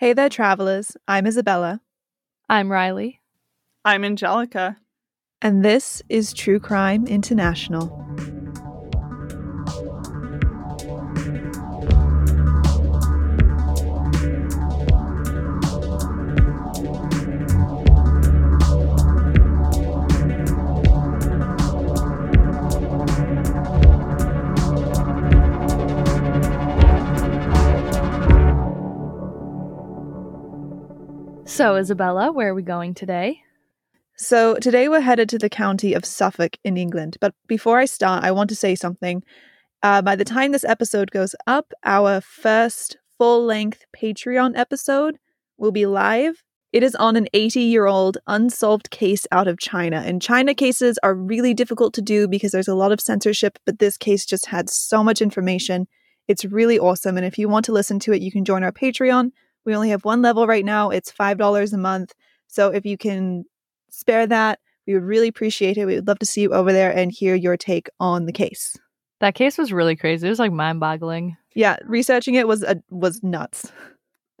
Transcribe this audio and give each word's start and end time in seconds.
Hey 0.00 0.14
there, 0.14 0.30
travelers. 0.30 0.96
I'm 1.06 1.26
Isabella, 1.26 1.82
I'm 2.48 2.72
Riley. 2.72 3.20
I'm 3.84 4.02
Angelica. 4.02 4.78
and 5.42 5.62
this 5.62 6.02
is 6.08 6.32
True 6.32 6.58
Crime 6.58 7.06
International. 7.06 8.02
So, 31.60 31.76
Isabella, 31.76 32.32
where 32.32 32.48
are 32.48 32.54
we 32.54 32.62
going 32.62 32.94
today? 32.94 33.42
So, 34.16 34.54
today 34.54 34.88
we're 34.88 35.02
headed 35.02 35.28
to 35.28 35.36
the 35.36 35.50
county 35.50 35.92
of 35.92 36.06
Suffolk 36.06 36.56
in 36.64 36.78
England. 36.78 37.18
But 37.20 37.34
before 37.48 37.78
I 37.78 37.84
start, 37.84 38.24
I 38.24 38.30
want 38.30 38.48
to 38.48 38.56
say 38.56 38.74
something. 38.74 39.22
Uh, 39.82 40.00
by 40.00 40.16
the 40.16 40.24
time 40.24 40.52
this 40.52 40.64
episode 40.64 41.10
goes 41.10 41.34
up, 41.46 41.74
our 41.84 42.22
first 42.22 42.96
full 43.18 43.44
length 43.44 43.84
Patreon 43.94 44.56
episode 44.56 45.18
will 45.58 45.70
be 45.70 45.84
live. 45.84 46.42
It 46.72 46.82
is 46.82 46.94
on 46.94 47.14
an 47.14 47.28
80 47.34 47.60
year 47.60 47.84
old 47.84 48.16
unsolved 48.26 48.88
case 48.88 49.26
out 49.30 49.46
of 49.46 49.58
China. 49.58 49.98
And 49.98 50.22
China 50.22 50.54
cases 50.54 50.98
are 51.02 51.14
really 51.14 51.52
difficult 51.52 51.92
to 51.92 52.00
do 52.00 52.26
because 52.26 52.52
there's 52.52 52.68
a 52.68 52.74
lot 52.74 52.90
of 52.90 53.02
censorship, 53.02 53.58
but 53.66 53.80
this 53.80 53.98
case 53.98 54.24
just 54.24 54.46
had 54.46 54.70
so 54.70 55.04
much 55.04 55.20
information. 55.20 55.88
It's 56.26 56.46
really 56.46 56.78
awesome. 56.78 57.18
And 57.18 57.26
if 57.26 57.36
you 57.36 57.50
want 57.50 57.66
to 57.66 57.72
listen 57.72 57.98
to 57.98 58.14
it, 58.14 58.22
you 58.22 58.32
can 58.32 58.46
join 58.46 58.64
our 58.64 58.72
Patreon. 58.72 59.32
We 59.64 59.74
only 59.74 59.90
have 59.90 60.04
one 60.04 60.22
level 60.22 60.46
right 60.46 60.64
now, 60.64 60.90
it's 60.90 61.12
$5 61.12 61.72
a 61.72 61.76
month. 61.76 62.14
So 62.46 62.68
if 62.68 62.84
you 62.86 62.96
can 62.96 63.44
spare 63.90 64.26
that, 64.26 64.58
we 64.86 64.94
would 64.94 65.04
really 65.04 65.28
appreciate 65.28 65.76
it. 65.76 65.86
We 65.86 65.96
would 65.96 66.08
love 66.08 66.18
to 66.20 66.26
see 66.26 66.42
you 66.42 66.52
over 66.52 66.72
there 66.72 66.90
and 66.90 67.12
hear 67.12 67.34
your 67.34 67.56
take 67.56 67.88
on 68.00 68.26
the 68.26 68.32
case. 68.32 68.76
That 69.20 69.34
case 69.34 69.58
was 69.58 69.72
really 69.72 69.96
crazy. 69.96 70.26
It 70.26 70.30
was 70.30 70.38
like 70.38 70.52
mind 70.52 70.80
boggling. 70.80 71.36
Yeah, 71.54 71.76
researching 71.84 72.34
it 72.34 72.48
was 72.48 72.64
uh, 72.64 72.76
was 72.90 73.22
nuts. 73.22 73.70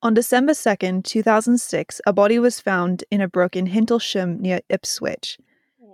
On 0.00 0.14
December 0.14 0.52
2nd, 0.52 1.04
2006, 1.04 2.00
a 2.06 2.12
body 2.12 2.38
was 2.38 2.60
found 2.60 3.02
in 3.10 3.20
a 3.20 3.26
brook 3.26 3.56
in 3.56 3.66
Hintlesham 3.66 4.38
near 4.38 4.60
Ipswich. 4.68 5.38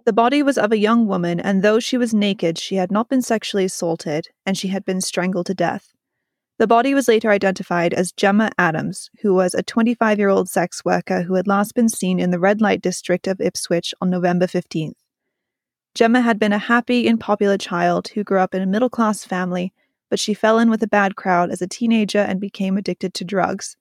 The 0.04 0.12
body 0.12 0.42
was 0.42 0.58
of 0.58 0.70
a 0.72 0.78
young 0.78 1.06
woman, 1.06 1.40
and 1.40 1.62
though 1.62 1.80
she 1.80 1.96
was 1.96 2.12
naked, 2.12 2.58
she 2.58 2.76
had 2.76 2.92
not 2.92 3.08
been 3.08 3.22
sexually 3.22 3.64
assaulted 3.64 4.28
and 4.44 4.58
she 4.58 4.68
had 4.68 4.84
been 4.84 5.00
strangled 5.00 5.46
to 5.46 5.54
death. 5.54 5.93
The 6.56 6.68
body 6.68 6.94
was 6.94 7.08
later 7.08 7.30
identified 7.30 7.92
as 7.92 8.12
Gemma 8.12 8.48
Adams, 8.58 9.10
who 9.22 9.34
was 9.34 9.54
a 9.54 9.62
25 9.62 10.18
year 10.18 10.28
old 10.28 10.48
sex 10.48 10.84
worker 10.84 11.22
who 11.22 11.34
had 11.34 11.48
last 11.48 11.74
been 11.74 11.88
seen 11.88 12.20
in 12.20 12.30
the 12.30 12.38
red 12.38 12.60
light 12.60 12.80
district 12.80 13.26
of 13.26 13.40
Ipswich 13.40 13.92
on 14.00 14.08
November 14.08 14.46
15th. 14.46 14.94
Gemma 15.96 16.20
had 16.20 16.38
been 16.38 16.52
a 16.52 16.58
happy 16.58 17.08
and 17.08 17.18
popular 17.18 17.58
child 17.58 18.08
who 18.08 18.22
grew 18.22 18.38
up 18.38 18.54
in 18.54 18.62
a 18.62 18.66
middle 18.66 18.88
class 18.88 19.24
family, 19.24 19.72
but 20.10 20.20
she 20.20 20.32
fell 20.32 20.60
in 20.60 20.70
with 20.70 20.82
a 20.82 20.88
bad 20.88 21.16
crowd 21.16 21.50
as 21.50 21.60
a 21.60 21.66
teenager 21.66 22.20
and 22.20 22.40
became 22.40 22.76
addicted 22.76 23.14
to 23.14 23.24
drugs. 23.24 23.76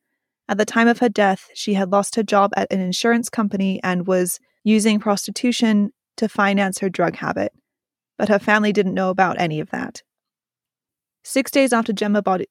At 0.50 0.58
the 0.58 0.66
time 0.66 0.88
of 0.88 0.98
her 0.98 1.10
death, 1.10 1.50
she 1.54 1.76
had 1.76 1.92
lost 1.92 2.16
her 2.16 2.24
job 2.24 2.52
at 2.58 2.74
an 2.74 2.80
insurance 2.80 3.30
company 3.30 3.80
and 3.84 4.08
was 4.08 4.40
using 4.64 5.00
prostitution 5.00 5.94
to 6.18 6.28
finance 6.28 6.80
her 6.80 6.90
drug 6.90 7.18
habit. 7.18 7.54
But 8.18 8.30
her 8.30 8.40
family 8.40 8.74
didn't 8.74 8.96
know 8.96 9.12
about 9.12 9.40
any 9.40 9.60
of 9.60 9.70
that. 9.70 10.02
Six 11.24 11.52
days 11.52 11.72
after 11.72 11.94
Gemma 11.94 12.22
body 12.24 12.48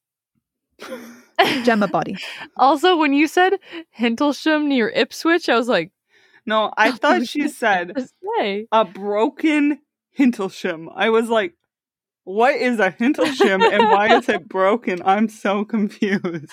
Gemma 1.63 1.87
body. 1.87 2.17
also, 2.57 2.95
when 2.95 3.13
you 3.13 3.27
said 3.27 3.53
Hintlesham 3.97 4.67
near 4.67 4.89
Ipswich, 4.89 5.49
I 5.49 5.57
was 5.57 5.67
like, 5.67 5.91
No, 6.45 6.71
I 6.77 6.91
thought 7.01 7.27
she 7.27 7.47
said 7.47 7.93
say." 8.37 8.67
a 8.71 8.85
broken 8.85 9.79
Hintlesham. 10.17 10.87
I 10.95 11.09
was 11.09 11.29
like, 11.29 11.55
what 12.25 12.55
is 12.55 12.79
a 12.79 12.91
Hintlesham 12.91 13.61
and 13.61 13.83
why 13.89 14.15
is 14.17 14.29
it 14.29 14.47
broken? 14.47 15.01
I'm 15.03 15.27
so 15.27 15.65
confused. 15.65 16.51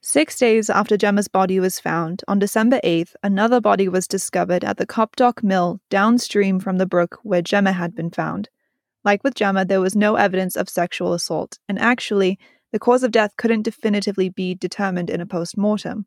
Six 0.00 0.38
days 0.38 0.68
after 0.70 0.96
Gemma's 0.96 1.28
body 1.28 1.60
was 1.60 1.78
found, 1.78 2.22
on 2.26 2.38
December 2.38 2.80
8th, 2.82 3.14
another 3.22 3.60
body 3.60 3.88
was 3.88 4.08
discovered 4.08 4.64
at 4.64 4.76
the 4.76 4.86
Copdock 4.86 5.42
Mill 5.44 5.80
downstream 5.90 6.58
from 6.58 6.78
the 6.78 6.86
brook 6.86 7.18
where 7.22 7.42
Gemma 7.42 7.72
had 7.72 7.94
been 7.94 8.10
found. 8.10 8.48
Like 9.04 9.24
with 9.24 9.34
Gemma, 9.34 9.64
there 9.64 9.80
was 9.80 9.96
no 9.96 10.16
evidence 10.16 10.56
of 10.56 10.68
sexual 10.68 11.12
assault, 11.12 11.58
and 11.68 11.78
actually, 11.78 12.38
the 12.70 12.78
cause 12.78 13.02
of 13.02 13.10
death 13.10 13.36
couldn't 13.36 13.62
definitively 13.62 14.28
be 14.28 14.54
determined 14.54 15.10
in 15.10 15.20
a 15.20 15.26
post 15.26 15.58
mortem. 15.58 16.06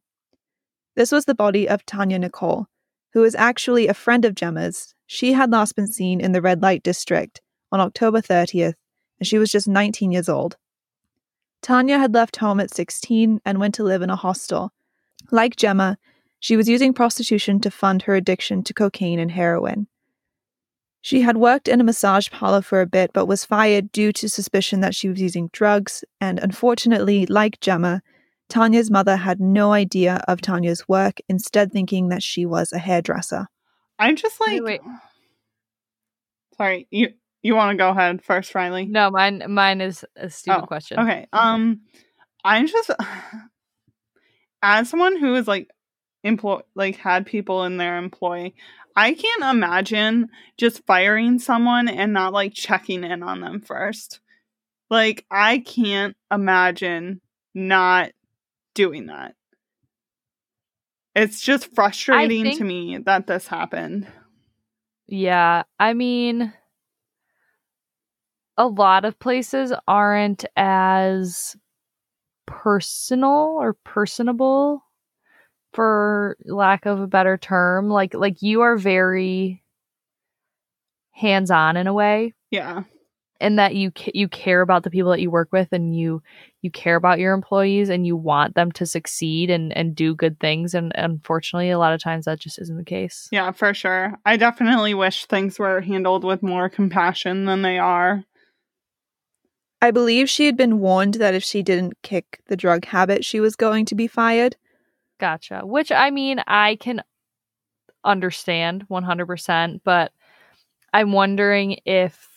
This 0.95 1.11
was 1.11 1.25
the 1.25 1.35
body 1.35 1.67
of 1.67 1.85
Tania 1.85 2.19
Nicol, 2.19 2.67
who 3.13 3.21
was 3.21 3.35
actually 3.35 3.87
a 3.87 3.93
friend 3.93 4.23
of 4.25 4.35
Gemma's. 4.35 4.93
She 5.07 5.33
had 5.33 5.51
last 5.51 5.75
been 5.75 5.87
seen 5.87 6.21
in 6.21 6.31
the 6.31 6.41
red 6.41 6.61
light 6.61 6.83
district 6.83 7.41
on 7.71 7.79
October 7.79 8.21
30th, 8.21 8.75
and 9.19 9.27
she 9.27 9.37
was 9.37 9.51
just 9.51 9.67
19 9.67 10.11
years 10.11 10.29
old. 10.29 10.57
Tania 11.61 11.97
had 11.97 12.13
left 12.13 12.37
home 12.37 12.59
at 12.59 12.73
16 12.73 13.41
and 13.45 13.59
went 13.59 13.75
to 13.75 13.83
live 13.83 14.01
in 14.01 14.09
a 14.09 14.15
hostel. 14.15 14.71
Like 15.31 15.55
Gemma, 15.55 15.97
she 16.39 16.55
was 16.55 16.69
using 16.69 16.93
prostitution 16.93 17.59
to 17.61 17.71
fund 17.71 18.03
her 18.03 18.15
addiction 18.15 18.63
to 18.63 18.73
cocaine 18.73 19.19
and 19.19 19.31
heroin. 19.31 19.87
She 21.05 21.21
had 21.21 21.37
worked 21.37 21.67
in 21.67 21.79
a 21.79 21.83
massage 21.83 22.31
parlor 22.31 22.63
for 22.63 22.81
a 22.81 22.87
bit 22.87 23.11
but 23.13 23.27
was 23.27 23.45
fired 23.45 23.91
due 23.91 24.11
to 24.13 24.27
suspicion 24.27 24.79
that 24.81 24.95
she 24.95 25.07
was 25.07 25.21
using 25.21 25.51
drugs, 25.53 26.03
and 26.19 26.39
unfortunately, 26.39 27.27
like 27.27 27.59
Gemma, 27.59 28.01
Tania's 28.49 28.89
mother 28.89 29.15
had 29.15 29.39
no 29.39 29.71
idea 29.71 30.23
of 30.27 30.41
Tania's 30.41 30.87
work, 30.89 31.17
instead, 31.29 31.71
thinking 31.71 32.09
that 32.09 32.23
she 32.23 32.47
was 32.47 32.73
a 32.73 32.79
hairdresser. 32.79 33.45
I'm 33.99 34.15
just 34.15 34.41
like, 34.41 34.63
Wait, 34.63 34.63
wait. 34.63 34.81
sorry, 36.57 36.87
you 36.89 37.09
you 37.43 37.53
want 37.53 37.69
to 37.73 37.77
go 37.77 37.89
ahead 37.89 38.23
first, 38.23 38.55
Riley? 38.55 38.87
No, 38.87 39.11
mine 39.11 39.43
mine 39.47 39.81
is 39.81 40.03
a 40.15 40.31
stupid 40.31 40.63
Oh, 40.63 40.65
question. 40.65 40.99
Okay. 40.99 41.27
Um, 41.31 41.81
I'm 42.43 42.65
just 42.65 42.89
as 44.63 44.89
someone 44.89 45.17
who 45.19 45.35
is 45.35 45.47
like 45.47 45.69
employ 46.25 46.59
like 46.73 46.97
had 46.97 47.25
people 47.25 47.63
in 47.63 47.77
their 47.77 47.97
employ. 47.97 48.51
I 48.95 49.13
can't 49.13 49.43
imagine 49.43 50.29
just 50.57 50.85
firing 50.85 51.39
someone 51.39 51.87
and 51.87 52.11
not 52.11 52.33
like 52.33 52.53
checking 52.53 53.03
in 53.03 53.23
on 53.23 53.39
them 53.39 53.61
first. 53.61 54.19
Like 54.89 55.25
I 55.29 55.59
can't 55.59 56.17
imagine 56.31 57.21
not 57.53 58.11
doing 58.73 59.05
that. 59.05 59.35
It's 61.15 61.39
just 61.39 61.73
frustrating 61.73 62.57
to 62.57 62.63
me 62.63 62.97
that 63.05 63.27
this 63.27 63.47
happened. 63.47 64.07
Yeah, 65.07 65.63
I 65.79 65.93
mean, 65.93 66.51
a 68.57 68.67
lot 68.67 69.05
of 69.05 69.19
places 69.19 69.71
aren't 69.87 70.45
as 70.57 71.55
personal 72.47 73.57
or 73.59 73.73
personable 73.73 74.84
for 75.75 76.37
lack 76.45 76.85
of 76.85 76.99
a 77.01 77.07
better 77.07 77.37
term 77.37 77.89
like 77.89 78.13
like 78.13 78.41
you 78.41 78.61
are 78.61 78.77
very 78.77 79.61
hands-on 81.11 81.77
in 81.77 81.87
a 81.87 81.93
way 81.93 82.33
Yeah. 82.51 82.83
and 83.39 83.57
that 83.59 83.75
you 83.75 83.91
ca- 83.91 84.11
you 84.13 84.27
care 84.27 84.61
about 84.61 84.83
the 84.83 84.89
people 84.89 85.11
that 85.11 85.21
you 85.21 85.29
work 85.31 85.49
with 85.51 85.69
and 85.71 85.95
you 85.95 86.21
you 86.61 86.71
care 86.71 86.95
about 86.95 87.19
your 87.19 87.33
employees 87.33 87.89
and 87.89 88.05
you 88.05 88.17
want 88.17 88.55
them 88.55 88.71
to 88.73 88.85
succeed 88.85 89.49
and 89.49 89.75
and 89.77 89.95
do 89.95 90.15
good 90.15 90.39
things 90.39 90.73
and 90.73 90.91
unfortunately 90.95 91.69
a 91.69 91.77
lot 91.79 91.93
of 91.93 92.01
times 92.01 92.25
that 92.25 92.39
just 92.39 92.59
isn't 92.59 92.77
the 92.77 92.83
case 92.83 93.27
Yeah, 93.31 93.51
for 93.51 93.73
sure. 93.73 94.15
I 94.25 94.35
definitely 94.37 94.93
wish 94.93 95.25
things 95.25 95.57
were 95.59 95.81
handled 95.81 96.23
with 96.23 96.43
more 96.43 96.69
compassion 96.69 97.45
than 97.45 97.61
they 97.61 97.77
are. 97.79 98.23
I 99.81 99.91
believe 99.91 100.29
she 100.29 100.45
had 100.47 100.57
been 100.57 100.79
warned 100.79 101.15
that 101.15 101.35
if 101.35 101.43
she 101.43 101.61
didn't 101.61 102.01
kick 102.01 102.41
the 102.47 102.55
drug 102.57 102.85
habit, 102.85 103.23
she 103.23 103.39
was 103.39 103.55
going 103.55 103.85
to 103.85 103.95
be 103.95 104.07
fired. 104.07 104.55
Gotcha. 105.19 105.61
Which 105.65 105.91
I 105.91 106.11
mean, 106.11 106.41
I 106.45 106.75
can 106.75 107.01
understand 108.03 108.85
100%, 108.89 109.81
but 109.83 110.11
I'm 110.93 111.11
wondering 111.11 111.79
if 111.85 112.29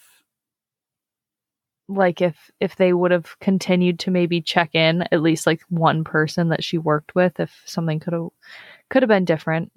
like 1.89 2.21
if 2.21 2.51
if 2.61 2.77
they 2.77 2.93
would 2.93 3.11
have 3.11 3.39
continued 3.41 3.99
to 3.99 4.11
maybe 4.11 4.41
check 4.43 4.75
in 4.75 5.03
at 5.11 5.23
least 5.23 5.47
like 5.47 5.63
one 5.71 6.05
person 6.05 6.49
that 6.49 6.63
she 6.63 6.77
worked 6.77 7.15
with 7.15 7.41
if 7.41 7.63
something 7.65 7.99
could 7.99 8.13
have 8.13 8.29
could 8.91 9.03
have 9.03 9.09
been 9.09 9.25
different. 9.25 9.73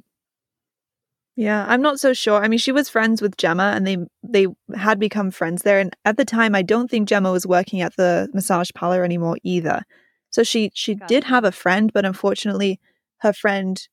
Yeah, 1.38 1.65
I'm 1.68 1.81
not 1.81 2.00
so 2.00 2.13
sure. 2.13 2.44
I 2.44 2.50
mean, 2.50 2.59
she 2.59 2.74
was 2.74 2.89
friends 2.89 3.21
with 3.21 3.38
Gemma 3.38 3.71
and 3.75 3.88
they 3.88 3.98
they 4.24 4.48
had 4.75 5.00
become 5.00 5.31
friends 5.31 5.62
there 5.63 5.80
and 5.80 5.95
at 6.06 6.18
the 6.18 6.25
time 6.25 6.53
I 6.56 6.62
don't 6.62 6.89
think 6.89 7.07
Gemma 7.07 7.31
was 7.31 7.48
working 7.48 7.81
at 7.81 7.95
the 7.95 8.30
massage 8.33 8.69
parlor 8.75 9.03
anymore 9.03 9.38
either. 9.44 9.83
So 10.30 10.44
she 10.44 10.71
she 10.74 10.95
did 11.07 11.24
have 11.24 11.44
a 11.45 11.51
friend, 11.51 11.92
but 11.94 12.06
unfortunately 12.06 12.80
her 13.21 13.33
friend 13.33 13.88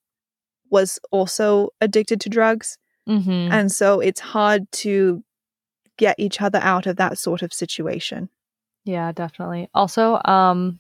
was 0.71 0.99
also 1.11 1.71
addicted 1.81 2.21
to 2.23 2.29
drugs. 2.29 2.79
Mhm. 3.09 3.51
And 3.51 3.73
so 3.73 4.01
it's 4.01 4.21
hard 4.21 4.71
to 4.73 5.23
get 5.97 6.15
each 6.19 6.41
other 6.41 6.59
out 6.63 6.87
of 6.87 6.97
that 6.97 7.19
sort 7.19 7.43
of 7.43 7.53
situation. 7.53 8.29
Yeah, 8.85 9.13
definitely. 9.13 9.69
Also, 9.75 10.21
um, 10.25 10.79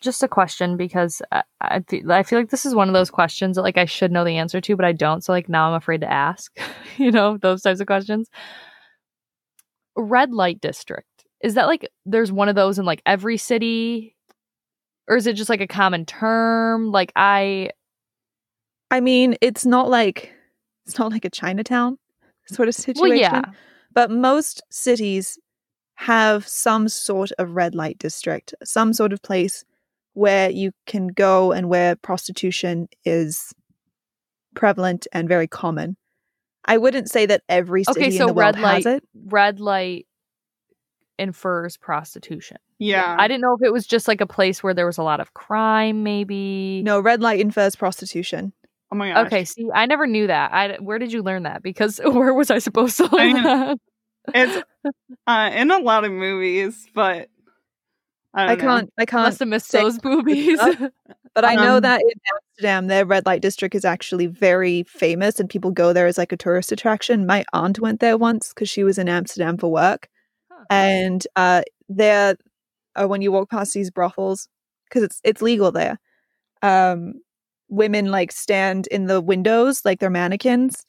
just 0.00 0.22
a 0.22 0.28
question 0.28 0.76
because 0.76 1.20
I, 1.32 1.42
I, 1.60 1.80
feel, 1.80 2.10
I 2.12 2.22
feel 2.22 2.38
like 2.38 2.50
this 2.50 2.64
is 2.64 2.74
one 2.74 2.88
of 2.88 2.94
those 2.94 3.10
questions 3.10 3.56
that 3.56 3.62
like 3.62 3.78
I 3.78 3.84
should 3.84 4.12
know 4.12 4.24
the 4.24 4.36
answer 4.36 4.60
to, 4.60 4.76
but 4.76 4.84
I 4.84 4.92
don't. 4.92 5.24
So 5.24 5.32
like 5.32 5.48
now 5.48 5.68
I'm 5.68 5.74
afraid 5.74 6.00
to 6.02 6.12
ask. 6.12 6.56
you 6.96 7.10
know 7.10 7.36
those 7.36 7.62
types 7.62 7.80
of 7.80 7.86
questions. 7.86 8.28
Red 9.96 10.32
light 10.32 10.60
district 10.60 11.24
is 11.42 11.54
that 11.54 11.66
like 11.66 11.88
there's 12.06 12.32
one 12.32 12.48
of 12.48 12.54
those 12.54 12.78
in 12.78 12.84
like 12.84 13.02
every 13.06 13.36
city, 13.36 14.16
or 15.08 15.16
is 15.16 15.26
it 15.26 15.34
just 15.34 15.50
like 15.50 15.60
a 15.60 15.66
common 15.66 16.04
term? 16.06 16.90
Like 16.92 17.12
I, 17.16 17.70
I 18.90 19.00
mean, 19.00 19.36
it's 19.40 19.64
not 19.66 19.88
like 19.88 20.32
it's 20.86 20.98
not 20.98 21.12
like 21.12 21.24
a 21.24 21.30
Chinatown 21.30 21.98
sort 22.46 22.68
of 22.68 22.74
situation. 22.74 23.02
well, 23.10 23.18
yeah, 23.18 23.42
But 23.92 24.10
most 24.10 24.62
cities 24.70 25.38
have 25.96 26.46
some 26.46 26.88
sort 26.88 27.30
of 27.38 27.50
red 27.56 27.74
light 27.74 27.98
district, 27.98 28.54
some 28.64 28.92
sort 28.92 29.12
of 29.12 29.20
place 29.22 29.64
where 30.14 30.48
you 30.50 30.72
can 30.86 31.08
go 31.08 31.52
and 31.52 31.68
where 31.68 31.94
prostitution 31.96 32.88
is 33.04 33.52
prevalent 34.54 35.06
and 35.12 35.28
very 35.28 35.46
common. 35.46 35.96
I 36.64 36.76
wouldn't 36.78 37.08
say 37.10 37.26
that 37.26 37.42
every 37.48 37.84
city 37.84 38.00
Okay, 38.00 38.06
in 38.06 38.12
so 38.18 38.26
the 38.26 38.32
world 38.32 38.56
red 38.56 38.60
light- 38.60 38.84
has 38.84 38.86
it. 38.96 39.04
red 39.26 39.60
light 39.60 40.06
infers 41.18 41.76
prostitution. 41.76 42.58
Yeah. 42.78 43.16
I 43.18 43.26
didn't 43.28 43.40
know 43.42 43.54
if 43.54 43.62
it 43.66 43.72
was 43.72 43.86
just 43.86 44.06
like 44.08 44.20
a 44.20 44.26
place 44.26 44.62
where 44.62 44.74
there 44.74 44.86
was 44.86 44.98
a 44.98 45.02
lot 45.02 45.20
of 45.20 45.34
crime, 45.34 46.02
maybe. 46.02 46.82
No, 46.84 47.00
red 47.00 47.20
light 47.20 47.40
infers 47.40 47.74
prostitution. 47.76 48.52
oh 48.92 48.96
my 48.96 49.10
gosh. 49.12 49.26
Okay, 49.26 49.44
see, 49.44 49.66
I 49.74 49.86
never 49.86 50.06
knew 50.06 50.26
that. 50.28 50.52
I 50.52 50.76
where 50.76 50.98
did 50.98 51.12
you 51.12 51.22
learn 51.22 51.42
that? 51.42 51.62
Because 51.62 51.98
where 52.04 52.32
was 52.34 52.50
I 52.50 52.58
supposed 52.58 52.96
to 52.98 53.04
learn 53.14 53.32
mean, 53.34 53.42
that? 53.42 53.78
It's 54.34 54.64
uh, 55.26 55.50
in 55.54 55.70
a 55.70 55.78
lot 55.78 56.04
of 56.04 56.12
movies, 56.12 56.86
but 56.94 57.28
I, 58.34 58.44
I 58.44 58.54
don't 58.54 58.58
know. 58.58 58.64
can't 58.64 58.92
I 58.98 59.04
can't 59.06 59.22
Must 59.24 59.38
have 59.40 59.48
missed 59.48 59.72
those 59.72 59.98
boobies. 60.02 60.60
But 61.34 61.44
I 61.44 61.54
know 61.54 61.76
Um, 61.76 61.82
that 61.82 62.00
in 62.00 62.10
Amsterdam, 62.34 62.86
their 62.88 63.06
red 63.06 63.24
light 63.26 63.42
district 63.42 63.74
is 63.74 63.84
actually 63.84 64.26
very 64.26 64.82
famous 64.84 65.38
and 65.38 65.48
people 65.48 65.70
go 65.70 65.92
there 65.92 66.06
as 66.06 66.18
like 66.18 66.32
a 66.32 66.36
tourist 66.36 66.72
attraction. 66.72 67.26
My 67.26 67.44
aunt 67.52 67.78
went 67.80 68.00
there 68.00 68.18
once 68.18 68.48
because 68.50 68.68
she 68.68 68.82
was 68.84 68.98
in 68.98 69.08
Amsterdam 69.08 69.56
for 69.56 69.70
work. 69.70 70.08
And 70.70 71.26
uh, 71.36 71.62
there, 71.88 72.36
uh, 72.96 73.06
when 73.08 73.22
you 73.22 73.32
walk 73.32 73.50
past 73.50 73.74
these 73.74 73.90
brothels, 73.90 74.48
because 74.88 75.02
it's 75.02 75.20
it's 75.24 75.42
legal 75.42 75.72
there, 75.72 75.98
um, 76.62 77.14
women 77.68 78.10
like 78.10 78.32
stand 78.32 78.86
in 78.88 79.06
the 79.06 79.20
windows 79.20 79.82
like 79.84 80.00
they're 80.00 80.10
mannequins 80.10 80.84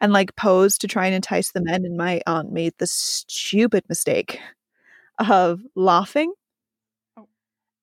and 0.00 0.12
like 0.12 0.34
pose 0.36 0.78
to 0.78 0.88
try 0.88 1.06
and 1.06 1.14
entice 1.14 1.52
the 1.52 1.62
men. 1.62 1.84
And 1.84 1.96
my 1.96 2.20
aunt 2.26 2.52
made 2.52 2.74
the 2.78 2.86
stupid 2.86 3.84
mistake 3.88 4.40
of 5.18 5.60
laughing 5.76 6.32
Oh. 7.16 7.28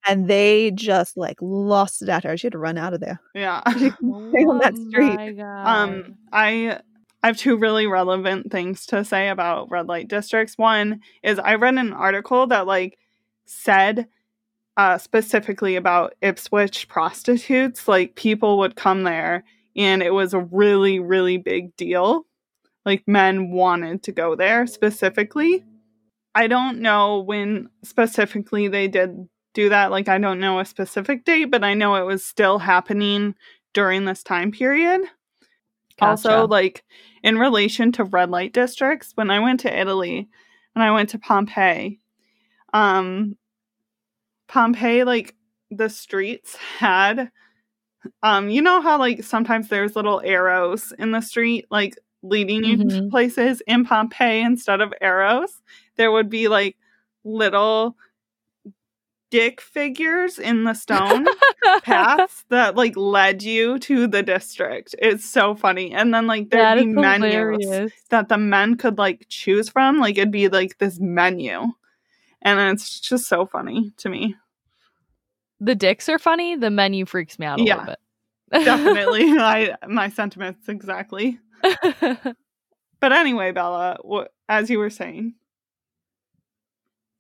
and 0.08 0.28
they 0.28 0.72
just 0.72 1.18
like 1.18 1.38
lost 1.42 2.02
it 2.02 2.10
at 2.10 2.24
her. 2.24 2.38
She 2.38 2.48
had 2.48 2.54
to 2.54 2.58
run 2.60 2.78
out 2.78 2.94
of 2.94 3.00
there. 3.02 3.20
Yeah. 3.36 3.62
On 3.66 4.60
that 4.60 4.74
Oh 4.76 4.90
street. 4.90 5.40
Um, 5.40 6.16
I 6.32 6.80
I 7.22 7.28
have 7.28 7.38
two 7.38 7.58
really 7.58 7.86
relevant 7.86 8.52
things 8.52 8.86
to 8.88 9.04
say 9.04 9.30
about 9.30 9.70
red 9.70 9.88
light 9.88 10.08
districts. 10.08 10.58
One 10.58 11.02
is 11.22 11.38
I 11.40 11.56
read 11.56 11.76
an 11.76 11.92
article 11.92 12.48
that 12.48 12.66
like 12.66 12.98
said 13.46 14.08
uh, 14.78 14.98
specifically 14.98 15.76
about 15.76 16.16
Ipswich 16.22 16.88
prostitutes. 16.88 17.88
Like 17.88 18.16
people 18.16 18.58
would 18.60 18.78
come 18.78 19.04
there, 19.04 19.44
and 19.76 20.02
it 20.02 20.14
was 20.14 20.34
a 20.34 20.40
really 20.40 21.00
really 21.00 21.38
big 21.38 21.76
deal. 21.76 22.26
Like 22.86 23.04
men 23.06 23.52
wanted 23.52 24.04
to 24.04 24.12
go 24.14 24.36
there 24.36 24.66
specifically. 24.66 25.66
I 26.36 26.48
don't 26.48 26.80
know 26.80 27.20
when 27.20 27.70
specifically 27.84 28.70
they 28.70 28.88
did 28.88 29.28
do 29.54 29.68
that. 29.70 29.92
Like 29.92 30.08
I 30.08 30.20
don't 30.20 30.40
know 30.40 30.60
a 30.60 30.66
specific 30.66 31.26
date, 31.26 31.46
but 31.46 31.66
I 31.66 31.74
know 31.74 31.96
it 31.96 32.06
was 32.06 32.24
still 32.24 32.60
happening 32.60 33.36
during 33.74 34.06
this 34.06 34.24
time 34.24 34.52
period. 34.52 35.02
Also, 36.02 36.48
like 36.48 36.84
in 37.24 37.38
relation 37.38 37.92
to 37.94 38.04
red 38.04 38.30
light 38.30 38.54
districts, 38.54 39.12
when 39.16 39.30
I 39.30 39.40
went 39.40 39.60
to 39.62 39.80
Italy 39.80 40.28
and 40.76 40.84
I 40.84 40.92
went 40.92 41.10
to 41.10 41.20
Pompeii, 41.20 42.00
um, 42.74 43.36
Pompeii, 44.48 45.04
like 45.04 45.36
the 45.72 45.90
streets 45.90 46.56
had, 46.56 47.32
um, 48.24 48.50
you 48.50 48.62
know 48.62 48.82
how 48.82 48.98
like 48.98 49.24
sometimes 49.24 49.68
there's 49.70 49.96
little 49.96 50.22
arrows 50.24 50.94
in 50.98 51.12
the 51.12 51.22
street, 51.22 51.66
like 51.70 51.96
leading 52.24 52.64
you 52.64 52.78
to 52.78 52.86
Mhm. 52.86 53.10
places. 53.12 53.62
In 53.68 53.86
Pompeii, 53.86 54.42
instead 54.42 54.82
of 54.82 54.94
arrows, 55.02 55.62
there 55.98 56.12
would 56.12 56.30
be 56.30 56.48
like 56.48 56.78
little 57.24 57.96
dick 59.32 59.62
figures 59.62 60.40
in 60.40 60.64
the 60.64 60.74
stone 60.74 61.26
paths 61.84 62.46
that 62.50 62.76
like 62.76 62.96
led 62.98 63.44
you 63.44 63.78
to 63.80 64.08
the 64.08 64.24
district. 64.24 64.96
It's 65.00 65.28
so 65.30 65.56
funny. 65.56 65.94
And 65.94 66.14
then 66.14 66.28
like 66.28 66.50
there'd 66.50 66.80
is 66.80 66.86
be 66.86 66.92
menus 66.94 67.34
hilarious. 67.34 67.92
that 68.10 68.30
the 68.30 68.38
men 68.38 68.76
could 68.78 68.98
like 68.98 69.26
choose 69.30 69.70
from. 69.70 69.98
Like 70.00 70.18
it'd 70.18 70.32
be 70.32 70.50
like 70.50 70.78
this 70.78 71.00
menu. 71.00 71.68
And 72.42 72.60
it's 72.74 73.00
just 73.00 73.28
so 73.28 73.46
funny 73.46 73.92
to 73.98 74.10
me. 74.10 74.36
The 75.60 75.76
dicks 75.76 76.08
are 76.10 76.20
funny. 76.20 76.56
The 76.56 76.70
menu 76.70 77.06
freaks 77.06 77.38
me 77.38 77.46
out 77.46 77.60
a 77.60 77.64
Yeah. 77.64 77.76
little 77.80 77.96
bit. 78.52 78.66
Definitely. 78.66 79.24
I 79.38 79.76
my 79.88 80.10
sentiments 80.10 80.68
exactly. 80.70 81.40
But 83.02 83.14
anyway, 83.14 83.54
Bella, 83.54 83.98
what 84.02 84.34
as 84.50 84.70
you 84.70 84.78
were 84.80 84.90
saying. 84.90 85.36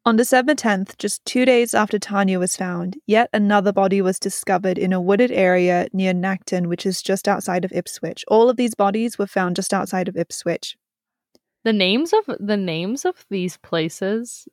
On 0.09 0.15
December 0.15 0.55
10th, 0.55 0.97
just 0.97 1.23
two 1.23 1.45
days 1.45 1.75
after 1.75 1.99
Tania 1.99 2.39
was 2.39 2.57
found, 2.57 2.97
yet 3.05 3.29
another 3.31 3.71
body 3.71 4.01
was 4.01 4.17
discovered 4.17 4.79
in 4.79 4.91
a 4.91 4.99
wooded 4.99 5.29
area 5.29 5.87
near 5.93 6.13
Nacton, 6.13 6.65
which 6.65 6.83
is 6.83 7.03
just 7.03 7.27
outside 7.27 7.63
of 7.63 7.71
Ipswich. 7.71 8.25
All 8.27 8.49
of 8.49 8.57
these 8.57 8.73
bodies 8.73 9.19
were 9.19 9.27
found 9.27 9.55
just 9.55 9.71
outside 9.71 10.07
of 10.07 10.17
Ipswich. 10.17 10.75
the 11.63 11.73
names 11.73 12.11
of 12.11 12.37
the 12.39 12.57
names 12.57 13.05
of 13.05 13.23
these 13.29 13.57
places, 13.57 14.47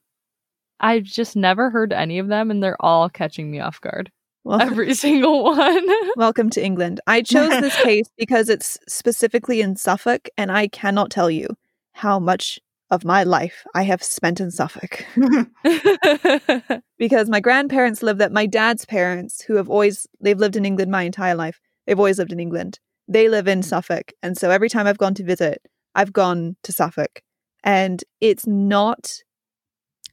I've 0.79 1.05
just 1.05 1.37
never 1.37 1.71
heard 1.71 1.91
any 1.91 2.19
of 2.19 2.29
them, 2.29 2.51
and 2.51 2.63
they're 2.63 2.77
all 2.85 3.09
catching 3.09 3.51
me 3.51 3.59
off 3.59 3.81
guard. 3.81 4.13
Every 4.61 4.93
single 4.93 5.43
one. 5.43 5.87
welcome 6.19 6.51
to 6.51 6.63
England. 6.63 7.01
I 7.07 7.23
chose 7.23 7.49
this 7.63 7.77
case 7.83 8.11
because 8.19 8.51
it's 8.51 8.79
specifically 8.89 9.63
in 9.63 9.77
Suffolk, 9.77 10.29
and 10.37 10.53
I 10.53 10.69
cannot 10.69 11.11
tell 11.11 11.31
you 11.31 11.49
how 11.95 12.19
much 12.19 12.61
of 12.91 13.05
my 13.05 13.25
life 13.25 13.65
I 13.75 13.83
have 13.83 14.03
spent 14.03 14.41
in 14.41 14.51
Suffolk. 14.51 15.05
because 16.99 17.29
my 17.29 17.41
grandparents 17.41 18.03
live 18.03 18.19
there. 18.19 18.31
My 18.31 18.47
dad's 18.47 18.85
parents, 18.85 19.43
who 19.43 19.57
have 19.57 19.69
always 19.69 20.07
they've 20.21 20.39
lived 20.39 20.57
in 20.57 20.65
England 20.65 20.91
my 20.91 21.03
entire 21.03 21.35
life, 21.35 21.61
they've 21.87 21.99
always 21.99 22.19
lived 22.19 22.33
in 22.33 22.41
England. 22.41 22.79
They 23.09 23.29
live 23.29 23.49
in 23.49 23.63
Suffolk, 23.63 24.13
and 24.23 24.37
so 24.37 24.51
every 24.51 24.69
time 24.69 24.87
I've 24.87 24.99
gone 24.99 25.15
to 25.15 25.25
visit, 25.25 25.63
I've 25.95 26.13
gone 26.13 26.57
to 26.65 26.73
Suffolk, 26.73 27.23
and 27.65 28.03
it's 28.21 28.47
not 28.47 29.23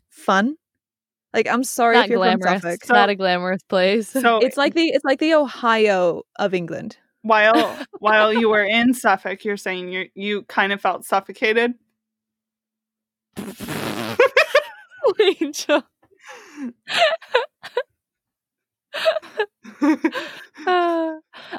fun. 0.09 0.55
Like 1.33 1.47
I'm 1.47 1.63
sorry 1.63 1.95
not 1.95 2.05
if 2.05 2.11
you're 2.11 2.19
glamorous. 2.19 2.43
from 2.45 2.61
Suffolk. 2.61 2.79
It's 2.81 2.89
not 2.89 3.09
a 3.09 3.15
glamorous 3.15 3.63
place. 3.63 4.09
So 4.09 4.37
It's 4.41 4.57
like 4.57 4.75
the 4.75 4.87
it's 4.87 5.05
like 5.05 5.19
the 5.19 5.33
Ohio 5.33 6.23
of 6.37 6.53
England. 6.53 6.97
while 7.21 7.77
while 7.99 8.31
you 8.31 8.49
were 8.49 8.63
in 8.63 8.93
Suffolk, 8.93 9.43
you're 9.43 9.57
saying 9.57 9.89
you 9.89 10.09
you 10.13 10.43
kind 10.43 10.71
of 10.71 10.79
felt 10.81 11.05
suffocated. 11.05 11.73
Angel. 15.41 15.83
Uh, 20.65 21.15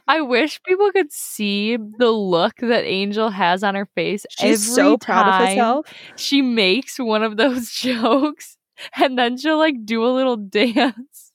I 0.06 0.20
wish 0.20 0.62
people 0.62 0.90
could 0.92 1.12
see 1.12 1.76
the 1.76 2.10
look 2.10 2.54
that 2.58 2.84
Angel 2.84 3.28
has 3.28 3.62
on 3.62 3.74
her 3.74 3.86
face. 3.94 4.24
She's 4.30 4.64
every 4.66 4.74
so 4.74 4.96
proud 4.96 5.28
of 5.28 5.48
herself. 5.48 5.92
She 6.16 6.40
makes 6.42 6.98
one 6.98 7.22
of 7.22 7.36
those 7.36 7.70
jokes, 7.72 8.56
and 8.96 9.18
then 9.18 9.36
she'll 9.36 9.58
like 9.58 9.84
do 9.84 10.04
a 10.04 10.14
little 10.14 10.36
dance, 10.36 11.32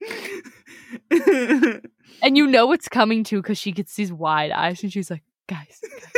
and 1.10 2.36
you 2.36 2.46
know 2.46 2.72
it's 2.72 2.88
coming 2.88 3.24
too 3.24 3.40
because 3.40 3.56
she 3.56 3.72
gets 3.72 3.94
these 3.94 4.12
wide 4.12 4.50
eyes, 4.50 4.82
and 4.82 4.92
she's 4.92 5.10
like, 5.10 5.22
"Guys, 5.48 5.80
guys 5.80 6.12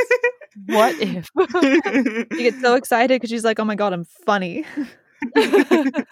what 0.67 0.95
if?" 1.01 1.29
She 2.33 2.43
gets 2.43 2.61
so 2.61 2.75
excited 2.75 3.17
because 3.17 3.31
she's 3.31 3.45
like, 3.45 3.59
"Oh 3.59 3.65
my 3.65 3.75
god, 3.75 3.93
I'm 3.93 4.05
funny." 4.05 4.65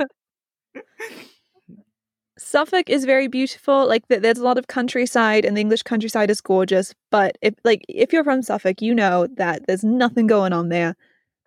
Suffolk 2.38 2.90
is 2.90 3.06
very 3.06 3.28
beautiful. 3.28 3.86
Like 3.86 4.06
th- 4.08 4.20
there's 4.20 4.38
a 4.38 4.44
lot 4.44 4.58
of 4.58 4.66
countryside, 4.66 5.44
and 5.44 5.56
the 5.56 5.60
English 5.60 5.82
countryside 5.84 6.30
is 6.30 6.40
gorgeous. 6.40 6.94
But 7.10 7.38
if 7.42 7.54
like 7.64 7.84
if 7.88 8.12
you're 8.12 8.24
from 8.24 8.42
Suffolk, 8.42 8.82
you 8.82 8.94
know 8.94 9.26
that 9.36 9.66
there's 9.66 9.84
nothing 9.84 10.26
going 10.26 10.52
on 10.52 10.68
there. 10.68 10.94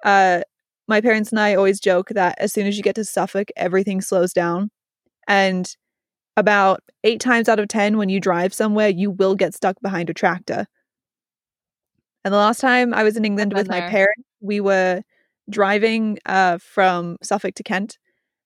Uh, 0.04 0.42
my 0.88 1.02
parents 1.02 1.30
and 1.32 1.40
I 1.40 1.54
always 1.56 1.80
joke 1.80 2.10
that 2.10 2.36
as 2.40 2.52
soon 2.54 2.66
as 2.68 2.76
you 2.78 2.84
get 2.84 2.96
to 2.96 3.06
Suffolk, 3.06 3.50
everything 3.56 4.02
slows 4.02 4.34
down, 4.34 4.72
and 5.28 5.76
about 6.38 6.82
eight 7.04 7.20
times 7.22 7.50
out 7.50 7.60
of 7.60 7.68
ten, 7.68 7.98
when 7.98 8.10
you 8.10 8.20
drive 8.20 8.54
somewhere, 8.54 8.90
you 8.90 9.12
will 9.12 9.36
get 9.36 9.54
stuck 9.54 9.80
behind 9.82 10.10
a 10.10 10.14
tractor. 10.14 10.66
And 12.26 12.34
the 12.34 12.38
last 12.38 12.60
time 12.60 12.94
I 12.94 13.04
was 13.04 13.16
in 13.18 13.26
England 13.26 13.54
with 13.54 13.68
my 13.70 13.80
parents, 13.90 14.24
we 14.42 14.60
were 14.60 15.02
driving 15.50 16.20
uh, 16.26 16.58
from 16.60 17.18
Suffolk 17.24 17.56
to 17.56 17.64
Kent, 17.64 17.98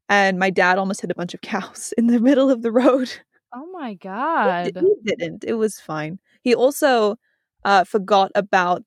And 0.10 0.38
my 0.40 0.50
dad 0.50 0.78
almost 0.78 1.02
hit 1.02 1.12
a 1.12 1.16
bunch 1.16 1.34
of 1.34 1.42
cows 1.54 1.94
in 1.98 2.08
the 2.08 2.20
middle 2.20 2.50
of 2.52 2.62
the 2.62 2.72
road. 2.72 3.12
Oh 3.54 3.68
my 3.72 3.94
god. 3.96 4.46
di- 4.74 4.80
He 5.06 5.16
didn't. 5.16 5.44
It 5.44 5.54
was 5.56 5.80
fine. 5.80 6.20
He 6.42 6.56
also 6.56 7.18
uh, 7.66 7.84
forgot 7.84 8.32
about 8.36 8.84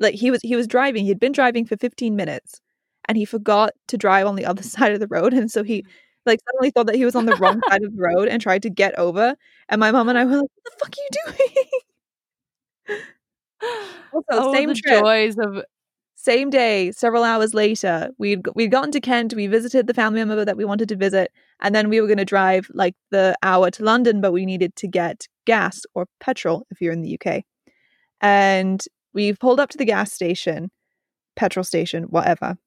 like 0.00 0.14
he 0.14 0.30
was 0.30 0.40
he 0.42 0.56
was 0.56 0.66
driving. 0.66 1.04
He'd 1.04 1.20
been 1.20 1.32
driving 1.32 1.66
for 1.66 1.76
15 1.76 2.16
minutes, 2.16 2.60
and 3.08 3.16
he 3.18 3.24
forgot 3.26 3.72
to 3.88 3.98
drive 3.98 4.26
on 4.26 4.36
the 4.36 4.46
other 4.46 4.62
side 4.74 4.92
of 4.92 5.00
the 5.00 5.06
road. 5.08 5.32
And 5.34 5.50
so 5.50 5.62
he 5.62 5.84
like 6.26 6.40
suddenly 6.48 6.70
thought 6.70 6.86
that 6.86 6.96
he 6.96 7.04
was 7.04 7.14
on 7.16 7.26
the 7.26 7.36
wrong 7.36 7.60
side 7.68 7.82
of 7.82 7.94
the 7.94 8.02
road 8.02 8.28
and 8.28 8.40
tried 8.42 8.62
to 8.62 8.70
get 8.70 8.98
over. 8.98 9.34
And 9.68 9.80
my 9.80 9.90
mom 9.92 10.08
and 10.08 10.18
I 10.18 10.24
were 10.24 10.36
like, 10.38 10.50
"What 10.54 10.64
the 10.64 10.72
fuck 10.78 10.94
are 10.96 11.02
you 11.02 11.36
doing?" 11.46 11.66
Also, 14.12 14.24
oh, 14.30 14.52
same 14.52 14.70
the 14.70 14.74
trip. 14.74 15.00
joys 15.00 15.36
of 15.38 15.62
Same 16.16 16.50
day, 16.50 16.92
several 16.92 17.24
hours 17.24 17.54
later, 17.54 18.10
we'd 18.18 18.46
we'd 18.54 18.70
gotten 18.70 18.90
to 18.92 19.00
Kent. 19.00 19.32
We 19.32 19.46
visited 19.46 19.86
the 19.86 19.94
family 19.94 20.22
member 20.22 20.44
that 20.44 20.56
we 20.58 20.66
wanted 20.66 20.90
to 20.90 20.96
visit, 20.96 21.32
and 21.60 21.74
then 21.74 21.88
we 21.88 21.98
were 21.98 22.06
going 22.06 22.18
to 22.18 22.26
drive 22.26 22.70
like 22.74 22.94
the 23.10 23.34
hour 23.42 23.70
to 23.70 23.82
London, 23.84 24.20
but 24.20 24.32
we 24.32 24.44
needed 24.44 24.76
to 24.76 24.86
get 24.86 25.26
gas 25.46 25.80
or 25.94 26.06
petrol 26.20 26.66
if 26.70 26.80
you're 26.82 26.92
in 26.92 27.00
the 27.00 27.18
UK. 27.18 27.44
And 28.20 28.84
we 29.14 29.32
pulled 29.32 29.60
up 29.60 29.70
to 29.70 29.78
the 29.78 29.86
gas 29.86 30.12
station, 30.12 30.70
petrol 31.36 31.64
station, 31.64 32.04
whatever. 32.04 32.58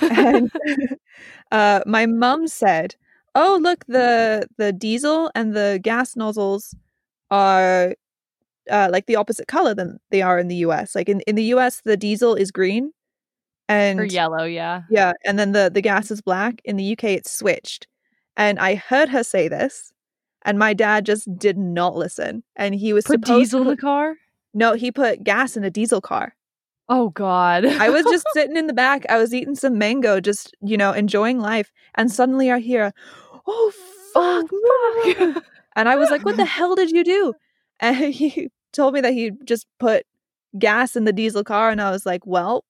And 0.00 0.50
uh, 1.52 1.80
my 1.86 2.06
mum 2.06 2.48
said, 2.48 2.96
"Oh, 3.34 3.58
look 3.60 3.84
the 3.88 4.46
the 4.56 4.72
diesel 4.72 5.30
and 5.34 5.54
the 5.54 5.80
gas 5.82 6.16
nozzles 6.16 6.74
are 7.30 7.94
uh, 8.70 8.88
like 8.90 9.06
the 9.06 9.16
opposite 9.16 9.48
color 9.48 9.74
than 9.74 9.98
they 10.10 10.22
are 10.22 10.38
in 10.38 10.48
the 10.48 10.56
US. 10.56 10.94
Like 10.94 11.08
in, 11.08 11.20
in 11.22 11.34
the 11.36 11.44
US, 11.54 11.82
the 11.84 11.96
diesel 11.96 12.34
is 12.34 12.50
green, 12.50 12.92
and 13.68 14.00
or 14.00 14.04
yellow, 14.04 14.44
yeah. 14.44 14.82
yeah, 14.90 15.12
and 15.24 15.38
then 15.38 15.52
the 15.52 15.70
the 15.72 15.82
gas 15.82 16.10
is 16.10 16.20
black. 16.20 16.60
In 16.64 16.76
the 16.76 16.92
UK, 16.92 17.04
it's 17.04 17.30
switched. 17.30 17.86
And 18.36 18.58
I 18.58 18.74
heard 18.74 19.08
her 19.10 19.22
say 19.22 19.48
this, 19.48 19.92
and 20.42 20.58
my 20.58 20.74
dad 20.74 21.06
just 21.06 21.28
did 21.38 21.56
not 21.56 21.94
listen. 21.96 22.42
And 22.56 22.74
he 22.74 22.92
was 22.92 23.04
Put 23.04 23.22
diesel 23.22 23.62
in 23.62 23.68
the 23.68 23.76
car? 23.76 24.16
no, 24.52 24.74
he 24.74 24.92
put 24.92 25.24
gas 25.24 25.56
in 25.56 25.64
a 25.64 25.70
diesel 25.70 26.00
car. 26.00 26.34
Oh 26.88 27.08
god. 27.10 27.64
I 27.64 27.88
was 27.90 28.04
just 28.04 28.26
sitting 28.34 28.56
in 28.56 28.66
the 28.66 28.72
back. 28.74 29.06
I 29.08 29.16
was 29.18 29.32
eating 29.32 29.54
some 29.54 29.78
mango, 29.78 30.20
just 30.20 30.54
you 30.62 30.76
know, 30.76 30.92
enjoying 30.92 31.40
life. 31.40 31.72
And 31.94 32.10
suddenly 32.10 32.50
I 32.50 32.58
hear, 32.60 32.92
"Oh 33.46 33.72
fuck!" 34.12 34.48
Oh, 34.52 35.14
Mom." 35.16 35.42
and 35.76 35.88
I 35.88 35.96
was 35.96 36.10
like, 36.10 36.24
"What 36.24 36.36
the 36.36 36.44
hell 36.56 36.74
did 36.74 36.90
you 36.90 37.04
do?" 37.04 37.34
And 37.80 37.96
he 38.14 38.50
told 38.74 38.94
me 38.94 39.00
that 39.00 39.12
he 39.12 39.32
just 39.44 39.66
put 39.78 40.04
gas 40.58 40.96
in 40.96 41.04
the 41.04 41.12
diesel 41.12 41.44
car, 41.44 41.70
and 41.70 41.80
I 41.80 41.90
was 41.90 42.04
like, 42.04 42.26
"Well, 42.26 42.64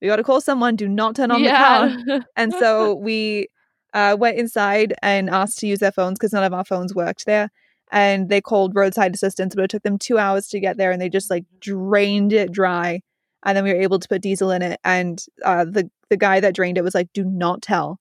we 0.00 0.08
got 0.08 0.16
to 0.16 0.24
call 0.24 0.40
someone. 0.40 0.76
Do 0.76 0.88
not 0.88 1.16
turn 1.16 1.30
on 1.30 1.42
the 1.42 1.48
car." 1.48 2.24
And 2.36 2.52
so 2.58 2.94
we 2.94 3.48
uh, 3.94 4.16
went 4.18 4.38
inside 4.38 4.94
and 5.02 5.30
asked 5.30 5.58
to 5.58 5.66
use 5.66 5.78
their 5.78 5.92
phones 5.92 6.18
because 6.18 6.32
none 6.32 6.44
of 6.44 6.54
our 6.54 6.64
phones 6.64 6.94
worked 6.94 7.26
there. 7.26 7.50
And 7.90 8.28
they 8.28 8.40
called 8.42 8.74
roadside 8.74 9.14
assistance, 9.14 9.54
but 9.54 9.64
it 9.64 9.70
took 9.70 9.82
them 9.82 9.96
two 9.98 10.18
hours 10.18 10.48
to 10.48 10.60
get 10.60 10.76
there, 10.76 10.90
and 10.90 11.00
they 11.00 11.08
just 11.08 11.30
like 11.30 11.44
drained 11.58 12.32
it 12.32 12.52
dry. 12.52 13.00
And 13.44 13.56
then 13.56 13.64
we 13.64 13.72
were 13.72 13.80
able 13.80 13.98
to 13.98 14.08
put 14.08 14.20
diesel 14.20 14.50
in 14.50 14.62
it. 14.62 14.78
And 14.84 15.24
uh, 15.44 15.64
the 15.64 15.90
the 16.10 16.16
guy 16.16 16.40
that 16.40 16.54
drained 16.54 16.76
it 16.76 16.84
was 16.84 16.94
like, 16.94 17.12
"Do 17.14 17.24
not 17.24 17.62
tell 17.62 17.98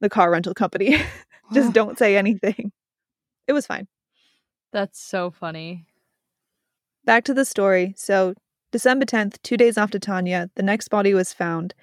the 0.00 0.08
car 0.08 0.30
rental 0.30 0.54
company. 0.54 1.02
just 1.52 1.72
don't 1.78 1.98
say 1.98 2.16
anything." 2.16 2.70
It 3.48 3.54
was 3.54 3.66
fine. 3.66 3.88
That's 4.72 5.00
so 5.00 5.30
funny. 5.30 5.86
Back 7.04 7.24
to 7.24 7.34
the 7.34 7.44
story. 7.44 7.94
So, 7.96 8.34
December 8.70 9.06
10th, 9.06 9.40
two 9.42 9.56
days 9.56 9.78
after 9.78 9.98
Tania, 9.98 10.50
the 10.54 10.62
next 10.62 10.88
body 10.88 11.14
was 11.14 11.32
found. 11.32 11.74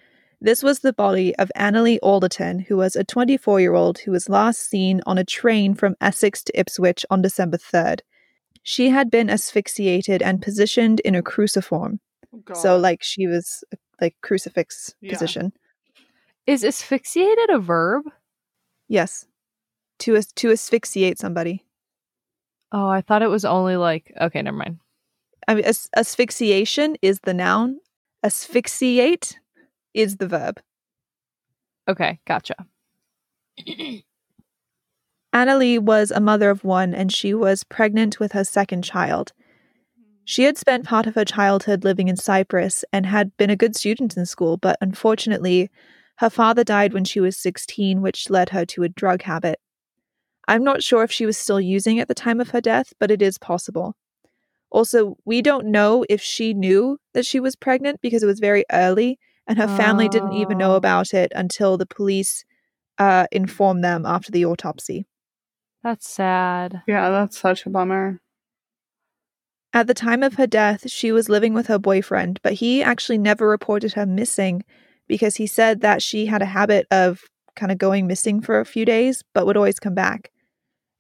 This 0.42 0.62
was 0.62 0.80
the 0.80 0.94
body 0.94 1.36
of 1.38 1.52
Anneli 1.58 1.98
Alderton, 2.04 2.60
who 2.60 2.78
was 2.78 2.96
a 2.96 3.04
24 3.04 3.60
year 3.62 3.74
old 3.74 4.00
who 4.00 4.12
was 4.12 4.30
last 4.30 4.70
seen 4.70 5.02
on 5.08 5.18
a 5.18 5.24
train 5.24 5.74
from 5.74 5.96
Essex 6.02 6.44
to 6.44 6.60
Ipswich 6.60 7.06
on 7.10 7.22
December 7.22 7.58
3rd. 7.58 8.02
She 8.62 8.90
had 8.90 9.10
been 9.10 9.30
asphyxiated 9.30 10.22
and 10.22 10.42
positioned 10.42 11.00
in 11.02 11.16
a 11.16 11.24
cruciform. 11.24 12.00
Oh, 12.34 12.54
so, 12.54 12.78
like, 12.78 13.02
she 13.02 13.26
was 13.28 13.64
like 14.02 14.16
crucifix 14.22 14.94
Yeah. 15.02 15.14
position. 15.14 15.54
Is 16.46 16.64
asphyxiated 16.64 17.50
a 17.50 17.58
verb? 17.60 18.04
Yes. 18.88 19.26
To, 20.00 20.16
as- 20.18 20.32
to 20.34 20.52
asphyxiate 20.52 21.18
somebody. 21.18 21.64
Oh, 22.72 22.88
I 22.88 23.02
thought 23.02 23.22
it 23.24 23.30
was 23.30 23.46
only 23.46 23.78
like 23.78 24.12
okay, 24.20 24.42
never 24.42 24.58
mind. 24.58 24.80
I 25.48 25.56
mean, 25.56 25.66
as- 25.66 25.90
asphyxiation 25.96 26.98
is 27.02 27.20
the 27.22 27.34
noun, 27.34 27.80
asphyxiate 28.24 29.38
is 29.94 30.18
the 30.18 30.28
verb. 30.28 30.60
Okay, 31.88 32.20
gotcha. 32.25 32.56
Anneli 35.34 35.80
was 35.80 36.12
a 36.12 36.22
mother 36.22 36.50
of 36.50 36.64
one 36.64 36.94
and 36.94 37.12
she 37.12 37.34
was 37.34 37.64
pregnant 37.64 38.20
with 38.20 38.32
her 38.32 38.44
second 38.44 38.84
child. 38.84 39.34
She 40.24 40.44
had 40.44 40.58
spent 40.58 40.86
part 40.86 41.06
of 41.06 41.16
her 41.16 41.25
childhood 41.25 41.84
living 41.84 42.08
in 42.08 42.16
Cyprus 42.16 42.84
and 42.92 43.06
had 43.06 43.36
been 43.38 43.50
a 43.52 43.56
good 43.56 43.75
student 43.75 44.18
in 44.18 44.25
school, 44.25 44.58
but 44.58 44.78
unfortunately, 44.82 45.70
her 46.18 46.30
father 46.30 46.64
died 46.64 46.94
when 46.94 47.04
she 47.04 47.20
was 47.20 47.38
16, 47.38 48.02
which 48.02 48.30
led 48.30 48.50
her 48.50 48.66
to 48.66 48.84
a 48.84 48.90
drug 48.90 49.22
habit. 49.24 49.60
I'm 50.48 50.64
not 50.64 50.82
sure 50.82 51.04
if 51.04 51.12
she 51.12 51.25
was 51.25 51.38
still 51.38 51.62
using 51.62 52.00
at 52.00 52.08
the 52.08 52.16
time 52.16 52.40
of 52.40 52.52
her 52.52 52.62
death, 52.62 52.94
but 53.00 53.12
it 53.12 53.22
is 53.22 53.38
possible. 53.38 53.96
Also, 54.72 55.18
we 55.26 55.42
don't 55.42 55.68
know 55.68 56.06
if 56.10 56.22
she 56.22 56.54
knew 56.54 56.98
that 57.14 57.26
she 57.26 57.40
was 57.40 57.56
pregnant 57.56 58.02
because 58.02 58.24
it 58.24 58.28
was 58.28 58.40
very 58.40 58.66
early, 58.72 59.18
and 59.48 59.58
her 59.58 59.68
family 59.68 60.10
didn't 60.10 60.34
even 60.34 60.58
know 60.58 60.74
Oh. 60.74 60.76
about 60.78 61.14
it 61.14 61.32
until 61.36 61.78
the 61.78 61.86
police 61.86 62.44
uh, 62.98 63.28
informed 63.32 63.84
them 63.84 64.06
after 64.06 64.32
the 64.32 64.46
autopsy. 64.46 65.06
That's 65.84 66.08
sad. 66.10 66.82
Yeah, 66.88 67.10
that's 67.10 67.38
such 67.38 67.66
a 67.66 67.70
bummer. 67.70 68.20
At 69.74 69.88
the 69.88 69.94
time 69.94 70.24
of 70.24 70.36
her 70.36 70.48
death, 70.48 70.90
she 70.90 71.12
was 71.12 71.28
living 71.30 71.54
with 71.54 71.68
her 71.68 71.78
boyfriend, 71.78 72.40
but 72.42 72.54
he 72.54 72.82
actually 72.82 73.18
never 73.18 73.48
reported 73.48 73.94
her 73.94 74.06
missing 74.06 74.64
because 75.08 75.36
he 75.36 75.48
said 75.48 75.82
that 75.82 76.02
she 76.02 76.26
had 76.26 76.42
a 76.42 76.46
habit 76.46 76.88
of 76.92 77.22
kind 77.56 77.72
of 77.72 77.78
going 77.78 78.08
missing 78.08 78.42
for 78.42 78.60
a 78.60 78.66
few 78.66 78.86
days, 78.86 79.22
but 79.34 79.46
would 79.46 79.58
always 79.58 79.80
come 79.80 79.94
back. 79.94 80.32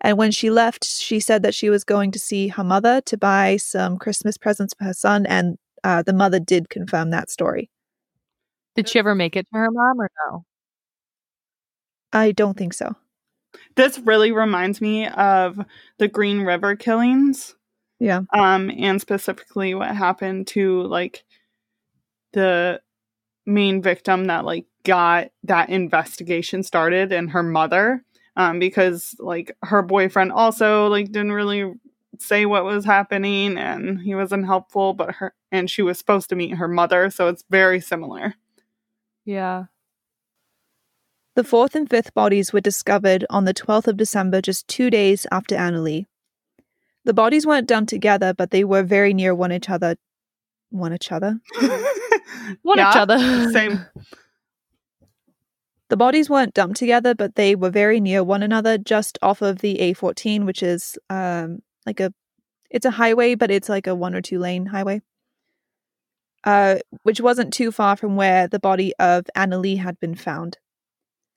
And 0.01 0.17
when 0.17 0.31
she 0.31 0.49
left, 0.49 0.85
she 0.85 1.19
said 1.19 1.43
that 1.43 1.55
she 1.55 1.69
was 1.69 1.83
going 1.83 2.11
to 2.11 2.19
see 2.19 2.49
her 2.49 2.63
mother 2.63 3.01
to 3.01 3.17
buy 3.17 3.57
some 3.57 3.97
Christmas 3.97 4.37
presents 4.37 4.73
for 4.77 4.85
her 4.85 4.93
son, 4.93 5.25
and 5.25 5.57
uh, 5.83 6.03
the 6.03 6.13
mother 6.13 6.39
did 6.39 6.69
confirm 6.69 7.11
that 7.11 7.29
story. 7.29 7.69
Did 8.75 8.89
she 8.89 8.99
ever 8.99 9.15
make 9.15 9.35
it 9.35 9.47
to 9.53 9.59
her 9.59 9.71
mom 9.71 10.01
or 10.01 10.09
no? 10.27 10.45
I 12.11 12.31
don't 12.31 12.57
think 12.57 12.73
so. 12.73 12.95
This 13.75 13.99
really 13.99 14.31
reminds 14.31 14.81
me 14.81 15.07
of 15.07 15.59
the 15.97 16.07
Green 16.07 16.41
River 16.41 16.75
killings. 16.75 17.55
Yeah. 17.99 18.21
Um, 18.33 18.69
and 18.77 18.99
specifically 18.99 19.73
what 19.73 19.95
happened 19.95 20.47
to 20.47 20.83
like 20.83 21.23
the 22.33 22.81
main 23.45 23.81
victim 23.81 24.25
that 24.25 24.43
like 24.43 24.65
got 24.83 25.29
that 25.43 25.69
investigation 25.69 26.63
started 26.63 27.11
and 27.11 27.31
her 27.31 27.43
mother. 27.43 28.03
Um, 28.37 28.59
because 28.59 29.15
like 29.19 29.55
her 29.63 29.81
boyfriend 29.81 30.31
also 30.31 30.87
like 30.87 31.07
didn't 31.07 31.31
really 31.31 31.73
say 32.19 32.45
what 32.45 32.63
was 32.63 32.85
happening 32.85 33.57
and 33.57 34.01
he 34.01 34.15
wasn't 34.15 34.45
helpful, 34.45 34.93
but 34.93 35.11
her 35.15 35.33
and 35.51 35.69
she 35.69 35.81
was 35.81 35.97
supposed 35.97 36.29
to 36.29 36.35
meet 36.35 36.55
her 36.55 36.67
mother, 36.67 37.09
so 37.09 37.27
it's 37.27 37.43
very 37.49 37.79
similar. 37.79 38.35
Yeah. 39.23 39.65
The 41.35 41.43
fourth 41.43 41.75
and 41.75 41.89
fifth 41.89 42.13
bodies 42.13 42.53
were 42.53 42.61
discovered 42.61 43.25
on 43.29 43.43
the 43.43 43.53
12th 43.53 43.87
of 43.87 43.97
December, 43.97 44.41
just 44.41 44.67
two 44.67 44.89
days 44.89 45.27
after 45.31 45.55
Anneli. 45.55 46.05
The 47.03 47.13
bodies 47.13 47.45
weren't 47.45 47.67
done 47.67 47.85
together, 47.85 48.33
but 48.33 48.51
they 48.51 48.63
were 48.63 48.83
very 48.83 49.13
near 49.13 49.35
one 49.35 49.51
each 49.51 49.69
other. 49.69 49.97
One 50.71 50.93
each 50.93 51.11
other? 51.11 51.39
One 52.61 52.77
Yeah, 52.77 52.91
each 52.91 52.97
other. 52.97 53.51
Same. 53.51 53.85
The 55.89 55.97
bodies 55.97 56.29
weren't 56.29 56.53
dumped 56.53 56.77
together, 56.77 57.13
but 57.13 57.35
they 57.35 57.55
were 57.55 57.69
very 57.69 57.99
near 57.99 58.23
one 58.23 58.41
another, 58.41 58.77
just 58.77 59.19
off 59.21 59.41
of 59.41 59.59
the 59.59 59.77
A14, 59.77 60.45
which 60.45 60.63
is 60.63 60.97
um 61.09 61.59
like 61.85 61.99
a 61.99 62.13
it's 62.71 62.85
a 62.85 62.91
highway, 62.91 63.35
but 63.35 63.51
it's 63.51 63.69
like 63.69 63.87
a 63.87 63.95
one 63.95 64.15
or 64.15 64.21
two 64.21 64.39
lane 64.39 64.67
highway. 64.67 65.01
Uh, 66.43 66.77
which 67.01 67.19
wasn't 67.21 67.53
too 67.53 67.71
far 67.71 67.95
from 67.95 68.15
where 68.15 68.47
the 68.47 68.59
body 68.59 68.93
of 68.99 69.25
Anneli 69.35 69.79
had 69.79 69.99
been 69.99 70.13
found. 70.13 70.59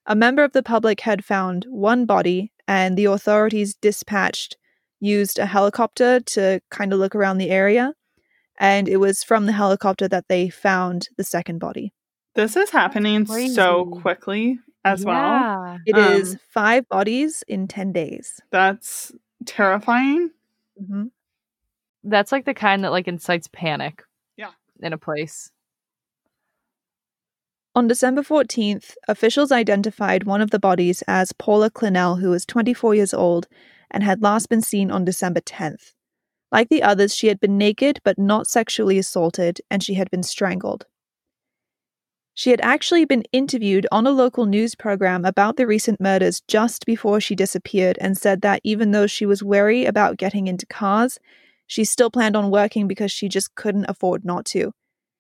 A 0.04 0.14
member 0.14 0.44
of 0.44 0.52
the 0.52 0.62
public 0.62 1.00
had 1.00 1.24
found 1.24 1.64
one 1.68 2.04
body, 2.04 2.52
and 2.66 2.96
the 2.96 3.06
authorities 3.06 3.74
dispatched 3.74 4.56
used 5.00 5.38
a 5.38 5.46
helicopter 5.46 6.20
to 6.20 6.60
kind 6.70 6.92
of 6.92 6.98
look 6.98 7.14
around 7.14 7.38
the 7.38 7.50
area, 7.50 7.94
and 8.58 8.88
it 8.88 8.98
was 8.98 9.22
from 9.22 9.46
the 9.46 9.52
helicopter 9.52 10.08
that 10.08 10.26
they 10.28 10.48
found 10.50 11.08
the 11.16 11.24
second 11.24 11.58
body. 11.58 11.92
This 12.38 12.54
is 12.54 12.70
happening 12.70 13.26
so 13.26 13.86
quickly 13.86 14.60
as 14.84 15.04
well. 15.04 15.16
Yeah. 15.16 15.78
It 15.86 15.96
is 15.98 16.34
Um, 16.34 16.40
five 16.50 16.88
bodies 16.88 17.42
in 17.48 17.66
10 17.66 17.90
days. 17.92 18.40
That's 18.52 19.10
terrifying. 19.44 20.30
hmm 20.78 21.06
That's 22.04 22.30
like 22.30 22.44
the 22.44 22.54
kind 22.54 22.84
that 22.84 22.92
like 22.92 23.08
incites 23.08 23.48
panic. 23.52 24.04
Yeah. 24.36 24.52
In 24.80 24.92
a 24.92 24.98
place. 24.98 25.50
On 27.74 27.88
December 27.88 28.22
14th, 28.22 28.94
officials 29.08 29.50
identified 29.50 30.22
one 30.22 30.40
of 30.40 30.52
the 30.52 30.60
bodies 30.60 31.02
as 31.08 31.32
Paula 31.32 31.70
Clennell, 31.72 32.20
who 32.20 32.30
was 32.30 32.46
24 32.46 32.94
years 32.94 33.12
old 33.12 33.48
and 33.90 34.04
had 34.04 34.22
last 34.22 34.48
been 34.48 34.62
seen 34.62 34.92
on 34.92 35.04
December 35.04 35.40
10th. 35.40 35.92
Like 36.52 36.68
the 36.68 36.84
others, 36.84 37.16
she 37.16 37.26
had 37.26 37.40
been 37.40 37.58
naked 37.58 37.98
but 38.04 38.16
not 38.16 38.46
sexually 38.46 38.96
assaulted, 38.96 39.60
and 39.72 39.82
she 39.82 39.94
had 39.94 40.08
been 40.08 40.22
strangled. 40.22 40.86
She 42.38 42.50
had 42.50 42.60
actually 42.62 43.04
been 43.04 43.24
interviewed 43.32 43.88
on 43.90 44.06
a 44.06 44.12
local 44.12 44.46
news 44.46 44.76
program 44.76 45.24
about 45.24 45.56
the 45.56 45.66
recent 45.66 46.00
murders 46.00 46.40
just 46.46 46.86
before 46.86 47.20
she 47.20 47.34
disappeared 47.34 47.98
and 48.00 48.16
said 48.16 48.42
that 48.42 48.60
even 48.62 48.92
though 48.92 49.08
she 49.08 49.26
was 49.26 49.42
wary 49.42 49.86
about 49.86 50.18
getting 50.18 50.46
into 50.46 50.64
cars, 50.64 51.18
she 51.66 51.84
still 51.84 52.12
planned 52.12 52.36
on 52.36 52.52
working 52.52 52.86
because 52.86 53.10
she 53.10 53.28
just 53.28 53.56
couldn't 53.56 53.86
afford 53.88 54.24
not 54.24 54.44
to. 54.44 54.70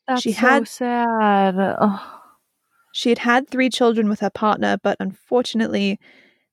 That's 0.06 0.22
She 0.22 0.30
so 0.30 0.38
had- 0.38 0.68
sad. 0.68 1.56
Ugh. 1.58 2.00
She 2.92 3.08
had 3.08 3.18
had 3.18 3.48
three 3.50 3.68
children 3.68 4.08
with 4.08 4.20
her 4.20 4.30
partner, 4.30 4.78
but 4.80 4.96
unfortunately, 5.00 5.98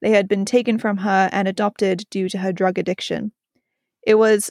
they 0.02 0.10
had 0.10 0.28
been 0.28 0.46
taken 0.46 0.80
from 0.80 0.98
her 0.98 1.30
and 1.32 1.48
adopted 1.48 2.06
due 2.10 2.28
to 2.30 2.40
her 2.40 2.52
drug 2.52 2.80
addiction. 2.80 3.34
It 4.08 4.16
was 4.16 4.50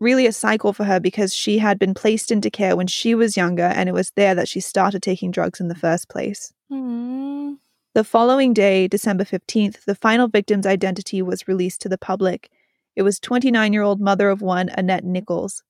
really 0.00 0.26
a 0.26 0.32
cycle 0.32 0.72
for 0.72 0.84
her 0.84 1.00
because 1.00 1.34
she 1.34 1.58
had 1.58 1.78
been 1.78 1.94
placed 1.94 2.30
into 2.30 2.50
care 2.50 2.76
when 2.76 2.86
she 2.86 3.14
was 3.14 3.36
younger, 3.36 3.64
and 3.64 3.88
it 3.88 3.92
was 3.92 4.12
there 4.12 4.34
that 4.34 4.48
she 4.48 4.60
started 4.60 5.02
taking 5.02 5.30
drugs 5.30 5.60
in 5.60 5.68
the 5.68 5.74
first 5.74 6.08
place. 6.08 6.52
Mm. 6.70 7.58
The 7.94 8.04
following 8.04 8.52
day, 8.52 8.88
December 8.88 9.24
15th, 9.24 9.84
the 9.84 9.94
final 9.94 10.28
victim's 10.28 10.66
identity 10.66 11.22
was 11.22 11.48
released 11.48 11.80
to 11.82 11.88
the 11.88 11.96
public. 11.96 12.50
It 12.94 13.02
was 13.02 13.18
29 13.18 13.72
year 13.72 13.82
old 13.82 14.00
mother 14.00 14.28
of 14.28 14.42
one, 14.42 14.68
Annette 14.70 15.04
Nicholls. 15.04 15.62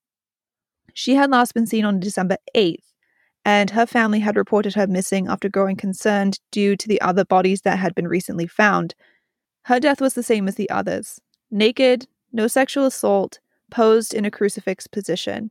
She 0.92 1.14
had 1.14 1.30
last 1.30 1.54
been 1.54 1.66
seen 1.66 1.84
on 1.84 2.00
December 2.00 2.38
8th, 2.56 2.82
and 3.44 3.70
her 3.70 3.86
family 3.86 4.18
had 4.18 4.36
reported 4.36 4.74
her 4.74 4.86
missing 4.86 5.28
after 5.28 5.48
growing 5.48 5.76
concerned 5.76 6.40
due 6.50 6.74
to 6.74 6.88
the 6.88 7.00
other 7.00 7.24
bodies 7.24 7.60
that 7.60 7.78
had 7.78 7.94
been 7.94 8.08
recently 8.08 8.46
found. 8.46 8.94
Her 9.66 9.78
death 9.78 10.00
was 10.00 10.14
the 10.14 10.22
same 10.22 10.48
as 10.48 10.56
the 10.56 10.70
others 10.70 11.20
naked, 11.50 12.08
no 12.32 12.48
sexual 12.48 12.86
assault, 12.86 13.38
posed 13.70 14.14
in 14.14 14.24
a 14.24 14.30
crucifix 14.30 14.86
position. 14.86 15.50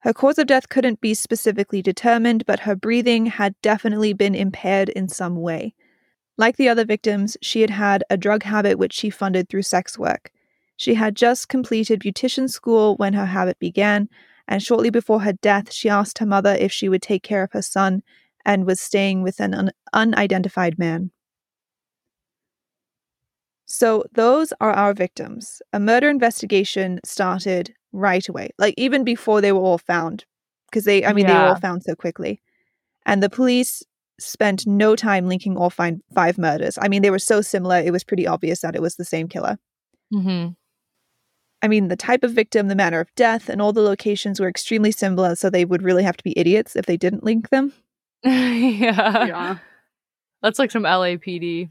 Her 0.00 0.12
cause 0.12 0.38
of 0.38 0.48
death 0.48 0.68
couldn't 0.68 1.00
be 1.00 1.14
specifically 1.14 1.80
determined, 1.80 2.44
but 2.44 2.60
her 2.60 2.74
breathing 2.74 3.26
had 3.26 3.54
definitely 3.62 4.12
been 4.12 4.34
impaired 4.34 4.88
in 4.88 5.08
some 5.08 5.36
way. 5.36 5.74
Like 6.36 6.56
the 6.56 6.68
other 6.68 6.84
victims, 6.84 7.36
she 7.40 7.60
had 7.60 7.70
had 7.70 8.02
a 8.10 8.16
drug 8.16 8.42
habit 8.42 8.78
which 8.78 8.92
she 8.92 9.10
funded 9.10 9.48
through 9.48 9.62
sex 9.62 9.98
work. 9.98 10.32
She 10.76 10.94
had 10.94 11.14
just 11.14 11.48
completed 11.48 12.00
beautician 12.00 12.50
school 12.50 12.96
when 12.96 13.12
her 13.12 13.26
habit 13.26 13.58
began, 13.60 14.08
and 14.48 14.60
shortly 14.60 14.90
before 14.90 15.20
her 15.20 15.34
death, 15.34 15.72
she 15.72 15.88
asked 15.88 16.18
her 16.18 16.26
mother 16.26 16.56
if 16.58 16.72
she 16.72 16.88
would 16.88 17.02
take 17.02 17.22
care 17.22 17.44
of 17.44 17.52
her 17.52 17.62
son 17.62 18.02
and 18.44 18.66
was 18.66 18.80
staying 18.80 19.22
with 19.22 19.38
an 19.38 19.54
un- 19.54 19.70
unidentified 19.92 20.78
man. 20.78 21.12
So, 23.74 24.04
those 24.12 24.52
are 24.60 24.70
our 24.72 24.92
victims. 24.92 25.62
A 25.72 25.80
murder 25.80 26.10
investigation 26.10 27.00
started 27.06 27.74
right 27.92 28.28
away, 28.28 28.50
like 28.58 28.74
even 28.76 29.02
before 29.02 29.40
they 29.40 29.50
were 29.50 29.60
all 29.60 29.78
found, 29.78 30.26
because 30.70 30.84
they, 30.84 31.06
I 31.06 31.14
mean, 31.14 31.26
they 31.26 31.32
were 31.32 31.48
all 31.48 31.56
found 31.56 31.82
so 31.82 31.94
quickly. 31.94 32.42
And 33.06 33.22
the 33.22 33.30
police 33.30 33.82
spent 34.20 34.66
no 34.66 34.94
time 34.94 35.26
linking 35.26 35.56
all 35.56 35.70
five, 35.70 35.98
five 36.14 36.36
murders. 36.36 36.78
I 36.82 36.88
mean, 36.88 37.00
they 37.00 37.10
were 37.10 37.18
so 37.18 37.40
similar, 37.40 37.78
it 37.78 37.92
was 37.92 38.04
pretty 38.04 38.26
obvious 38.26 38.60
that 38.60 38.76
it 38.76 38.82
was 38.82 38.96
the 38.96 39.06
same 39.06 39.26
killer. 39.26 39.58
hmm 40.12 40.48
I 41.64 41.68
mean, 41.68 41.88
the 41.88 41.96
type 41.96 42.24
of 42.24 42.32
victim, 42.32 42.68
the 42.68 42.74
manner 42.74 43.00
of 43.00 43.14
death, 43.14 43.48
and 43.48 43.62
all 43.62 43.72
the 43.72 43.82
locations 43.82 44.38
were 44.38 44.48
extremely 44.48 44.90
similar, 44.90 45.34
so 45.34 45.48
they 45.48 45.64
would 45.64 45.82
really 45.82 46.02
have 46.02 46.16
to 46.18 46.24
be 46.24 46.36
idiots 46.36 46.76
if 46.76 46.84
they 46.84 46.98
didn't 46.98 47.24
link 47.24 47.48
them. 47.48 47.72
yeah. 48.24 49.26
yeah. 49.26 49.58
That's 50.42 50.58
like 50.58 50.72
some 50.72 50.82
LAPD. 50.82 51.70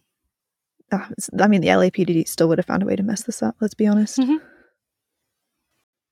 Ah, 0.92 1.10
I 1.40 1.48
mean, 1.48 1.62
the 1.62 1.70
LAPD 1.70 2.28
still 2.28 2.48
would 2.50 2.58
have 2.58 2.66
found 2.66 2.84
a 2.84 2.86
way 2.86 2.96
to 2.96 3.04
mess 3.04 3.24
this 3.24 3.42
up, 3.42 3.56
let's 3.62 3.74
be 3.74 3.88
honest. 3.88 4.20
Mhm. 4.20 4.42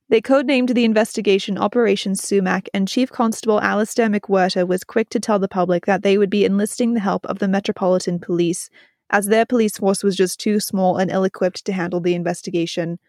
They 0.09 0.21
codenamed 0.21 0.73
the 0.73 0.85
investigation 0.85 1.57
Operation 1.57 2.15
Sumac, 2.15 2.67
and 2.73 2.87
Chief 2.87 3.11
Constable 3.11 3.61
Alastair 3.61 4.07
McWhirter 4.07 4.67
was 4.67 4.83
quick 4.83 5.09
to 5.09 5.19
tell 5.19 5.37
the 5.37 5.47
public 5.47 5.85
that 5.85 6.01
they 6.01 6.17
would 6.17 6.31
be 6.31 6.45
enlisting 6.45 6.93
the 6.93 6.99
help 6.99 7.25
of 7.27 7.37
the 7.39 7.47
Metropolitan 7.47 8.19
Police, 8.19 8.69
as 9.11 9.27
their 9.27 9.45
police 9.45 9.77
force 9.77 10.03
was 10.03 10.15
just 10.15 10.39
too 10.39 10.59
small 10.59 10.97
and 10.97 11.11
ill 11.11 11.23
equipped 11.23 11.63
to 11.65 11.73
handle 11.73 11.99
the 11.99 12.15
investigation 12.15 12.99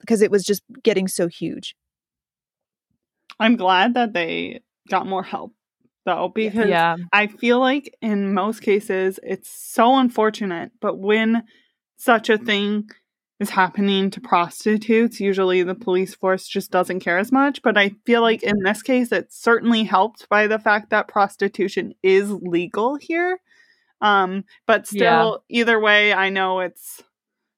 because 0.00 0.22
it 0.22 0.30
was 0.30 0.44
just 0.44 0.62
getting 0.82 1.08
so 1.08 1.26
huge. 1.26 1.74
I'm 3.38 3.56
glad 3.56 3.94
that 3.94 4.14
they 4.14 4.60
got 4.88 5.06
more 5.06 5.22
help 5.22 5.52
though, 6.08 6.32
because 6.34 6.68
Yeah. 6.68 6.96
I 7.12 7.26
feel 7.26 7.60
like 7.60 7.94
in 8.00 8.32
most 8.34 8.60
cases 8.60 9.20
it's 9.22 9.50
so 9.50 9.96
unfortunate, 9.96 10.72
but 10.80 10.98
when 10.98 11.44
such 11.96 12.30
a 12.30 12.38
thing 12.38 12.88
is 13.40 13.50
happening 13.50 14.10
to 14.10 14.20
prostitutes, 14.20 15.20
usually 15.20 15.62
the 15.62 15.74
police 15.74 16.14
force 16.14 16.48
just 16.48 16.70
doesn't 16.70 17.00
care 17.00 17.18
as 17.18 17.30
much. 17.30 17.60
But 17.62 17.76
I 17.76 17.90
feel 18.06 18.22
like 18.22 18.42
in 18.42 18.62
this 18.64 18.82
case, 18.82 19.12
it's 19.12 19.36
certainly 19.38 19.84
helped 19.84 20.28
by 20.28 20.46
the 20.46 20.58
fact 20.58 20.90
that 20.90 21.06
prostitution 21.08 21.92
is 22.02 22.30
legal 22.32 22.96
here. 22.96 23.38
Um, 24.00 24.44
but 24.66 24.86
still, 24.86 25.44
either 25.48 25.78
way, 25.78 26.12
I 26.12 26.30
know 26.30 26.60
it's 26.60 27.02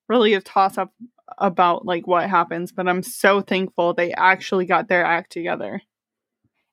really 0.09 0.35
a 0.35 0.41
toss 0.41 0.77
up 0.77 0.93
about 1.39 1.87
like 1.87 2.07
what 2.07 2.29
happens, 2.29 2.73
but 2.73 2.89
I'm 2.89 3.03
so 3.03 3.41
thankful 3.41 3.95
they 3.95 4.13
actually 4.13 4.67
got 4.67 4.89
their 4.89 5.05
act 5.05 5.31
together. 5.33 5.81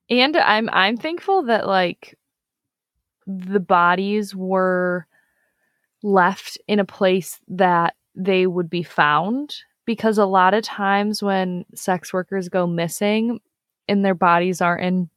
And 0.10 0.38
I'm 0.38 0.70
I'm 0.72 0.98
thankful 0.98 1.44
that 1.44 1.68
like 1.68 2.16
the 3.26 3.60
bodies 3.60 4.34
were 4.36 5.06
left 6.04 6.58
in 6.68 6.80
a 6.80 6.86
place 6.86 7.40
that 7.50 7.96
they 8.16 8.48
would 8.48 8.70
be 8.70 8.84
found 8.84 9.56
because 9.86 10.18
a 10.18 10.26
lot 10.26 10.54
of 10.54 10.64
times 10.64 11.22
when 11.24 11.66
sex 11.76 12.14
workers 12.14 12.50
go 12.50 12.66
missing 12.68 13.40
and 13.88 14.04
their 14.06 14.16
bodies 14.16 14.62
aren't 14.62 14.84
in 14.84 15.10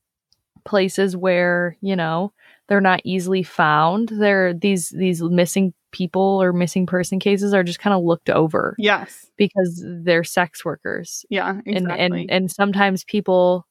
places 0.64 1.16
where, 1.16 1.76
you 1.80 1.96
know, 1.96 2.32
they're 2.68 2.80
not 2.80 3.00
easily 3.04 3.42
found, 3.42 4.08
they're 4.10 4.52
these 4.54 4.90
these 4.90 5.22
missing 5.22 5.72
people 5.92 6.40
or 6.40 6.52
missing 6.52 6.86
person 6.86 7.18
cases 7.18 7.52
are 7.52 7.64
just 7.64 7.80
kind 7.80 7.94
of 7.94 8.02
looked 8.04 8.30
over 8.30 8.76
Yes. 8.78 9.26
because 9.36 9.82
they're 9.84 10.22
sex 10.24 10.64
workers 10.64 11.24
Yeah, 11.30 11.60
exactly. 11.66 12.04
and 12.04 12.14
and 12.14 12.30
and 12.30 12.50
sometimes 12.50 13.02
people 13.04 13.66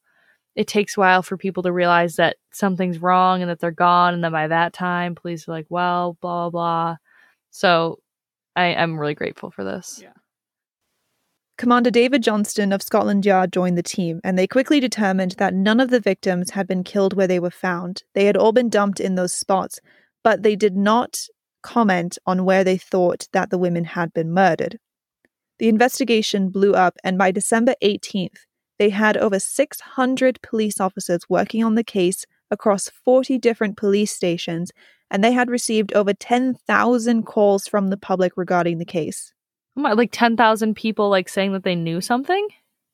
it 0.56 0.68
takes 0.68 0.98
a 0.98 1.00
while 1.00 1.22
for 1.22 1.38
people 1.38 1.64
to 1.64 1.72
realize 1.72 2.16
that 2.16 2.38
something's 2.52 3.00
wrong 3.00 3.42
and 3.42 3.50
that 3.50 3.60
they're 3.60 3.72
gone 3.72 4.14
and 4.14 4.24
then 4.24 4.32
by 4.32 4.48
that 4.48 4.74
time 4.74 5.16
police 5.16 5.48
are 5.48 5.52
like 5.52 5.68
well 5.70 6.18
blah 6.22 6.50
blah 6.50 6.50
blah 6.50 6.96
so 7.52 8.00
i 8.56 8.74
i'm 8.76 9.00
really 9.00 9.16
grateful 9.16 9.52
for 9.52 9.64
this 9.64 10.00
Yeah. 10.02 10.14
Commander 11.58 11.92
David 11.92 12.24
Johnston 12.24 12.72
of 12.72 12.82
Scotland 12.82 13.26
Yard 13.26 13.52
joined 13.52 13.78
the 13.78 13.84
team, 13.84 14.22
and 14.24 14.40
they 14.40 14.48
quickly 14.48 14.80
determined 14.80 15.34
that 15.40 15.54
none 15.54 15.82
of 15.82 15.90
the 15.90 16.00
victims 16.00 16.52
had 16.52 16.68
been 16.68 16.86
killed 16.86 17.14
where 17.14 17.28
they 17.28 17.38
were 17.42 17.52
found. 17.52 18.04
They 18.16 18.28
had 18.28 18.38
all 18.38 18.54
been 18.54 18.70
dumped 18.70 19.02
in 19.02 19.16
those 19.16 19.34
spots, 19.34 19.82
but 20.24 20.42
they 20.42 20.56
did 20.56 20.78
not 20.78 21.20
comment 21.62 22.18
on 22.26 22.46
where 22.46 22.64
they 22.64 22.78
thought 22.78 23.28
that 23.34 23.50
the 23.50 23.58
women 23.58 23.84
had 23.84 24.14
been 24.14 24.32
murdered. 24.34 24.80
The 25.58 25.68
investigation 25.68 26.50
blew 26.50 26.76
up, 26.76 26.96
and 27.04 27.18
by 27.18 27.32
December 27.32 27.76
18th, 27.84 28.46
they 28.80 28.89
had 28.89 29.18
over 29.18 29.39
600 29.39 30.42
police 30.42 30.80
officers 30.80 31.22
working 31.30 31.63
on 31.63 31.76
the 31.76 31.84
case 31.84 32.26
across 32.50 32.89
40 32.89 33.38
different 33.38 33.78
police 33.78 34.12
stations, 34.12 34.72
and 35.12 35.24
they 35.24 35.32
had 35.34 35.50
received 35.50 35.94
over 35.94 36.13
10,000 36.13 37.24
calls 37.24 37.68
from 37.68 37.89
the 37.89 37.98
public 37.98 38.34
regarding 38.36 38.80
the 38.80 38.86
case. 38.86 39.34
Oh 39.78 39.82
like 39.94 40.10
10,000 40.12 40.76
people 40.76 41.10
like 41.10 41.30
saying 41.30 41.54
that 41.54 41.63
they 41.63 41.76
knew 41.76 42.02
something 42.02 42.48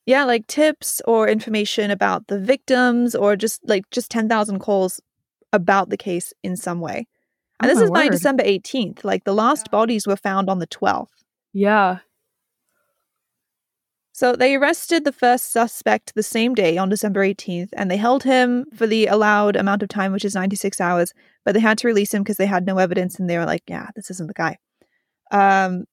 Yeah, 0.06 0.24
like 0.26 0.45
tips 0.48 1.02
or 1.08 1.28
information 1.28 1.89
about 1.91 2.28
the 2.28 2.39
victims 2.39 3.15
or 3.15 3.36
just 3.36 3.62
like 3.67 3.89
just 3.91 4.12
10,000 4.12 4.60
calls 4.60 5.02
about 5.54 5.89
the 5.89 5.98
case 5.98 6.34
in 6.43 6.56
some 6.56 6.80
way. 6.82 7.08
And 7.62 7.71
Oh 7.71 7.74
this 7.74 7.82
is 7.82 7.89
by. 7.91 8.10
December 8.10 8.43
18th. 8.43 9.04
Like 9.04 9.24
the 9.24 9.34
last 9.34 9.71
bodies 9.71 10.06
were 10.06 10.17
found 10.17 10.50
on 10.50 10.60
the 10.60 10.67
12th. 10.67 11.08
yeah 11.54 12.00
So 14.15 14.34
they 14.34 14.56
arrested 14.56 15.04
the 15.04 15.12
first 15.12 15.51
suspect 15.51 16.15
the 16.15 16.23
same 16.23 16.56
day 16.56 16.78
on 16.78 16.88
December 16.88 17.19
18th 17.19 17.71
and 17.73 17.91
they 17.91 17.97
held 17.97 18.23
him 18.23 18.65
for 18.73 18.88
the 18.88 19.08
allowed 19.08 19.58
amount 19.58 19.84
of 19.84 19.89
time, 19.89 20.13
which 20.13 20.23
is 20.23 20.36
96 20.36 20.80
hours, 20.80 21.13
but 21.43 21.51
they 21.51 21.60
had 21.60 21.78
to 21.80 21.88
release 21.88 22.13
him 22.13 22.23
because 22.23 22.38
they 22.38 22.45
had 22.45 22.65
no 22.65 22.78
evidence 22.78 23.19
and 23.19 23.30
they 23.30 23.38
were 23.38 23.45
like, 23.45 23.63
yeah, 23.67 23.89
this 23.93 24.10
isn't 24.10 24.28
the 24.28 24.34
guy. 24.34 24.58
Um, 25.32 25.84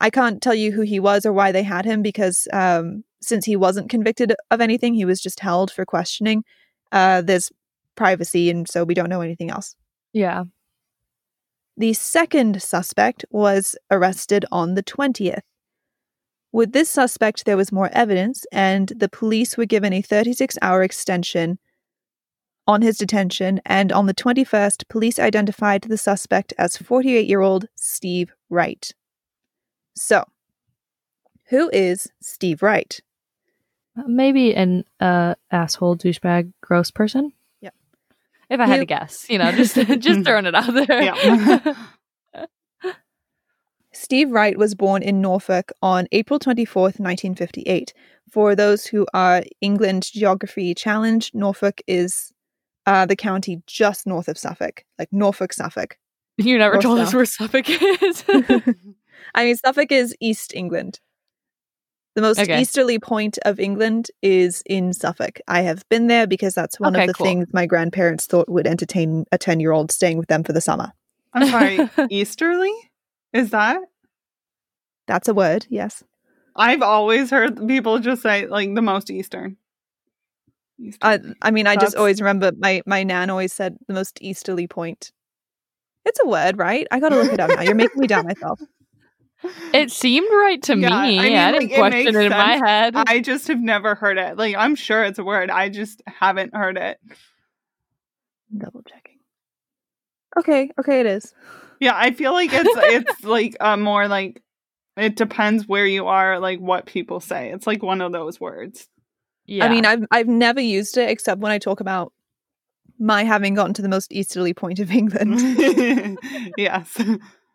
I 0.00 0.10
can't 0.10 0.42
tell 0.42 0.56
you 0.56 0.72
who 0.72 0.80
he 0.80 0.98
was 0.98 1.24
or 1.24 1.32
why 1.32 1.52
they 1.52 1.62
had 1.62 1.84
him 1.84 2.02
because 2.02 2.48
um, 2.52 3.04
since 3.22 3.44
he 3.44 3.54
wasn't 3.54 3.90
convicted 3.90 4.34
of 4.50 4.60
anything, 4.60 4.94
he 4.94 5.04
was 5.04 5.20
just 5.20 5.38
held 5.38 5.70
for 5.70 5.84
questioning. 5.84 6.42
Uh, 6.90 7.20
there's 7.20 7.52
privacy, 7.94 8.50
and 8.50 8.68
so 8.68 8.82
we 8.82 8.94
don't 8.94 9.08
know 9.08 9.20
anything 9.20 9.50
else. 9.50 9.76
yeah 10.12 10.42
The 11.76 11.92
second 11.92 12.60
suspect 12.60 13.24
was 13.30 13.76
arrested 13.88 14.46
on 14.50 14.74
the 14.74 14.82
20th. 14.82 15.42
With 16.52 16.72
this 16.72 16.88
suspect, 16.88 17.44
there 17.44 17.56
was 17.56 17.72
more 17.72 17.90
evidence, 17.92 18.46
and 18.52 18.88
the 18.88 19.08
police 19.08 19.56
were 19.56 19.66
given 19.66 19.92
a 19.92 20.02
36 20.02 20.56
hour 20.62 20.82
extension 20.82 21.58
on 22.66 22.82
his 22.82 22.98
detention, 22.98 23.60
and 23.64 23.92
on 23.92 24.06
the 24.06 24.14
21st, 24.14 24.88
police 24.88 25.18
identified 25.18 25.82
the 25.82 25.98
suspect 25.98 26.52
as 26.58 26.76
48 26.76 27.26
year 27.26 27.40
old 27.40 27.66
Steve 27.76 28.32
Wright. 28.50 28.92
So, 29.96 30.24
who 31.48 31.70
is 31.72 32.08
Steve 32.20 32.62
Wright? 32.62 33.00
Maybe 34.06 34.54
an 34.54 34.84
uh, 35.00 35.34
asshole, 35.50 35.96
douchebag, 35.96 36.52
gross 36.60 36.90
person. 36.90 37.32
Yep. 37.62 37.74
If 38.50 38.60
I 38.60 38.66
had 38.66 38.76
to 38.76 38.86
guess, 38.86 39.26
you 39.28 39.38
know, 39.38 39.50
just 39.52 39.74
just 39.98 40.20
throwing 40.24 40.46
it 40.46 40.54
out 40.54 40.72
there. 40.72 41.02
Yeah. 41.02 41.74
Steve 43.98 44.30
Wright 44.30 44.56
was 44.56 44.76
born 44.76 45.02
in 45.02 45.20
Norfolk 45.20 45.72
on 45.82 46.06
April 46.12 46.38
24th, 46.38 47.00
1958. 47.00 47.92
For 48.30 48.54
those 48.54 48.86
who 48.86 49.04
are 49.12 49.42
England 49.60 50.08
geography 50.12 50.72
challenged, 50.72 51.34
Norfolk 51.34 51.80
is 51.88 52.32
uh, 52.86 53.06
the 53.06 53.16
county 53.16 53.60
just 53.66 54.06
north 54.06 54.28
of 54.28 54.38
Suffolk, 54.38 54.84
like 55.00 55.08
Norfolk, 55.12 55.52
Suffolk. 55.52 55.98
you 56.36 56.56
never 56.58 56.76
Or 56.76 56.82
told 56.82 57.00
us 57.00 57.12
where 57.12 57.24
Suffolk 57.24 57.64
is. 57.68 58.24
I 59.34 59.44
mean, 59.44 59.56
Suffolk 59.56 59.90
is 59.90 60.14
East 60.20 60.54
England. 60.54 61.00
The 62.14 62.22
most 62.22 62.38
Okay. 62.38 62.60
easterly 62.60 63.00
point 63.00 63.38
of 63.44 63.58
England 63.58 64.12
is 64.22 64.62
in 64.64 64.92
Suffolk. 64.92 65.40
I 65.48 65.62
have 65.62 65.88
been 65.88 66.06
there 66.06 66.28
because 66.28 66.54
that's 66.54 66.78
one 66.78 66.94
Okay, 66.94 67.02
of 67.02 67.08
the 67.08 67.14
cool. 67.14 67.26
things 67.26 67.48
my 67.52 67.66
grandparents 67.66 68.26
thought 68.26 68.48
would 68.48 68.68
entertain 68.68 69.24
a 69.32 69.38
10 69.38 69.58
year 69.58 69.72
old 69.72 69.90
staying 69.90 70.18
with 70.18 70.28
them 70.28 70.44
for 70.44 70.52
the 70.52 70.60
summer. 70.60 70.92
I'm 71.34 71.48
sorry. 71.48 71.88
Easterly? 72.10 72.72
Is 73.32 73.50
that? 73.50 73.80
That's 75.06 75.28
a 75.28 75.34
word, 75.34 75.66
yes. 75.70 76.04
I've 76.56 76.82
always 76.82 77.30
heard 77.30 77.66
people 77.68 77.98
just 77.98 78.22
say 78.22 78.46
like 78.46 78.74
the 78.74 78.82
most 78.82 79.10
eastern. 79.10 79.56
I, 81.02 81.18
I 81.42 81.50
mean, 81.50 81.66
I 81.66 81.76
just 81.76 81.96
always 81.96 82.20
remember 82.20 82.52
my, 82.56 82.82
my 82.86 83.02
nan 83.02 83.30
always 83.30 83.52
said 83.52 83.76
the 83.88 83.94
most 83.94 84.18
easterly 84.20 84.66
point. 84.66 85.12
It's 86.04 86.20
a 86.22 86.26
word, 86.26 86.58
right? 86.58 86.86
I 86.90 87.00
gotta 87.00 87.16
look 87.16 87.32
it 87.32 87.40
up 87.40 87.50
now. 87.50 87.62
You're 87.62 87.74
making 87.74 88.00
me 88.00 88.06
doubt 88.06 88.24
myself. 88.24 88.60
it 89.72 89.90
seemed 89.90 90.28
right 90.30 90.62
to 90.62 90.76
Yeah, 90.76 90.88
me. 90.88 91.18
I 91.18 91.22
I, 91.22 91.52
mean, 91.52 91.52
didn't 91.52 91.70
like, 91.70 91.80
question 91.80 92.14
makes 92.14 92.16
it 92.16 92.32
in 92.32 92.32
my 92.32 92.56
head. 92.56 92.94
I 92.96 93.20
just 93.20 93.48
have 93.48 93.60
never 93.60 93.94
heard 93.94 94.18
it. 94.18 94.36
Like 94.36 94.56
I'm 94.56 94.74
sure 94.74 95.04
it's 95.04 95.18
a 95.18 95.24
word. 95.24 95.50
I 95.50 95.68
just 95.68 96.02
haven't 96.06 96.54
heard 96.54 96.76
it. 96.78 96.98
Double 98.56 98.82
checking. 98.82 99.18
Okay, 100.38 100.70
okay, 100.78 101.00
it 101.00 101.06
is. 101.06 101.34
Yeah, 101.80 101.92
I 101.94 102.12
feel 102.12 102.32
like 102.32 102.50
it's 102.52 102.70
it's 102.76 103.24
like 103.24 103.56
uh, 103.60 103.76
more 103.76 104.08
like 104.08 104.42
it 104.96 105.16
depends 105.16 105.66
where 105.66 105.86
you 105.86 106.06
are, 106.06 106.38
like 106.38 106.58
what 106.58 106.86
people 106.86 107.20
say. 107.20 107.50
It's 107.50 107.66
like 107.66 107.82
one 107.82 108.00
of 108.00 108.12
those 108.12 108.40
words. 108.40 108.88
yeah. 109.46 109.64
I 109.64 109.68
mean, 109.68 109.86
I've 109.86 110.04
I've 110.10 110.28
never 110.28 110.60
used 110.60 110.96
it 110.96 111.08
except 111.08 111.40
when 111.40 111.52
I 111.52 111.58
talk 111.58 111.80
about 111.80 112.12
my 112.98 113.24
having 113.24 113.54
gotten 113.54 113.74
to 113.74 113.82
the 113.82 113.88
most 113.88 114.12
easterly 114.12 114.52
point 114.52 114.80
of 114.80 114.90
England. 114.90 115.40
yes. 116.56 117.00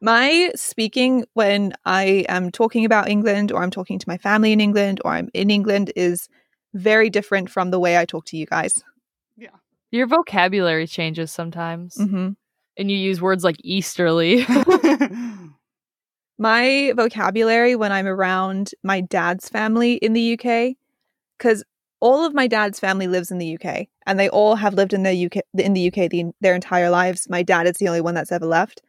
my 0.02 0.52
speaking 0.56 1.26
when 1.34 1.74
I 1.86 2.26
am 2.30 2.52
talking 2.52 2.86
about 2.86 3.10
England 3.10 3.52
or 3.52 3.62
I'm 3.62 3.72
talking 3.72 4.00
to 4.00 4.08
my 4.08 4.18
family 4.18 4.54
in 4.54 4.62
England 4.62 5.02
or 5.04 5.12
I'm 5.12 5.30
in 5.34 5.50
England 5.50 5.92
is 5.96 6.30
very 6.74 7.10
different 7.10 7.50
from 7.50 7.72
the 7.72 7.80
way 7.80 7.98
I 7.98 8.06
talk 8.06 8.26
to 8.28 8.38
you 8.38 8.46
guys. 8.46 8.82
Yeah. 9.38 9.50
Your 9.92 10.08
vocabulary 10.08 10.88
changes 10.88 11.32
sometimes, 11.32 11.96
hmm 11.98 12.30
and 12.78 12.90
you 12.90 12.98
use 12.98 13.22
words 13.22 13.44
like 13.44 13.58
easterly. 13.64 14.46
My 16.38 16.94
vocabulary 16.96 17.76
when 17.76 17.92
I'm 17.92 18.08
around 18.08 18.72
my 18.84 19.02
dad's 19.02 19.50
family 19.50 19.94
in 19.96 20.14
the 20.14 20.34
UK, 20.34 20.76
because 21.38 21.64
all 22.00 22.26
of 22.26 22.34
my 22.34 22.48
dad's 22.48 22.80
family 22.80 23.08
lives 23.08 23.32
in 23.32 23.38
the 23.38 23.58
UK 23.58 23.88
and 24.06 24.20
they 24.20 24.28
all 24.30 24.56
have 24.56 24.74
lived 24.74 24.94
in 24.94 25.04
the 25.04 25.26
UK 25.26 25.44
in 25.58 25.74
the 25.74 25.88
UK 25.88 26.10
the, 26.10 26.26
their 26.42 26.56
entire 26.56 26.90
lives. 26.90 27.30
My 27.30 27.44
dad 27.44 27.68
is 27.68 27.78
the 27.78 27.88
only 27.88 28.02
one 28.02 28.16
that's 28.16 28.32
ever 28.32 28.46
left, 28.46 28.82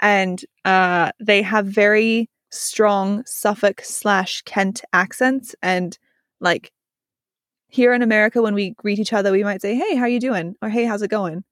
and 0.00 0.44
uh, 0.64 1.12
they 1.20 1.40
have 1.40 1.66
very 1.66 2.28
strong 2.50 3.22
Suffolk 3.26 3.80
slash 3.82 4.42
Kent 4.42 4.82
accents. 4.92 5.54
And 5.62 5.96
like 6.40 6.72
here 7.68 7.94
in 7.94 8.02
America, 8.02 8.42
when 8.42 8.54
we 8.54 8.70
greet 8.70 8.98
each 8.98 9.12
other, 9.12 9.32
we 9.32 9.44
might 9.44 9.62
say, 9.62 9.76
"Hey, 9.76 9.94
how 9.96 10.06
you 10.06 10.20
doing?" 10.20 10.56
or 10.60 10.68
"Hey, 10.68 10.84
how's 10.84 11.02
it 11.02 11.10
going?" 11.10 11.44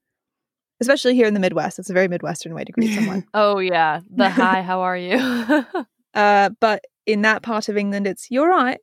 Especially 0.81 1.15
here 1.15 1.27
in 1.27 1.35
the 1.35 1.41
Midwest, 1.41 1.79
it's 1.79 1.91
a 1.91 1.95
very 1.95 2.09
Midwestern 2.09 2.55
way 2.55 2.65
to 2.65 2.73
greet 2.73 2.95
someone. 2.95 3.25
oh 3.35 3.59
yeah, 3.59 4.01
the 4.11 4.29
hi, 4.29 4.63
how 4.63 4.81
are 4.81 4.97
you? 4.97 5.65
Uh, 6.15 6.49
but 6.61 6.83
in 7.05 7.21
that 7.21 7.43
part 7.43 7.69
of 7.69 7.77
England, 7.77 8.07
it's 8.07 8.31
"You're 8.31 8.49
right." 8.49 8.81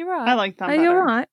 you're 0.00 0.08
right. 0.08 0.28
I 0.28 0.34
like 0.34 0.56
that. 0.58 0.70
Are 0.70 0.74
you're 0.74 1.04
right? 1.04 1.28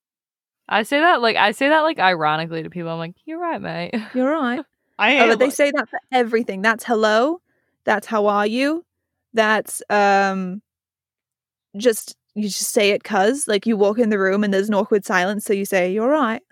I 0.68 0.82
say 0.82 1.00
that 1.00 1.22
like 1.22 1.36
I 1.36 1.52
say 1.52 1.70
that 1.70 1.80
like 1.80 1.98
ironically 1.98 2.62
to 2.62 2.70
people. 2.70 2.90
I'm 2.90 2.98
like, 2.98 3.14
you're 3.24 3.40
right, 3.40 3.60
mate. 3.60 3.94
You're 4.14 4.30
right. 4.30 4.64
I 4.98 5.20
Oh, 5.20 5.28
but 5.28 5.38
they 5.38 5.50
say 5.50 5.70
that 5.70 5.88
for 5.88 6.00
everything. 6.12 6.60
That's 6.60 6.84
hello. 6.84 7.40
That's 7.84 8.06
how 8.06 8.26
are 8.26 8.46
you. 8.46 8.84
That's 9.32 9.82
um, 9.88 10.60
just 11.76 12.16
you 12.34 12.44
just 12.44 12.72
say 12.72 12.90
it 12.90 13.04
cuz 13.04 13.48
like 13.48 13.66
you 13.66 13.76
walk 13.76 13.98
in 13.98 14.10
the 14.10 14.18
room 14.18 14.44
and 14.44 14.52
there's 14.52 14.68
an 14.68 14.74
awkward 14.74 15.04
silence, 15.04 15.44
so 15.44 15.52
you 15.52 15.64
say 15.64 15.90
you're 15.90 16.08
right. 16.08 16.42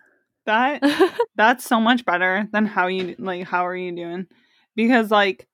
That 0.46 0.82
that's 1.36 1.64
so 1.64 1.80
much 1.80 2.04
better 2.04 2.48
than 2.52 2.66
how 2.66 2.86
you 2.86 3.14
like 3.18 3.46
how 3.46 3.66
are 3.66 3.76
you 3.76 3.92
doing 3.94 4.26
because 4.74 5.10
like 5.10 5.46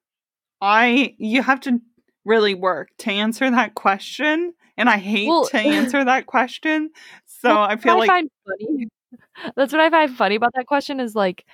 i 0.61 1.15
you 1.19 1.43
have 1.43 1.61
to 1.61 1.81
really 2.25 2.55
work 2.55 2.89
to 2.99 3.11
answer 3.11 3.51
that 3.51 3.75
question 3.75 4.53
and 4.77 4.89
i 4.89 4.99
hate 4.99 5.29
Well- 5.29 5.47
to 5.47 5.59
answer 5.59 6.05
that 6.05 6.27
question 6.27 6.91
so 7.27 7.61
i 7.61 7.77
feel 7.77 7.99
like 7.99 8.09
funny. 8.09 8.89
That's 9.57 9.73
what 9.73 9.81
I 9.81 9.91
find 9.91 10.17
funny 10.17 10.37
about 10.37 10.53
that 10.55 10.67
question 10.67 11.01
is 11.01 11.15
like 11.15 11.45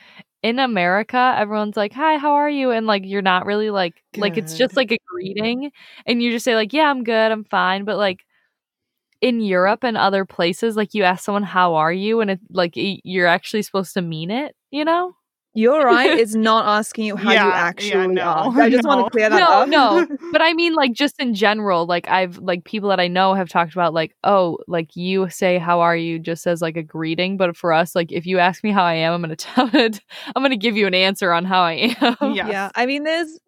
in 0.42 0.59
America, 0.59 1.35
everyone's 1.37 1.77
like, 1.77 1.92
"Hi, 1.92 2.16
how 2.16 2.35
are 2.35 2.48
you?" 2.48 2.70
and 2.70 2.87
like 2.87 3.03
you're 3.05 3.22
not 3.22 3.46
really 3.46 3.70
like 3.70 3.94
like 4.16 4.37
it's 4.37 4.57
just 4.57 4.77
like 4.77 4.92
a 4.92 4.98
greeting, 5.09 5.70
and 6.07 6.22
you 6.22 6.31
just 6.31 6.44
say 6.44 6.55
like, 6.55 6.72
"Yeah, 6.72 6.88
I'm 6.90 7.03
good, 7.05 7.33
I'm 7.33 7.44
fine," 7.44 7.85
but 7.85 7.96
like 7.96 8.24
in 9.20 9.40
Europe 9.40 9.85
and 9.85 9.96
other 9.96 10.24
places, 10.24 10.76
like 10.76 10.94
you 10.94 11.02
ask 11.04 11.24
someone, 11.24 11.42
"How 11.44 11.74
are 11.74 11.92
you?" 11.92 12.20
and 12.20 12.31
it 12.33 12.40
like 12.50 12.74
y- 12.76 13.00
you're 13.04 13.26
actually 13.26 13.62
supposed 13.62 13.94
to 13.94 14.02
mean 14.02 14.31
it, 14.31 14.54
you 14.70 14.85
know? 14.85 15.14
You're 15.54 15.85
right 15.85 16.18
is 16.18 16.37
not 16.37 16.66
asking 16.66 17.07
you 17.07 17.16
how 17.16 17.33
Yeah, 17.33 17.46
you 17.46 17.50
yeah, 17.50 17.64
actually 17.64 18.14
no, 18.14 18.22
are. 18.22 18.52
I 18.62 18.70
just 18.70 18.87
want 18.87 19.04
to 19.07 19.11
clear 19.11 19.28
that 19.31 19.40
No, 19.40 19.62
up. 19.62 19.68
no. 19.68 20.07
But 20.33 20.42
I 20.42 20.52
mean, 20.52 20.74
like, 20.74 20.92
just 20.92 21.18
in 21.18 21.35
general, 21.35 21.87
like, 21.87 22.07
I've, 22.09 22.37
like, 22.38 22.64
people 22.64 22.90
that 22.90 23.00
I 23.00 23.09
know 23.09 23.33
have 23.35 23.48
talked 23.48 23.72
about, 23.72 23.94
like, 23.94 24.14
oh, 24.24 24.59
like, 24.68 24.94
you 24.94 25.28
say, 25.31 25.59
how 25.59 25.81
are 25.81 25.96
you, 25.96 26.18
just 26.18 26.46
as, 26.46 26.61
like, 26.61 26.76
a 26.76 26.83
greeting. 26.83 27.38
But 27.38 27.57
for 27.57 27.72
us, 27.72 27.94
like, 27.96 28.12
if 28.12 28.26
you 28.26 28.38
ask 28.38 28.62
me 28.62 28.70
how 28.70 28.85
I 28.85 28.94
am, 28.94 29.14
I'm 29.14 29.22
going 29.22 29.31
to 29.35 29.37
tell 29.37 29.70
it, 29.74 30.00
I'm 30.37 30.42
going 30.42 30.50
to 30.50 30.57
give 30.59 30.76
you 30.76 30.87
an 30.87 30.94
answer 30.94 31.33
on 31.33 31.44
how 31.46 31.62
I 31.62 31.96
am. 32.00 32.16
Yes. 32.35 32.46
Yeah, 32.50 32.70
I 32.74 32.85
mean, 32.87 33.04
there's 33.04 33.38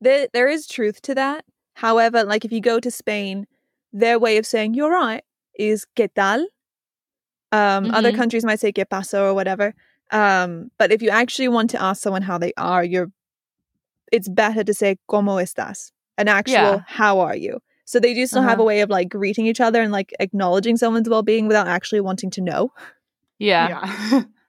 there 0.00 0.28
there 0.32 0.48
is 0.48 0.66
truth 0.66 1.00
to 1.02 1.14
that. 1.14 1.44
However, 1.74 2.24
like 2.24 2.44
if 2.44 2.52
you 2.52 2.60
go 2.60 2.78
to 2.80 2.90
Spain, 2.90 3.46
their 3.92 4.18
way 4.18 4.36
of 4.38 4.46
saying 4.46 4.74
"you're 4.74 4.90
right" 4.90 5.22
is 5.58 5.86
"qué 5.96 6.08
tal." 6.14 6.46
Um, 7.52 7.90
Other 7.92 8.12
Mhm. 8.12 8.16
countries 8.16 8.44
might 8.44 8.60
say 8.60 8.72
"qué 8.72 8.84
pasó" 8.86 9.30
or 9.30 9.34
whatever. 9.34 9.74
Um, 10.10 10.70
but 10.78 10.92
if 10.92 11.02
you 11.02 11.10
actually 11.10 11.48
want 11.48 11.70
to 11.70 11.82
ask 11.82 12.02
someone 12.02 12.22
how 12.22 12.38
they 12.38 12.52
are, 12.56 12.84
you're 12.84 13.10
it's 14.12 14.28
better 14.28 14.62
to 14.64 14.74
say 14.74 14.96
"cómo 15.08 15.40
estás," 15.42 15.90
an 16.18 16.28
actual 16.28 16.52
Yeah. 16.54 16.80
"how 16.86 17.20
are 17.20 17.36
you." 17.36 17.60
So 17.84 17.98
they 18.00 18.14
do 18.14 18.26
still 18.26 18.42
have 18.42 18.58
a 18.58 18.62
Uh-huh. 18.62 18.66
way 18.66 18.80
of 18.80 18.90
like 18.90 19.08
greeting 19.08 19.46
each 19.46 19.60
other 19.60 19.80
and 19.82 19.92
like 19.92 20.12
acknowledging 20.20 20.76
someone's 20.76 21.08
well-being 21.08 21.46
without 21.48 21.66
actually 21.68 22.00
wanting 22.00 22.30
to 22.30 22.40
know. 22.40 22.72
Yeah. 23.38 23.68
yeah 23.68 24.22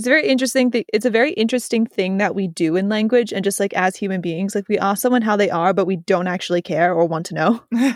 It's 0.00 0.06
a 0.06 0.10
very 0.10 0.26
interesting 0.26 0.70
thing. 0.70 0.86
It's 0.94 1.04
a 1.04 1.10
very 1.10 1.32
interesting 1.32 1.84
thing 1.84 2.16
that 2.16 2.34
we 2.34 2.48
do 2.48 2.74
in 2.74 2.88
language 2.88 3.34
and 3.34 3.44
just 3.44 3.60
like 3.60 3.74
as 3.74 3.96
human 3.96 4.22
beings, 4.22 4.54
like 4.54 4.66
we 4.66 4.78
ask 4.78 5.02
someone 5.02 5.20
how 5.20 5.36
they 5.36 5.50
are, 5.50 5.74
but 5.74 5.84
we 5.84 5.96
don't 5.96 6.26
actually 6.26 6.62
care 6.62 6.94
or 6.94 7.04
want 7.04 7.26
to 7.26 7.34
know. 7.34 7.62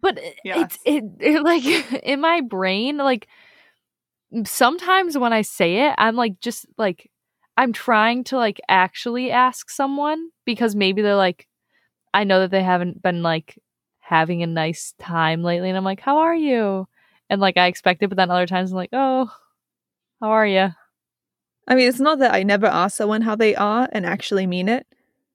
But 0.00 0.18
Yes. 0.42 0.56
it's, 0.62 0.78
it, 0.84 1.04
it, 1.20 1.42
like, 1.44 1.62
in 2.02 2.20
my 2.20 2.40
brain, 2.40 2.96
like, 2.96 3.28
sometimes 4.46 5.16
when 5.16 5.32
I 5.32 5.42
say 5.42 5.86
it, 5.86 5.94
I'm 5.96 6.16
like, 6.16 6.40
just 6.40 6.66
like, 6.76 7.08
I'm 7.56 7.72
trying 7.72 8.24
to 8.24 8.36
like 8.36 8.60
actually 8.68 9.30
ask 9.30 9.70
someone 9.70 10.30
because 10.44 10.74
maybe 10.74 11.02
they're 11.02 11.14
like, 11.14 11.46
I 12.12 12.24
know 12.24 12.40
that 12.40 12.50
they 12.50 12.64
haven't 12.64 13.00
been 13.00 13.22
like 13.22 13.60
having 14.00 14.42
a 14.42 14.48
nice 14.48 14.92
time 14.98 15.44
lately, 15.44 15.68
and 15.68 15.78
I'm 15.78 15.84
like, 15.84 16.00
how 16.00 16.18
are 16.18 16.34
you? 16.34 16.88
And 17.30 17.40
like 17.40 17.56
I 17.58 17.68
expect 17.68 18.02
it, 18.02 18.08
but 18.08 18.16
then 18.16 18.32
other 18.32 18.46
times 18.46 18.72
I'm 18.72 18.76
like, 18.76 18.90
oh, 18.92 19.30
how 20.20 20.30
are 20.32 20.46
you? 20.48 20.70
I 21.68 21.74
mean, 21.74 21.88
it's 21.88 22.00
not 22.00 22.18
that 22.18 22.34
I 22.34 22.42
never 22.42 22.66
ask 22.66 22.96
someone 22.96 23.22
how 23.22 23.36
they 23.36 23.54
are 23.54 23.88
and 23.92 24.04
actually 24.06 24.46
mean 24.46 24.68
it. 24.68 24.86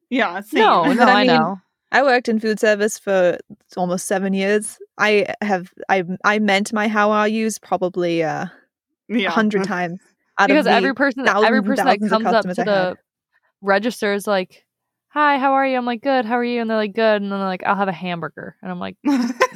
yeah 0.10 0.40
same. 0.42 0.62
No, 0.62 0.84
no, 0.94 0.96
But 0.98 1.10
I 1.10 1.13
I, 1.13 1.18
mean, 1.28 1.28
know. 1.28 1.62
I 1.92 2.04
worked 2.04 2.28
in 2.30 2.40
food 2.40 2.60
service 2.60 3.00
for 3.00 3.38
almost 3.78 4.08
seven 4.08 4.34
years. 4.34 4.78
I 4.98 5.34
have 5.42 5.72
I 5.90 6.04
I 6.26 6.40
meant 6.40 6.74
my 6.74 6.88
how 6.88 7.12
are 7.12 7.28
yous 7.28 7.60
probably 7.60 8.24
uh, 8.24 8.46
a 8.46 8.52
yeah 9.10 9.30
hundred 9.30 9.63
times. 9.63 10.00
Out 10.40 10.50
Because 10.50 10.68
of 10.68 10.74
every 10.74 10.94
person, 10.94 11.26
thousands 11.26 11.46
every 11.48 11.63
person 11.63 11.86
that 11.86 12.00
comes 12.00 12.26
up 12.26 12.44
to 12.44 12.50
I 12.50 12.54
had. 12.58 12.68
the 12.68 12.98
register 13.62 14.13
is 14.13 14.28
like, 14.28 14.66
hi, 15.08 15.40
how 15.40 15.54
are 15.54 15.66
you? 15.66 15.78
I'm 15.78 15.86
like, 15.86 16.02
good. 16.04 16.26
How 16.26 16.38
are 16.38 16.44
you? 16.44 16.62
And 16.62 16.70
they're 16.70 16.78
like, 16.78 16.94
good. 16.94 17.22
And 17.24 17.32
then 17.32 17.40
they're 17.40 17.48
like, 17.48 17.63
I'll 17.66 17.76
have 17.76 17.88
a 17.88 17.92
hamburger. 17.94 18.56
And 18.62 18.70
I'm 18.72 18.80
like, 18.80 18.98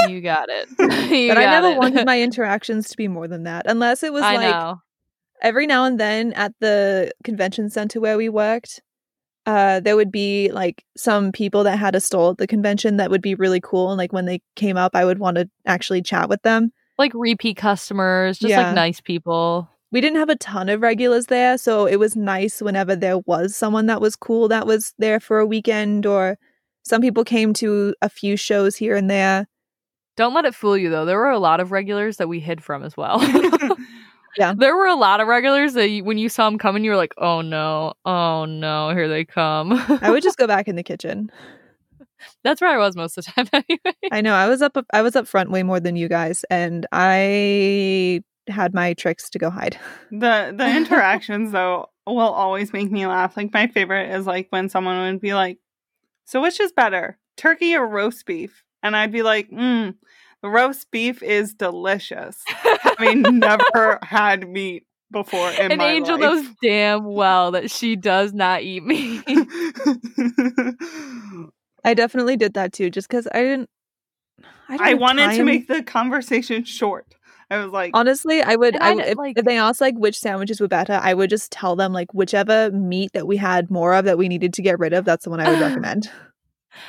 you 0.10 0.22
got 0.22 0.50
it. 0.50 0.68
You 1.12 1.28
but 1.28 1.38
I 1.38 1.46
never 1.46 1.68
it. 1.72 1.78
wanted 1.78 2.06
my 2.08 2.22
interactions 2.22 2.90
to 2.90 2.98
be 2.98 3.08
more 3.08 3.28
than 3.28 3.44
that, 3.44 3.66
unless 3.70 4.02
it 4.04 4.12
was 4.14 4.24
I 4.24 4.36
like 4.38 4.56
know. 4.56 4.82
Every 5.42 5.68
now 5.68 5.84
and 5.86 6.00
then 6.00 6.34
at 6.34 6.54
the 6.60 7.12
convention 7.24 7.70
center 7.70 8.00
where 8.00 8.18
we 8.18 8.30
worked, 8.30 8.82
uh, 9.46 9.80
there 9.80 9.96
would 9.96 10.12
be 10.12 10.52
like 10.52 10.84
some 10.96 11.32
people 11.32 11.64
that 11.64 11.78
had 11.80 11.96
a 11.96 12.00
stall 12.02 12.32
at 12.32 12.38
the 12.38 12.48
convention 12.48 12.98
that 12.98 13.10
would 13.10 13.22
be 13.22 13.34
really 13.36 13.60
cool. 13.60 13.90
And 13.90 13.98
like 13.98 14.14
when 14.14 14.26
they 14.26 14.42
came 14.56 14.78
up, 14.78 14.96
I 14.96 15.04
would 15.06 15.20
want 15.20 15.38
to 15.38 15.50
actually 15.66 16.02
chat 16.04 16.30
with 16.30 16.42
them. 16.44 16.72
Like 16.98 17.12
repeat 17.16 17.58
customers, 17.58 18.38
just 18.38 18.52
Yeah. 18.52 18.68
like 18.68 18.76
nice 18.76 19.02
people. 19.02 19.68
We 19.92 20.00
didn't 20.00 20.20
have 20.20 20.30
a 20.30 20.36
ton 20.38 20.70
of 20.70 20.82
regulars 20.82 21.26
there, 21.26 21.58
so 21.58 21.86
it 21.86 21.98
was 21.98 22.16
nice 22.16 22.62
whenever 22.62 22.96
there 22.96 23.18
was 23.20 23.56
someone 23.56 23.88
that 23.88 24.00
was 24.00 24.16
cool 24.16 24.48
that 24.48 24.66
was 24.66 24.94
there 25.00 25.20
for 25.20 25.40
a 25.40 25.46
weekend, 25.46 26.06
or 26.06 26.38
some 26.84 27.02
people 27.02 27.26
came 27.26 27.52
to 27.56 27.94
a 28.02 28.08
few 28.08 28.38
shows 28.38 28.76
here 28.78 28.96
and 28.96 29.10
there. 29.10 29.48
Don't 30.16 30.34
let 30.34 30.46
it 30.46 30.56
fool 30.56 30.78
you 30.78 30.90
though. 30.90 31.04
There 31.06 31.18
were 31.18 31.30
a 31.32 31.40
lot 31.40 31.60
of 31.60 31.72
regulars 31.72 32.18
that 32.18 32.30
we 32.30 32.40
hid 32.40 32.64
from 32.64 32.84
as 32.84 32.96
well. 32.96 33.20
Yeah. 34.38 34.54
There 34.58 34.76
were 34.76 34.88
a 34.88 34.96
lot 34.96 35.20
of 35.20 35.28
regulars 35.28 35.74
that 35.74 35.90
you, 35.90 36.04
when 36.04 36.18
you 36.18 36.30
saw 36.30 36.50
them 36.50 36.58
coming, 36.58 36.84
you 36.84 36.92
were 36.92 36.98
like, 36.98 37.14
"Oh 37.18 37.42
no, 37.42 37.94
oh 38.06 38.46
no, 38.46 38.90
here 38.92 39.08
they 39.08 39.26
come." 39.26 39.74
I 40.02 40.10
would 40.10 40.24
just 40.24 40.38
go 40.40 40.48
back 40.48 40.68
in 40.68 40.76
the 40.76 40.84
kitchen. 40.84 41.30
That's 42.44 42.62
where 42.62 42.70
I 42.70 42.78
was 42.78 42.96
most 42.96 43.18
of 43.18 43.26
the 43.26 43.32
time 43.32 43.48
anyway. 43.54 43.96
I 44.12 44.22
know 44.22 44.34
I 44.34 44.48
was 44.48 44.62
up 44.62 44.78
I 44.94 45.02
was 45.02 45.16
up 45.16 45.28
front 45.28 45.52
way 45.52 45.64
more 45.64 45.80
than 45.80 45.96
you 45.96 46.08
guys, 46.08 46.46
and 46.50 46.86
I 46.92 48.24
had 48.48 48.74
my 48.74 48.94
tricks 48.94 49.30
to 49.32 49.40
go 49.40 49.50
hide. 49.50 49.78
The 50.12 50.54
the 50.56 50.76
interactions 50.76 51.52
though 51.52 51.90
will 52.06 52.20
always 52.20 52.74
make 52.74 52.92
me 52.92 53.06
laugh. 53.08 53.38
Like 53.38 53.54
my 53.54 53.68
favorite 53.68 54.12
is 54.16 54.26
like 54.26 54.48
when 54.50 54.70
someone 54.70 55.12
would 55.12 55.22
be 55.22 55.34
like, 55.34 55.58
"So 56.26 56.42
which 56.42 56.60
is 56.60 56.72
better, 56.72 57.18
turkey 57.38 57.76
or 57.76 57.88
roast 57.88 58.26
beef?" 58.26 58.64
And 58.84 58.96
I'd 58.96 59.12
be 59.12 59.24
like, 59.24 59.50
"Hmm, 59.50 59.90
the 59.90 59.94
roast 60.44 60.90
beef 60.92 61.22
is 61.24 61.54
delicious." 61.54 62.42
Having 62.48 63.22
never 63.40 64.00
had 64.04 64.48
meat 64.50 64.86
before 65.12 65.50
in 65.52 65.72
and 65.72 65.78
my 65.78 65.88
Angel 65.92 66.18
life. 66.20 66.22
knows 66.22 66.46
damn 66.64 67.04
well 67.06 67.52
that 67.52 67.70
she 67.70 67.96
does 67.96 68.34
not 68.34 68.62
eat 68.62 68.84
meat. 68.84 69.24
I 71.84 71.94
definitely 71.96 72.38
did 72.38 72.54
that 72.54 72.74
too, 72.74 72.90
just 72.90 73.08
because 73.10 73.28
I 73.34 73.42
didn't. 73.42 73.70
I, 74.70 74.74
didn't 74.78 74.82
I 74.82 74.90
have 74.92 75.00
wanted 75.00 75.36
to 75.38 75.44
make 75.44 75.68
the 75.68 75.84
conversation 75.84 76.64
short. 76.64 77.14
I 77.50 77.58
was 77.58 77.72
like, 77.74 77.92
Honestly, 77.94 78.42
I 78.42 78.56
would. 78.56 78.78
I, 78.78 78.80
I, 78.80 78.86
I 78.86 78.90
w- 78.92 79.06
d- 79.06 79.12
if, 79.12 79.18
like- 79.18 79.38
if 79.38 79.46
they 79.46 79.58
asked 79.58 79.82
like 79.82 79.96
which 79.98 80.18
sandwiches 80.18 80.62
were 80.62 80.68
better, 80.70 81.00
I 81.02 81.14
would 81.14 81.30
just 81.30 81.52
tell 81.52 81.76
them 81.76 81.92
like 81.92 82.14
whichever 82.14 82.72
meat 82.72 83.12
that 83.14 83.28
we 83.28 83.36
had 83.38 83.70
more 83.70 83.94
of 83.94 84.06
that 84.06 84.18
we 84.18 84.30
needed 84.30 84.54
to 84.54 84.62
get 84.62 84.80
rid 84.80 84.94
of. 84.94 85.04
That's 85.04 85.26
the 85.26 85.30
one 85.32 85.40
I 85.42 85.50
would 85.50 85.60
recommend. 85.68 86.10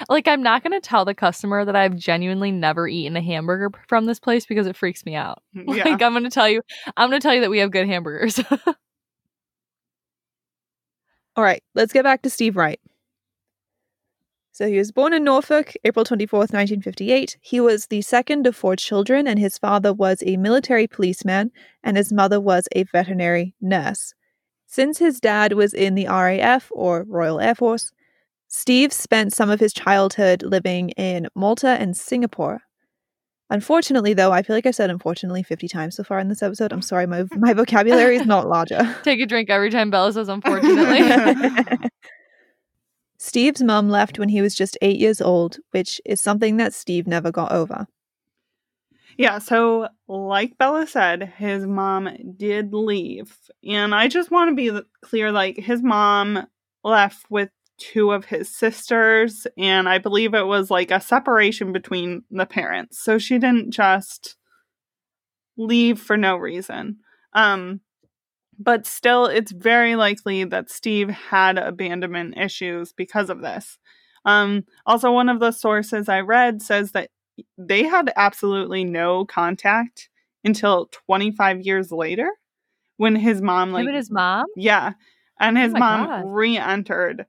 Like, 0.08 0.28
I'm 0.28 0.42
not 0.42 0.62
going 0.62 0.78
to 0.78 0.80
tell 0.80 1.04
the 1.04 1.14
customer 1.14 1.64
that 1.64 1.76
I've 1.76 1.96
genuinely 1.96 2.50
never 2.50 2.88
eaten 2.88 3.16
a 3.16 3.22
hamburger 3.22 3.70
from 3.88 4.06
this 4.06 4.18
place 4.20 4.46
because 4.46 4.66
it 4.66 4.76
freaks 4.76 5.04
me 5.04 5.14
out. 5.14 5.42
Mm, 5.54 5.76
yeah. 5.76 5.84
Like, 5.84 6.02
I'm 6.02 6.12
going 6.12 6.24
to 6.24 6.30
tell 6.30 6.48
you, 6.48 6.62
I'm 6.96 7.10
going 7.10 7.20
to 7.20 7.26
tell 7.26 7.34
you 7.34 7.42
that 7.42 7.50
we 7.50 7.58
have 7.58 7.70
good 7.70 7.86
hamburgers. 7.86 8.40
All 11.36 11.44
right, 11.44 11.62
let's 11.74 11.92
get 11.92 12.04
back 12.04 12.22
to 12.22 12.30
Steve 12.30 12.56
Wright. 12.56 12.80
So 14.54 14.68
he 14.68 14.76
was 14.76 14.92
born 14.92 15.14
in 15.14 15.24
Norfolk, 15.24 15.72
April 15.82 16.04
24th, 16.04 16.52
1958. 16.52 17.38
He 17.40 17.58
was 17.58 17.86
the 17.86 18.02
second 18.02 18.46
of 18.46 18.54
four 18.54 18.76
children, 18.76 19.26
and 19.26 19.38
his 19.38 19.56
father 19.56 19.94
was 19.94 20.22
a 20.26 20.36
military 20.36 20.86
policeman, 20.86 21.50
and 21.82 21.96
his 21.96 22.12
mother 22.12 22.38
was 22.38 22.68
a 22.72 22.84
veterinary 22.84 23.54
nurse. 23.62 24.12
Since 24.66 24.98
his 24.98 25.20
dad 25.20 25.54
was 25.54 25.72
in 25.72 25.94
the 25.94 26.06
RAF, 26.06 26.70
or 26.70 27.04
Royal 27.08 27.40
Air 27.40 27.54
Force, 27.54 27.92
Steve 28.54 28.92
spent 28.92 29.32
some 29.32 29.48
of 29.48 29.60
his 29.60 29.72
childhood 29.72 30.42
living 30.42 30.90
in 30.90 31.26
Malta 31.34 31.68
and 31.68 31.96
Singapore. 31.96 32.60
Unfortunately, 33.48 34.12
though, 34.12 34.30
I 34.30 34.42
feel 34.42 34.54
like 34.54 34.66
I've 34.66 34.74
said 34.74 34.90
unfortunately 34.90 35.42
50 35.42 35.68
times 35.68 35.96
so 35.96 36.04
far 36.04 36.18
in 36.18 36.28
this 36.28 36.42
episode. 36.42 36.70
I'm 36.70 36.82
sorry, 36.82 37.06
my, 37.06 37.24
my 37.36 37.54
vocabulary 37.54 38.16
is 38.16 38.26
not 38.26 38.48
larger. 38.48 38.94
Take 39.04 39.20
a 39.20 39.26
drink 39.26 39.48
every 39.48 39.70
time 39.70 39.90
Bella 39.90 40.12
says, 40.12 40.28
unfortunately. 40.28 41.00
Steve's 43.18 43.62
mum 43.62 43.88
left 43.88 44.18
when 44.18 44.28
he 44.28 44.42
was 44.42 44.54
just 44.54 44.76
eight 44.82 45.00
years 45.00 45.22
old, 45.22 45.56
which 45.70 45.98
is 46.04 46.20
something 46.20 46.58
that 46.58 46.74
Steve 46.74 47.06
never 47.06 47.32
got 47.32 47.52
over. 47.52 47.86
Yeah, 49.16 49.38
so 49.38 49.88
like 50.08 50.58
Bella 50.58 50.86
said, 50.86 51.32
his 51.38 51.66
mom 51.66 52.34
did 52.36 52.74
leave. 52.74 53.34
And 53.66 53.94
I 53.94 54.08
just 54.08 54.30
want 54.30 54.50
to 54.50 54.54
be 54.54 54.78
clear 55.00 55.32
like 55.32 55.56
his 55.56 55.82
mom 55.82 56.46
left 56.84 57.24
with 57.30 57.48
two 57.82 58.12
of 58.12 58.24
his 58.24 58.48
sisters 58.54 59.44
and 59.58 59.88
I 59.88 59.98
believe 59.98 60.34
it 60.34 60.46
was 60.46 60.70
like 60.70 60.92
a 60.92 61.00
separation 61.00 61.72
between 61.72 62.22
the 62.30 62.46
parents. 62.46 63.02
So 63.02 63.18
she 63.18 63.38
didn't 63.38 63.72
just 63.72 64.36
leave 65.56 66.00
for 66.00 66.16
no 66.16 66.36
reason. 66.36 66.98
Um 67.32 67.80
but 68.58 68.86
still 68.86 69.26
it's 69.26 69.50
very 69.50 69.96
likely 69.96 70.44
that 70.44 70.70
Steve 70.70 71.10
had 71.10 71.58
abandonment 71.58 72.38
issues 72.38 72.92
because 72.92 73.30
of 73.30 73.40
this. 73.40 73.78
Um 74.24 74.64
also 74.86 75.10
one 75.10 75.28
of 75.28 75.40
the 75.40 75.50
sources 75.50 76.08
I 76.08 76.20
read 76.20 76.62
says 76.62 76.92
that 76.92 77.10
they 77.58 77.82
had 77.82 78.12
absolutely 78.14 78.84
no 78.84 79.24
contact 79.24 80.08
until 80.44 80.86
25 81.08 81.62
years 81.62 81.90
later 81.90 82.30
when 82.96 83.16
his 83.16 83.42
mom 83.42 83.72
like 83.72 83.88
his 83.88 84.10
mom? 84.10 84.46
yeah 84.54 84.92
and 85.40 85.58
his 85.58 85.72
my 85.72 85.78
mom 85.80 86.06
God. 86.06 86.22
re-entered 86.26 87.26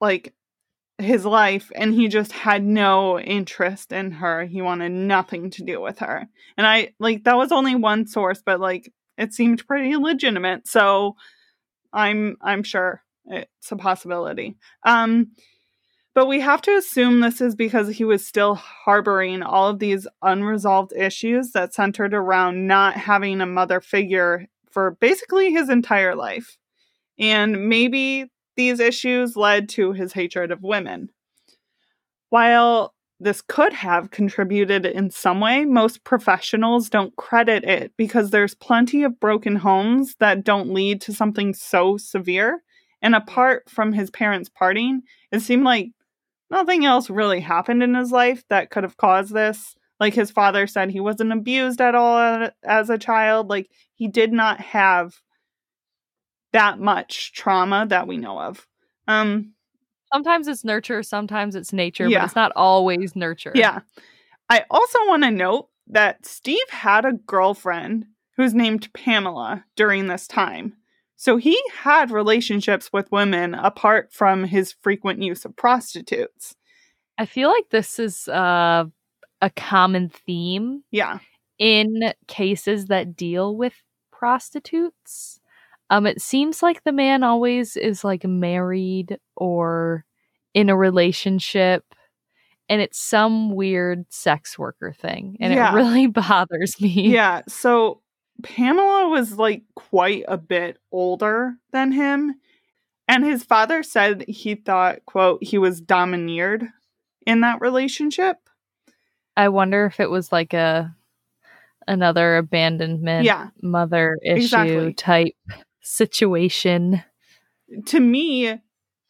like 0.00 0.34
his 0.98 1.26
life 1.26 1.70
and 1.74 1.92
he 1.92 2.08
just 2.08 2.32
had 2.32 2.64
no 2.64 3.20
interest 3.20 3.92
in 3.92 4.12
her. 4.12 4.44
He 4.44 4.62
wanted 4.62 4.92
nothing 4.92 5.50
to 5.50 5.64
do 5.64 5.80
with 5.80 5.98
her. 5.98 6.26
And 6.56 6.66
i 6.66 6.92
like 6.98 7.24
that 7.24 7.36
was 7.36 7.52
only 7.52 7.74
one 7.74 8.06
source 8.06 8.42
but 8.44 8.60
like 8.60 8.92
it 9.18 9.34
seemed 9.34 9.66
pretty 9.66 9.96
legitimate 9.96 10.66
so 10.66 11.16
i'm 11.92 12.36
i'm 12.42 12.62
sure 12.62 13.02
it's 13.26 13.72
a 13.72 13.76
possibility. 13.76 14.56
Um 14.84 15.32
but 16.14 16.28
we 16.28 16.40
have 16.40 16.62
to 16.62 16.74
assume 16.74 17.20
this 17.20 17.42
is 17.42 17.54
because 17.54 17.90
he 17.90 18.04
was 18.04 18.26
still 18.26 18.54
harboring 18.54 19.42
all 19.42 19.68
of 19.68 19.80
these 19.80 20.06
unresolved 20.22 20.94
issues 20.96 21.52
that 21.52 21.74
centered 21.74 22.14
around 22.14 22.66
not 22.66 22.94
having 22.94 23.42
a 23.42 23.46
mother 23.46 23.82
figure 23.82 24.46
for 24.70 24.92
basically 24.92 25.52
his 25.52 25.68
entire 25.68 26.14
life. 26.14 26.56
And 27.18 27.68
maybe 27.68 28.30
these 28.56 28.80
issues 28.80 29.36
led 29.36 29.68
to 29.70 29.92
his 29.92 30.12
hatred 30.12 30.50
of 30.50 30.62
women. 30.62 31.10
While 32.30 32.94
this 33.18 33.40
could 33.40 33.72
have 33.72 34.10
contributed 34.10 34.84
in 34.84 35.10
some 35.10 35.40
way, 35.40 35.64
most 35.64 36.04
professionals 36.04 36.90
don't 36.90 37.16
credit 37.16 37.64
it 37.64 37.92
because 37.96 38.30
there's 38.30 38.54
plenty 38.54 39.04
of 39.04 39.18
broken 39.20 39.56
homes 39.56 40.16
that 40.20 40.44
don't 40.44 40.72
lead 40.72 41.00
to 41.02 41.14
something 41.14 41.54
so 41.54 41.96
severe. 41.96 42.62
And 43.00 43.14
apart 43.14 43.70
from 43.70 43.92
his 43.92 44.10
parents 44.10 44.50
parting, 44.50 45.02
it 45.32 45.40
seemed 45.40 45.64
like 45.64 45.92
nothing 46.50 46.84
else 46.84 47.08
really 47.08 47.40
happened 47.40 47.82
in 47.82 47.94
his 47.94 48.12
life 48.12 48.44
that 48.50 48.70
could 48.70 48.82
have 48.82 48.96
caused 48.96 49.32
this. 49.32 49.74
Like 49.98 50.12
his 50.12 50.30
father 50.30 50.66
said, 50.66 50.90
he 50.90 51.00
wasn't 51.00 51.32
abused 51.32 51.80
at 51.80 51.94
all 51.94 52.50
as 52.64 52.90
a 52.90 52.98
child. 52.98 53.48
Like 53.48 53.70
he 53.94 54.08
did 54.08 54.32
not 54.32 54.60
have 54.60 55.14
that 56.56 56.78
much 56.80 57.32
trauma 57.32 57.86
that 57.88 58.06
we 58.06 58.16
know 58.16 58.38
of. 58.40 58.66
Um, 59.06 59.52
Sometimes 60.12 60.46
it's 60.48 60.64
nurture, 60.64 61.02
sometimes 61.02 61.54
it's 61.54 61.72
nature, 61.72 62.08
Yeah. 62.08 62.20
but 62.20 62.24
it's 62.26 62.36
not 62.36 62.52
always 62.56 63.14
nurture. 63.16 63.52
yeah. 63.54 63.80
I 64.48 64.64
also 64.70 64.98
want 65.08 65.24
to 65.24 65.30
note 65.30 65.68
that 65.88 66.24
Steve 66.24 66.68
had 66.70 67.04
a 67.04 67.12
girlfriend 67.12 68.06
who's 68.36 68.54
named 68.54 68.92
Pamela 68.92 69.64
during 69.76 70.06
this 70.06 70.26
time. 70.28 70.74
So 71.16 71.36
he 71.38 71.60
had 71.72 72.10
relationships 72.10 72.92
with 72.92 73.10
women 73.10 73.54
apart 73.54 74.12
from 74.12 74.44
his 74.44 74.72
frequent 74.72 75.22
use 75.22 75.44
of 75.44 75.56
prostitutes. 75.56 76.54
I 77.18 77.26
feel 77.26 77.48
like 77.48 77.70
this 77.70 77.98
is 77.98 78.28
uh, 78.28 78.84
a 79.42 79.50
common 79.50 80.10
theme 80.10 80.84
Yeah. 80.90 81.18
in 81.58 82.12
cases 82.28 82.86
that 82.86 83.16
deal 83.16 83.56
with 83.56 83.74
prostitutes. 84.12 85.35
Um, 85.90 86.06
it 86.06 86.20
seems 86.20 86.62
like 86.62 86.82
the 86.84 86.92
man 86.92 87.22
always 87.22 87.76
is 87.76 88.02
like 88.04 88.24
married 88.24 89.18
or 89.36 90.04
in 90.54 90.68
a 90.68 90.76
relationship, 90.76 91.84
and 92.68 92.80
it's 92.80 92.98
some 93.00 93.54
weird 93.54 94.04
sex 94.12 94.58
worker 94.58 94.92
thing, 94.92 95.36
and 95.40 95.52
Yeah. 95.54 95.72
it 95.72 95.76
really 95.76 96.06
bothers 96.08 96.80
me. 96.80 97.12
Yeah. 97.12 97.42
So 97.48 98.00
Pamela 98.42 99.08
was 99.08 99.38
like 99.38 99.62
quite 99.76 100.24
a 100.28 100.36
bit 100.36 100.78
older 100.92 101.54
than 101.72 101.92
him. 101.92 102.34
And 103.08 103.24
his 103.24 103.44
father 103.44 103.84
said 103.84 104.24
he 104.26 104.56
thought, 104.56 105.04
quote, 105.06 105.42
he 105.42 105.58
was 105.58 105.80
domineered 105.80 106.66
in 107.24 107.40
that 107.42 107.60
relationship. 107.60 108.36
I 109.36 109.48
wonder 109.48 109.86
if 109.86 110.00
it 110.00 110.10
was 110.10 110.32
like 110.32 110.52
a 110.54 110.92
another 111.86 112.36
abandonment 112.38 113.24
Yeah. 113.24 113.50
mother 113.62 114.18
issue 114.24 114.42
Exactly. 114.42 114.94
type 114.94 115.34
situation. 115.86 117.02
To 117.86 118.00
me, 118.00 118.60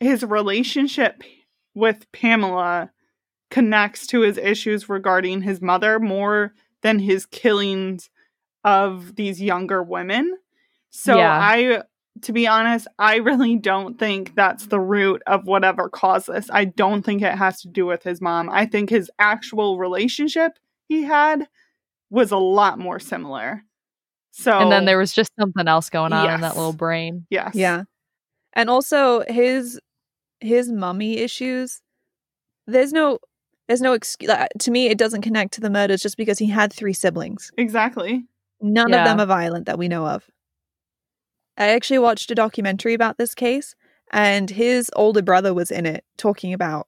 his 0.01 0.23
relationship 0.23 1.23
with 1.75 2.11
Pamela 2.12 2.91
connects 3.51 4.07
to 4.09 4.21
his 4.21 4.39
issues 4.39 4.89
regarding 4.89 5.43
his 5.43 5.61
mother 5.61 5.99
more 5.99 6.55
than 6.83 6.99
his 6.99 7.27
killings 7.27 8.11
of 8.65 9.17
these 9.17 9.41
younger 9.41 9.83
women. 9.83 10.37
So 10.91 11.17
Yeah. 11.17 11.39
I 11.41 11.83
to 12.23 12.33
be 12.33 12.47
honest, 12.47 12.87
I 12.99 13.17
really 13.17 13.57
don't 13.57 13.99
think 13.99 14.35
that's 14.35 14.69
the 14.69 14.81
root 14.81 15.23
of 15.27 15.47
whatever 15.47 15.91
caused 15.91 16.29
this. 16.29 16.49
I 16.51 16.65
don't 16.65 17.03
think 17.03 17.21
it 17.21 17.35
has 17.35 17.61
to 17.61 17.69
do 17.69 17.85
with 17.85 18.03
his 18.03 18.21
mom. 18.23 18.49
I 18.51 18.65
think 18.65 18.89
his 18.89 19.11
actual 19.19 19.79
relationship 19.79 20.53
he 20.89 21.03
had 21.03 21.47
was 22.09 22.31
a 22.31 22.39
lot 22.39 22.79
more 22.79 22.99
similar. 22.99 23.65
So 24.38 24.53
And 24.59 24.70
then 24.70 24.85
there 24.85 24.99
was 24.99 25.12
just 25.14 25.33
something 25.40 25.66
else 25.66 25.88
going 25.88 26.12
on 26.12 26.29
in 26.35 26.40
that 26.42 26.57
little 26.57 26.75
brain. 26.75 27.27
yes. 27.31 27.55
Yeah. 27.55 27.85
And 28.53 28.68
also 28.68 29.25
his 29.29 29.81
his 30.40 30.70
mummy 30.70 31.18
issues. 31.18 31.81
There's 32.66 32.92
no 32.92 33.18
there's 33.66 33.81
no 33.81 33.94
excuse 33.94 34.31
to 34.61 34.70
me 34.70 34.88
it 34.88 34.99
doesn't 34.99 35.22
connect 35.22 35.55
to 35.55 35.61
the 35.62 35.70
murders 35.70 36.03
just 36.03 36.16
because 36.18 36.38
he 36.38 36.46
had 36.46 36.70
three 36.72 36.92
siblings. 36.92 37.51
Exactly. 37.57 38.27
None 38.61 38.90
Yeah. 38.90 38.99
of 39.03 39.05
them 39.07 39.20
are 39.20 39.27
violent 39.27 39.64
that 39.66 39.79
we 39.79 39.88
know 39.88 40.07
of. 40.07 40.29
I 41.57 41.68
actually 41.68 41.99
watched 42.01 42.31
a 42.31 42.35
documentary 42.35 42.92
about 42.92 43.16
this 43.16 43.35
case 43.35 43.75
and 44.12 44.51
his 44.51 44.90
older 44.96 45.22
brother 45.22 45.55
was 45.55 45.70
in 45.70 45.87
it 45.87 46.05
talking 46.18 46.53
about 46.53 46.87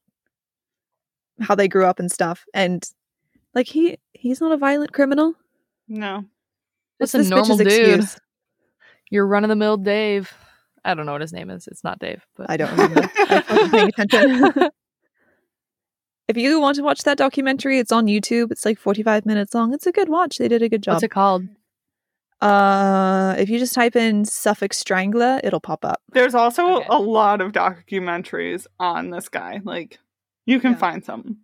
how 1.40 1.54
they 1.54 1.68
grew 1.68 1.86
up 1.86 1.98
and 1.98 2.12
stuff 2.12 2.44
and 2.52 2.84
like 3.54 3.68
he 3.68 3.96
he's 4.12 4.40
not 4.42 4.52
a 4.52 4.56
violent 4.58 4.92
criminal. 4.92 5.32
No. 5.88 6.24
It's 7.00 7.12
Just 7.12 7.26
a 7.26 7.30
normal 7.30 7.56
dude. 7.58 7.66
excuse. 7.68 8.16
You're 9.10 9.26
run 9.26 9.44
of 9.44 9.48
the 9.48 9.56
mill 9.56 9.76
Dave. 9.76 10.32
I 10.84 10.94
don't 10.94 11.06
know 11.06 11.12
what 11.12 11.20
his 11.20 11.32
name 11.32 11.50
is. 11.50 11.66
It's 11.66 11.84
not 11.84 11.98
Dave, 11.98 12.24
but 12.36 12.48
I 12.50 12.56
don't 12.56 12.70
remember. 12.70 13.10
I 13.16 13.44
wasn't 13.48 13.72
paying 13.72 13.88
attention. 13.88 14.52
if 16.28 16.36
you 16.36 16.60
want 16.60 16.76
to 16.76 16.82
watch 16.82 17.02
that 17.02 17.18
documentary, 17.18 17.78
it's 17.78 17.92
on 17.92 18.06
YouTube. 18.06 18.50
It's 18.52 18.64
like 18.64 18.78
45 18.78 19.26
minutes 19.26 19.54
long. 19.54 19.72
It's 19.74 19.86
a 19.86 19.92
good 19.92 20.08
watch. 20.08 20.38
They 20.38 20.48
did 20.48 20.62
a 20.62 20.68
good 20.68 20.82
job. 20.82 20.94
What's 20.94 21.04
it 21.04 21.10
called? 21.10 21.44
uh, 22.40 23.34
if 23.38 23.48
you 23.50 23.58
just 23.58 23.74
type 23.74 23.96
in 23.96 24.24
Suffolk 24.24 24.72
Strangler, 24.72 25.40
it'll 25.42 25.58
pop 25.60 25.84
up. 25.84 26.00
There's 26.12 26.34
also 26.36 26.76
Okay. 26.76 26.86
a 26.88 26.98
lot 26.98 27.40
of 27.40 27.50
documentaries 27.52 28.66
on 28.78 29.10
this 29.10 29.28
guy. 29.28 29.60
Like 29.64 29.98
you 30.46 30.60
can 30.60 30.72
Yeah. 30.72 30.78
find 30.78 31.04
some. 31.04 31.38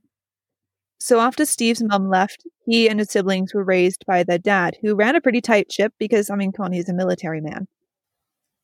So 0.99 1.21
after 1.21 1.45
Steve's 1.45 1.83
mum 1.83 2.09
left, 2.09 2.47
he 2.67 2.89
and 2.89 2.99
his 2.99 3.11
siblings 3.11 3.53
were 3.53 3.65
raised 3.65 4.05
by 4.07 4.23
their 4.23 4.39
dad, 4.39 4.77
who 4.81 4.95
ran 4.95 5.17
a 5.17 5.21
pretty 5.21 5.41
tight 5.41 5.71
ship 5.71 5.93
because, 5.99 6.31
I 6.31 6.37
mean, 6.37 6.53
Connie's 6.53 6.89
a 6.89 6.95
military 6.95 7.41
man. 7.41 7.67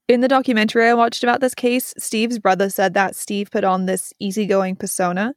In 0.09 0.21
the 0.21 0.29
documentary 0.29 0.89
I 0.89 0.95
watched 0.95 1.23
about 1.23 1.41
this 1.41 1.55
case, 1.55 1.95
Steve's 1.97 2.39
brother 2.39 2.69
said 2.71 2.95
that 2.95 3.15
Steve 3.15 3.51
put 3.51 3.63
on 3.63 3.87
this 3.87 4.13
easygoing 4.19 4.77
persona. 4.77 5.35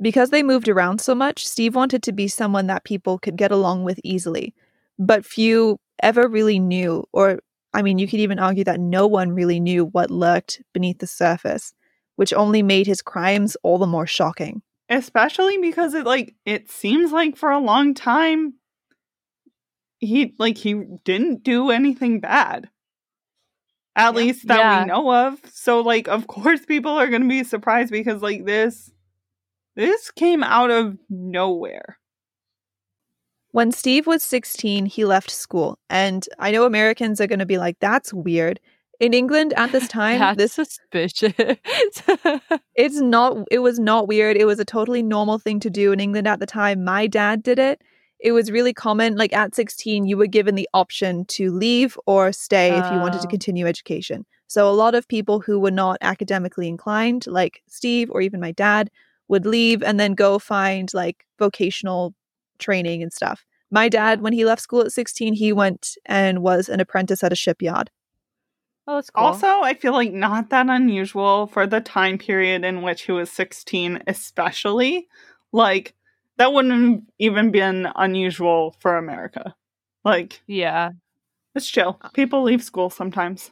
Because 0.00 0.30
they 0.30 0.42
moved 0.42 0.68
around 0.68 1.00
so 1.00 1.14
much, 1.14 1.46
Steve 1.46 1.74
wanted 1.74 2.02
to 2.02 2.12
be 2.12 2.28
someone 2.28 2.66
that 2.66 2.84
people 2.84 3.18
could 3.18 3.36
get 3.36 3.50
along 3.50 3.84
with 3.84 4.00
easily. 4.02 4.52
But 4.98 5.24
few 5.24 5.78
ever 6.02 6.28
really 6.28 6.58
knew, 6.58 7.04
or 7.12 7.40
I 7.72 7.82
mean, 7.82 7.98
you 7.98 8.08
could 8.08 8.20
even 8.20 8.38
argue 8.38 8.64
that 8.64 8.80
no 8.80 9.06
one 9.06 9.30
really 9.30 9.60
knew 9.60 9.86
what 9.86 10.10
lurked 10.10 10.62
beneath 10.72 10.98
the 10.98 11.06
surface, 11.06 11.72
which 12.16 12.32
only 12.32 12.62
made 12.62 12.86
his 12.86 13.02
crimes 13.02 13.56
all 13.62 13.78
the 13.78 13.86
more 13.86 14.06
shocking. 14.06 14.62
Especially 14.88 15.58
because 15.58 15.94
it 15.94 16.06
like 16.06 16.34
it 16.44 16.70
seems 16.70 17.10
like 17.12 17.36
for 17.36 17.50
a 17.50 17.58
long 17.58 17.92
time 17.94 18.54
he 19.98 20.34
like 20.38 20.58
he 20.58 20.74
didn't 21.04 21.42
do 21.42 21.70
anything 21.70 22.20
bad. 22.20 22.68
At 23.96 24.14
Yeah. 24.14 24.20
least 24.20 24.46
that 24.48 24.58
Yeah. 24.58 24.80
we 24.82 24.86
know 24.86 25.10
of. 25.12 25.40
So 25.52 25.80
like 25.80 26.06
of 26.08 26.26
course 26.28 26.64
people 26.66 26.92
are 26.92 27.08
gonna 27.08 27.26
be 27.28 27.42
surprised 27.44 27.90
because 27.90 28.22
like 28.22 28.44
this 28.44 28.92
this 29.74 30.10
came 30.10 30.42
out 30.42 30.70
of 30.70 30.98
nowhere. 31.10 31.98
When 33.52 33.72
Steve 33.72 34.06
was 34.06 34.22
16, 34.22 34.86
he 34.86 35.04
left 35.04 35.30
school. 35.30 35.78
And 35.88 36.26
I 36.38 36.50
know 36.50 36.64
Americans 36.66 37.20
are 37.20 37.26
going 37.26 37.38
to 37.38 37.46
be 37.46 37.58
like, 37.58 37.78
that's 37.80 38.12
weird. 38.12 38.60
In 39.00 39.12
England 39.14 39.52
at 39.56 39.72
this 39.72 39.88
time, 39.88 40.18
That's 40.18 40.36
this 40.38 40.52
suspicious. 40.54 41.34
it's 42.74 43.00
not 43.00 43.36
it 43.50 43.58
was 43.60 43.78
not 43.78 44.08
weird. 44.08 44.36
It 44.36 44.46
was 44.46 44.58
a 44.58 44.64
totally 44.64 45.02
normal 45.02 45.38
thing 45.38 45.60
to 45.60 45.70
do 45.70 45.92
in 45.92 46.00
England 46.00 46.26
at 46.26 46.40
the 46.40 46.46
time. 46.46 46.84
My 46.84 47.06
dad 47.06 47.42
did 47.42 47.58
it. 47.58 47.82
It 48.18 48.32
was 48.32 48.50
really 48.50 48.72
common 48.72 49.16
like 49.16 49.34
at 49.34 49.54
16 49.54 50.06
you 50.06 50.16
were 50.16 50.26
given 50.26 50.54
the 50.54 50.68
option 50.72 51.26
to 51.26 51.52
leave 51.52 51.98
or 52.06 52.32
stay 52.32 52.70
if 52.76 52.90
you 52.90 52.98
wanted 52.98 53.20
to 53.20 53.26
Oh. 53.26 53.30
continue 53.30 53.66
education. 53.66 54.24
So 54.46 54.68
a 54.70 54.72
lot 54.72 54.94
of 54.94 55.06
people 55.08 55.40
who 55.40 55.58
were 55.58 55.70
not 55.70 55.98
academically 56.00 56.68
inclined 56.68 57.26
like 57.26 57.62
Steve 57.68 58.10
or 58.10 58.20
even 58.22 58.40
my 58.40 58.52
dad 58.52 58.90
would 59.28 59.44
leave 59.44 59.82
and 59.82 60.00
then 60.00 60.14
go 60.14 60.38
find 60.38 60.92
like 60.94 61.26
vocational 61.38 62.14
training 62.58 63.02
and 63.02 63.12
stuff. 63.12 63.44
My 63.70 63.88
dad 63.90 64.22
when 64.22 64.32
he 64.32 64.44
left 64.46 64.62
school 64.62 64.80
at 64.80 64.92
16 64.92 65.34
he 65.34 65.52
went 65.52 65.96
and 66.06 66.42
was 66.42 66.70
an 66.70 66.80
apprentice 66.80 67.22
at 67.22 67.32
a 67.32 67.36
shipyard. 67.36 67.90
Oh, 68.86 68.96
that's 68.96 69.10
cool. 69.10 69.24
Also, 69.24 69.46
I 69.46 69.74
feel 69.74 69.92
like 69.92 70.12
not 70.12 70.50
that 70.50 70.68
unusual 70.68 71.46
for 71.46 71.66
the 71.66 71.80
time 71.80 72.18
period 72.18 72.64
in 72.64 72.82
which 72.82 73.02
he 73.02 73.12
was 73.12 73.30
16, 73.30 74.02
especially. 74.06 75.08
Like, 75.52 75.94
that 76.38 76.52
wouldn't 76.52 76.92
have 76.94 77.02
even 77.18 77.50
been 77.50 77.88
unusual 77.96 78.76
for 78.80 78.96
America. 78.96 79.54
Like, 80.04 80.40
yeah. 80.46 80.90
it's 81.54 81.68
chill. 81.68 81.98
Uh, 82.00 82.08
People 82.10 82.42
leave 82.42 82.62
school 82.62 82.90
sometimes. 82.90 83.50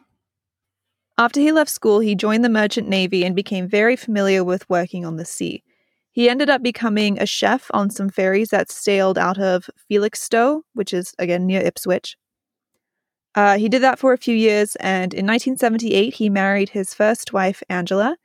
After 1.17 1.41
he 1.41 1.53
left 1.53 1.71
school, 1.71 2.01
he 2.01 2.15
joined 2.15 2.45
the 2.45 2.49
merchant 2.49 2.89
navy 2.89 3.25
and 3.25 3.37
became 3.37 3.69
very 3.69 3.97
familiar 3.97 4.43
with 4.43 4.69
working 4.69 5.05
on 5.05 5.17
the 5.17 5.25
sea. 5.25 5.63
He 6.11 6.29
ended 6.29 6.49
up 6.49 6.63
becoming 6.63 7.19
a 7.19 7.27
chef 7.27 7.71
on 7.73 7.91
some 7.91 8.09
ferries 8.09 8.51
that 8.51 8.71
sailed 8.71 9.19
out 9.19 9.39
of 9.39 9.69
Felixstowe, 9.89 10.63
which 10.75 10.93
is 10.93 11.13
again 11.19 11.47
near 11.47 11.61
Ipswich. 11.61 12.17
Uh, 13.35 13.59
he 13.59 13.69
did 13.69 13.83
that 13.83 13.99
for 13.99 14.13
a 14.13 14.19
few 14.19 14.35
years, 14.35 14.77
and 14.77 15.13
in 15.13 15.27
1978, 15.27 16.15
he 16.15 16.31
married 16.31 16.69
his 16.69 16.95
first 16.95 17.33
wife, 17.33 17.63
Angela, 17.69 18.17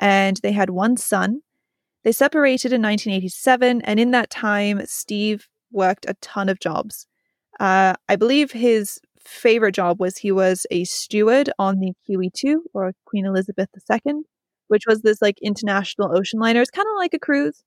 and 0.00 0.36
they 0.42 0.52
had 0.52 0.70
one 0.70 0.96
son. 0.96 1.40
They 2.04 2.12
separated 2.12 2.72
in 2.72 2.82
1987, 2.82 3.82
and 3.82 4.00
in 4.00 4.10
that 4.10 4.30
time, 4.30 4.82
Steve 4.86 5.48
worked 5.72 6.04
a 6.08 6.14
ton 6.20 6.48
of 6.48 6.60
jobs. 6.60 7.06
Uh, 7.58 7.94
I 8.08 8.16
believe 8.16 8.52
his 8.52 9.00
favorite 9.24 9.74
job 9.74 10.00
was 10.00 10.16
he 10.16 10.32
was 10.32 10.66
a 10.70 10.84
steward 10.84 11.50
on 11.58 11.78
the 11.78 11.92
QE2 12.08 12.56
or 12.74 12.92
Queen 13.04 13.26
Elizabeth 13.26 13.68
II, 13.90 14.22
which 14.68 14.84
was 14.86 15.02
this 15.02 15.20
like 15.20 15.38
international 15.42 16.16
ocean 16.16 16.40
liner. 16.40 16.60
It's 16.60 16.70
kind 16.70 16.86
of 16.88 16.96
like 16.96 17.14
a 17.14 17.18
cruise. 17.18 17.62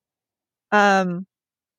Um, 0.71 1.27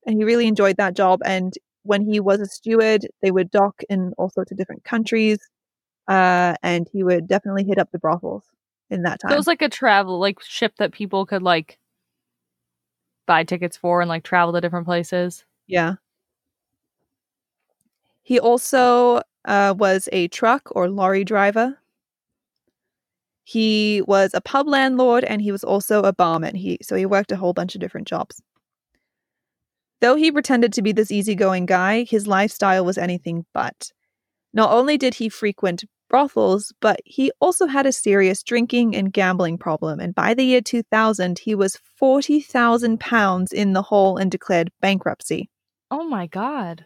and 0.06 0.16
he 0.16 0.24
really 0.24 0.46
enjoyed 0.46 0.76
that 0.76 0.94
job. 0.94 1.20
And 1.24 1.52
when 1.84 2.02
he 2.02 2.18
was 2.18 2.40
a 2.40 2.46
steward, 2.46 3.06
they 3.22 3.30
would 3.30 3.50
dock 3.50 3.82
in 3.88 4.12
all 4.18 4.30
sorts 4.30 4.50
of 4.50 4.58
different 4.58 4.84
countries. 4.84 5.38
Uh, 6.08 6.54
and 6.62 6.88
he 6.92 7.02
would 7.02 7.26
definitely 7.26 7.64
hit 7.64 7.78
up 7.78 7.90
the 7.92 7.98
brothels 7.98 8.44
in 8.90 9.02
that 9.02 9.20
time. 9.20 9.30
So 9.30 9.34
it 9.34 9.38
was 9.38 9.46
like 9.46 9.62
a 9.62 9.68
travel 9.68 10.18
like 10.18 10.42
ship 10.42 10.74
that 10.78 10.92
people 10.92 11.24
could 11.24 11.42
like 11.42 11.78
buy 13.26 13.44
tickets 13.44 13.76
for 13.76 14.00
and 14.00 14.08
like 14.08 14.24
travel 14.24 14.52
to 14.52 14.60
different 14.60 14.86
places. 14.86 15.44
Yeah. 15.66 15.94
He 18.22 18.40
also 18.40 19.22
uh, 19.44 19.74
was 19.76 20.08
a 20.12 20.28
truck 20.28 20.68
or 20.72 20.88
lorry 20.88 21.24
driver. 21.24 21.78
He 23.44 24.02
was 24.06 24.32
a 24.32 24.40
pub 24.40 24.66
landlord 24.66 25.24
and 25.24 25.42
he 25.42 25.52
was 25.52 25.64
also 25.64 26.02
a 26.02 26.12
barman. 26.12 26.54
He 26.54 26.78
so 26.82 26.96
he 26.96 27.04
worked 27.04 27.32
a 27.32 27.36
whole 27.36 27.52
bunch 27.52 27.74
of 27.74 27.80
different 27.80 28.06
jobs. 28.08 28.40
Though 30.04 30.16
he 30.16 30.30
pretended 30.30 30.74
to 30.74 30.82
be 30.82 30.92
this 30.92 31.10
easygoing 31.10 31.64
guy, 31.64 32.02
his 32.02 32.26
lifestyle 32.26 32.84
was 32.84 32.98
anything 32.98 33.46
but. 33.54 33.90
Not 34.52 34.70
only 34.70 34.98
did 34.98 35.14
he 35.14 35.30
frequent 35.30 35.82
brothels, 36.10 36.74
but 36.82 37.00
he 37.06 37.32
also 37.40 37.66
had 37.66 37.86
a 37.86 37.92
serious 37.92 38.42
drinking 38.42 38.94
and 38.94 39.14
gambling 39.14 39.56
problem. 39.56 40.00
And 40.00 40.14
by 40.14 40.34
the 40.34 40.44
year 40.44 40.60
2000, 40.60 41.38
he 41.38 41.54
was 41.54 41.78
40,000 41.96 43.00
pounds 43.00 43.50
in 43.50 43.72
the 43.72 43.80
hole 43.80 44.18
and 44.18 44.30
declared 44.30 44.70
bankruptcy. 44.82 45.48
Oh 45.90 46.04
my 46.04 46.26
god. 46.26 46.84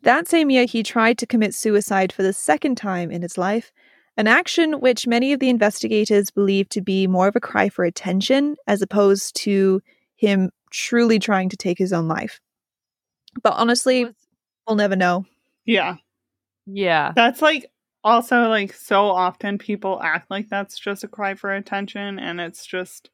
That 0.00 0.26
same 0.26 0.48
year, 0.48 0.64
he 0.64 0.82
tried 0.82 1.18
to 1.18 1.26
commit 1.26 1.54
suicide 1.54 2.10
for 2.10 2.22
the 2.22 2.32
second 2.32 2.76
time 2.76 3.10
in 3.10 3.20
his 3.20 3.36
life, 3.36 3.70
an 4.16 4.26
action 4.26 4.80
which 4.80 5.06
many 5.06 5.34
of 5.34 5.40
the 5.40 5.50
investigators 5.50 6.30
believed 6.30 6.70
to 6.70 6.80
be 6.80 7.06
more 7.06 7.28
of 7.28 7.36
a 7.36 7.40
cry 7.40 7.68
for 7.68 7.84
attention 7.84 8.56
as 8.66 8.80
opposed 8.80 9.36
to 9.42 9.82
him 10.16 10.50
truly 10.74 11.18
trying 11.18 11.48
to 11.48 11.56
take 11.56 11.78
his 11.78 11.92
own 11.92 12.08
life. 12.08 12.40
But 13.42 13.54
honestly, 13.54 14.06
we'll 14.66 14.76
never 14.76 14.96
know. 14.96 15.24
Yeah. 15.64 15.96
Yeah. 16.66 17.12
That's 17.14 17.40
like 17.40 17.70
also 18.02 18.48
like 18.48 18.74
so 18.74 19.06
often 19.06 19.56
people 19.56 20.00
act 20.02 20.30
like 20.30 20.48
that's 20.48 20.78
just 20.78 21.04
a 21.04 21.08
cry 21.08 21.34
for 21.34 21.54
attention 21.54 22.18
and 22.18 22.40
it's 22.40 22.66
just 22.66 23.08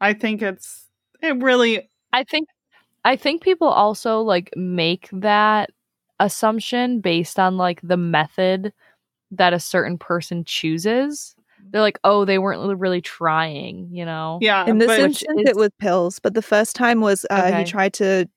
I 0.00 0.14
think 0.14 0.42
it's 0.42 0.86
it 1.22 1.40
really 1.42 1.88
I 2.12 2.24
think 2.24 2.48
I 3.04 3.16
think 3.16 3.42
people 3.42 3.68
also 3.68 4.20
like 4.20 4.50
make 4.56 5.08
that 5.12 5.70
assumption 6.18 7.00
based 7.00 7.38
on 7.38 7.56
like 7.56 7.80
the 7.82 7.96
method 7.96 8.72
that 9.30 9.52
a 9.52 9.60
certain 9.60 9.98
person 9.98 10.44
chooses. 10.44 11.36
They're 11.70 11.80
like, 11.82 11.98
"Oh, 12.04 12.24
they 12.24 12.38
weren't 12.38 12.78
really 12.78 13.00
trying," 13.00 13.88
you 13.92 14.04
know. 14.04 14.38
yeah 14.40 14.66
In 14.66 14.78
this 14.78 14.90
instance, 14.90 15.40
is- 15.42 15.50
it 15.50 15.56
was 15.56 15.70
pills, 15.78 16.18
but 16.18 16.34
the 16.34 16.42
first 16.42 16.74
time 16.76 17.00
was 17.00 17.24
uh, 17.30 17.44
Okay. 17.46 17.58
he 17.58 17.64
tried 17.64 17.92
to 17.94 18.28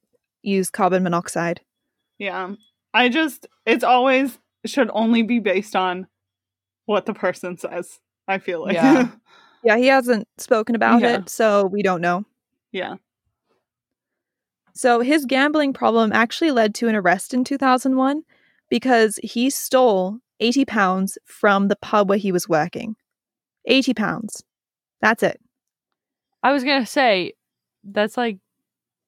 use 0.44 0.70
carbon 0.70 1.04
monoxide. 1.04 1.62
yeah 2.18 2.54
I 2.94 3.08
just 3.10 3.48
it's 3.66 3.84
always 3.84 4.38
should 4.66 4.90
only 4.94 5.24
be 5.24 5.40
based 5.40 5.76
on 5.76 6.08
what 6.86 7.06
the 7.06 7.14
person 7.14 7.58
says. 7.58 8.00
I 8.28 8.38
feel 8.40 8.62
like. 8.62 8.74
Yeah. 8.76 9.10
Yeah, 9.64 9.78
he 9.78 9.86
hasn't 9.88 10.28
spoken 10.40 10.74
about 10.74 11.02
Yeah. 11.02 11.18
it, 11.18 11.30
so 11.30 11.66
we 11.68 11.84
don't 11.84 12.02
know. 12.02 12.26
yeah. 12.72 12.96
So 14.74 15.02
his 15.02 15.26
gambling 15.26 15.74
problem 15.74 16.12
actually 16.14 16.52
led 16.52 16.74
to 16.76 16.88
an 16.88 16.96
arrest 16.96 17.34
in 17.34 17.44
2001 17.44 18.24
because 18.70 19.20
he 19.22 19.50
stole 19.50 20.18
80 20.40 20.66
pounds 20.66 21.18
from 21.26 21.68
the 21.68 21.76
pub 21.76 22.10
where 22.10 22.18
he 22.18 22.32
was 22.32 22.48
working. 22.50 22.96
80 23.66 23.94
pounds. 23.94 24.44
That's 25.02 25.24
it. 25.24 25.40
I 26.44 26.52
was 26.52 26.64
gonna 26.64 26.86
say 26.86 27.34
that's 27.84 28.18
like 28.18 28.38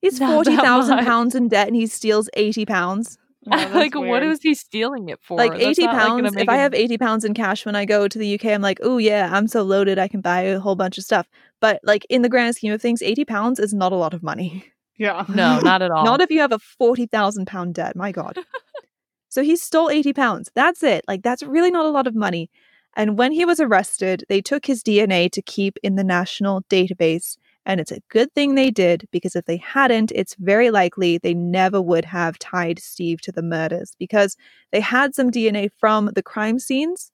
He's 0.04 0.20
Not 0.20 0.44
that 0.44 0.58
40,000 0.58 1.06
pounds 1.06 1.34
in 1.34 1.48
debt 1.48 1.68
and 1.68 1.78
he 1.78 1.88
steals 1.88 2.30
80 2.36 2.66
pounds. 2.66 3.18
Yeah, 3.46 3.58
that's 3.58 3.76
like 3.76 3.94
what 3.94 4.08
weird. 4.08 4.24
is 4.24 4.42
he 4.42 4.54
stealing 4.54 5.10
it 5.10 5.20
for? 5.22 5.36
like 5.36 5.52
That's 5.52 5.78
80 5.78 5.86
not, 5.88 5.94
like, 5.94 6.02
pounds. 6.08 6.36
make 6.36 6.44
if 6.44 6.50
I 6.50 6.56
have 6.56 6.74
80 6.74 6.98
pounds 6.98 7.26
in 7.26 7.34
cash 7.34 7.66
when 7.66 7.76
I 7.76 7.84
go 7.84 8.08
to 8.08 8.18
the 8.18 8.36
UK, 8.36 8.46
I'm 8.46 8.62
like, 8.62 8.80
oh, 8.82 8.98
yeah, 8.98 9.30
I'm 9.34 9.50
so 9.50 9.64
loaded. 9.64 10.00
I 10.00 10.08
can 10.08 10.22
buy 10.22 10.44
a 10.44 10.62
whole 10.62 10.78
bunch 10.78 10.98
of 10.98 11.04
stuff. 11.04 11.28
But 11.60 11.82
like 11.84 12.06
in 12.10 12.22
the 12.22 12.30
grand 12.30 12.56
scheme 12.56 12.72
of 12.72 12.82
things, 12.82 13.02
80 13.02 13.26
pounds 13.26 13.60
is 13.60 13.74
not 13.74 13.92
a 13.92 13.98
lot 13.98 14.14
of 14.14 14.24
money. 14.24 14.72
Yeah. 14.98 15.26
no, 15.36 15.60
not 15.60 15.82
at 15.82 15.92
all. 15.92 16.06
Not 16.06 16.22
if 16.22 16.32
you 16.32 16.40
have 16.40 16.54
a 16.54 16.60
40,000 16.60 17.46
pound 17.46 17.76
debt. 17.76 17.98
My 17.98 18.14
God. 18.14 18.40
so 19.28 19.44
he 19.44 19.58
stole 19.58 19.90
80 19.90 20.14
pounds. 20.14 20.50
That's 20.56 20.82
it. 20.82 21.04
Like, 21.10 21.22
that's 21.22 21.44
really 21.44 21.70
not 21.70 21.86
a 21.86 21.90
lot 21.90 22.08
of 22.08 22.16
money. 22.16 22.50
And 22.96 23.18
when 23.18 23.32
he 23.32 23.46
was 23.46 23.60
arrested, 23.60 24.24
they 24.30 24.42
took 24.42 24.66
his 24.66 24.84
DNA 24.84 25.32
to 25.32 25.42
keep 25.42 25.78
in 25.84 25.96
the 25.96 26.04
national 26.04 26.62
database. 26.64 27.38
And 27.66 27.80
it's 27.80 27.92
a 27.92 28.02
good 28.10 28.32
thing 28.34 28.56
they 28.56 28.70
did 28.70 29.08
because 29.12 29.36
if 29.36 29.46
they 29.46 29.58
hadn't, 29.58 30.12
it's 30.14 30.36
very 30.36 30.70
likely 30.70 31.18
they 31.18 31.34
never 31.34 31.82
would 31.82 32.06
have 32.06 32.38
tied 32.38 32.80
Steve 32.80 33.22
to 33.22 33.32
the 33.32 33.42
murders 33.42 33.94
because 33.98 34.36
they 34.72 34.82
had 34.82 35.16
some 35.16 35.32
DNA 35.32 35.72
from 35.80 36.12
the 36.14 36.24
crime 36.24 36.60
scenes. 36.60 37.12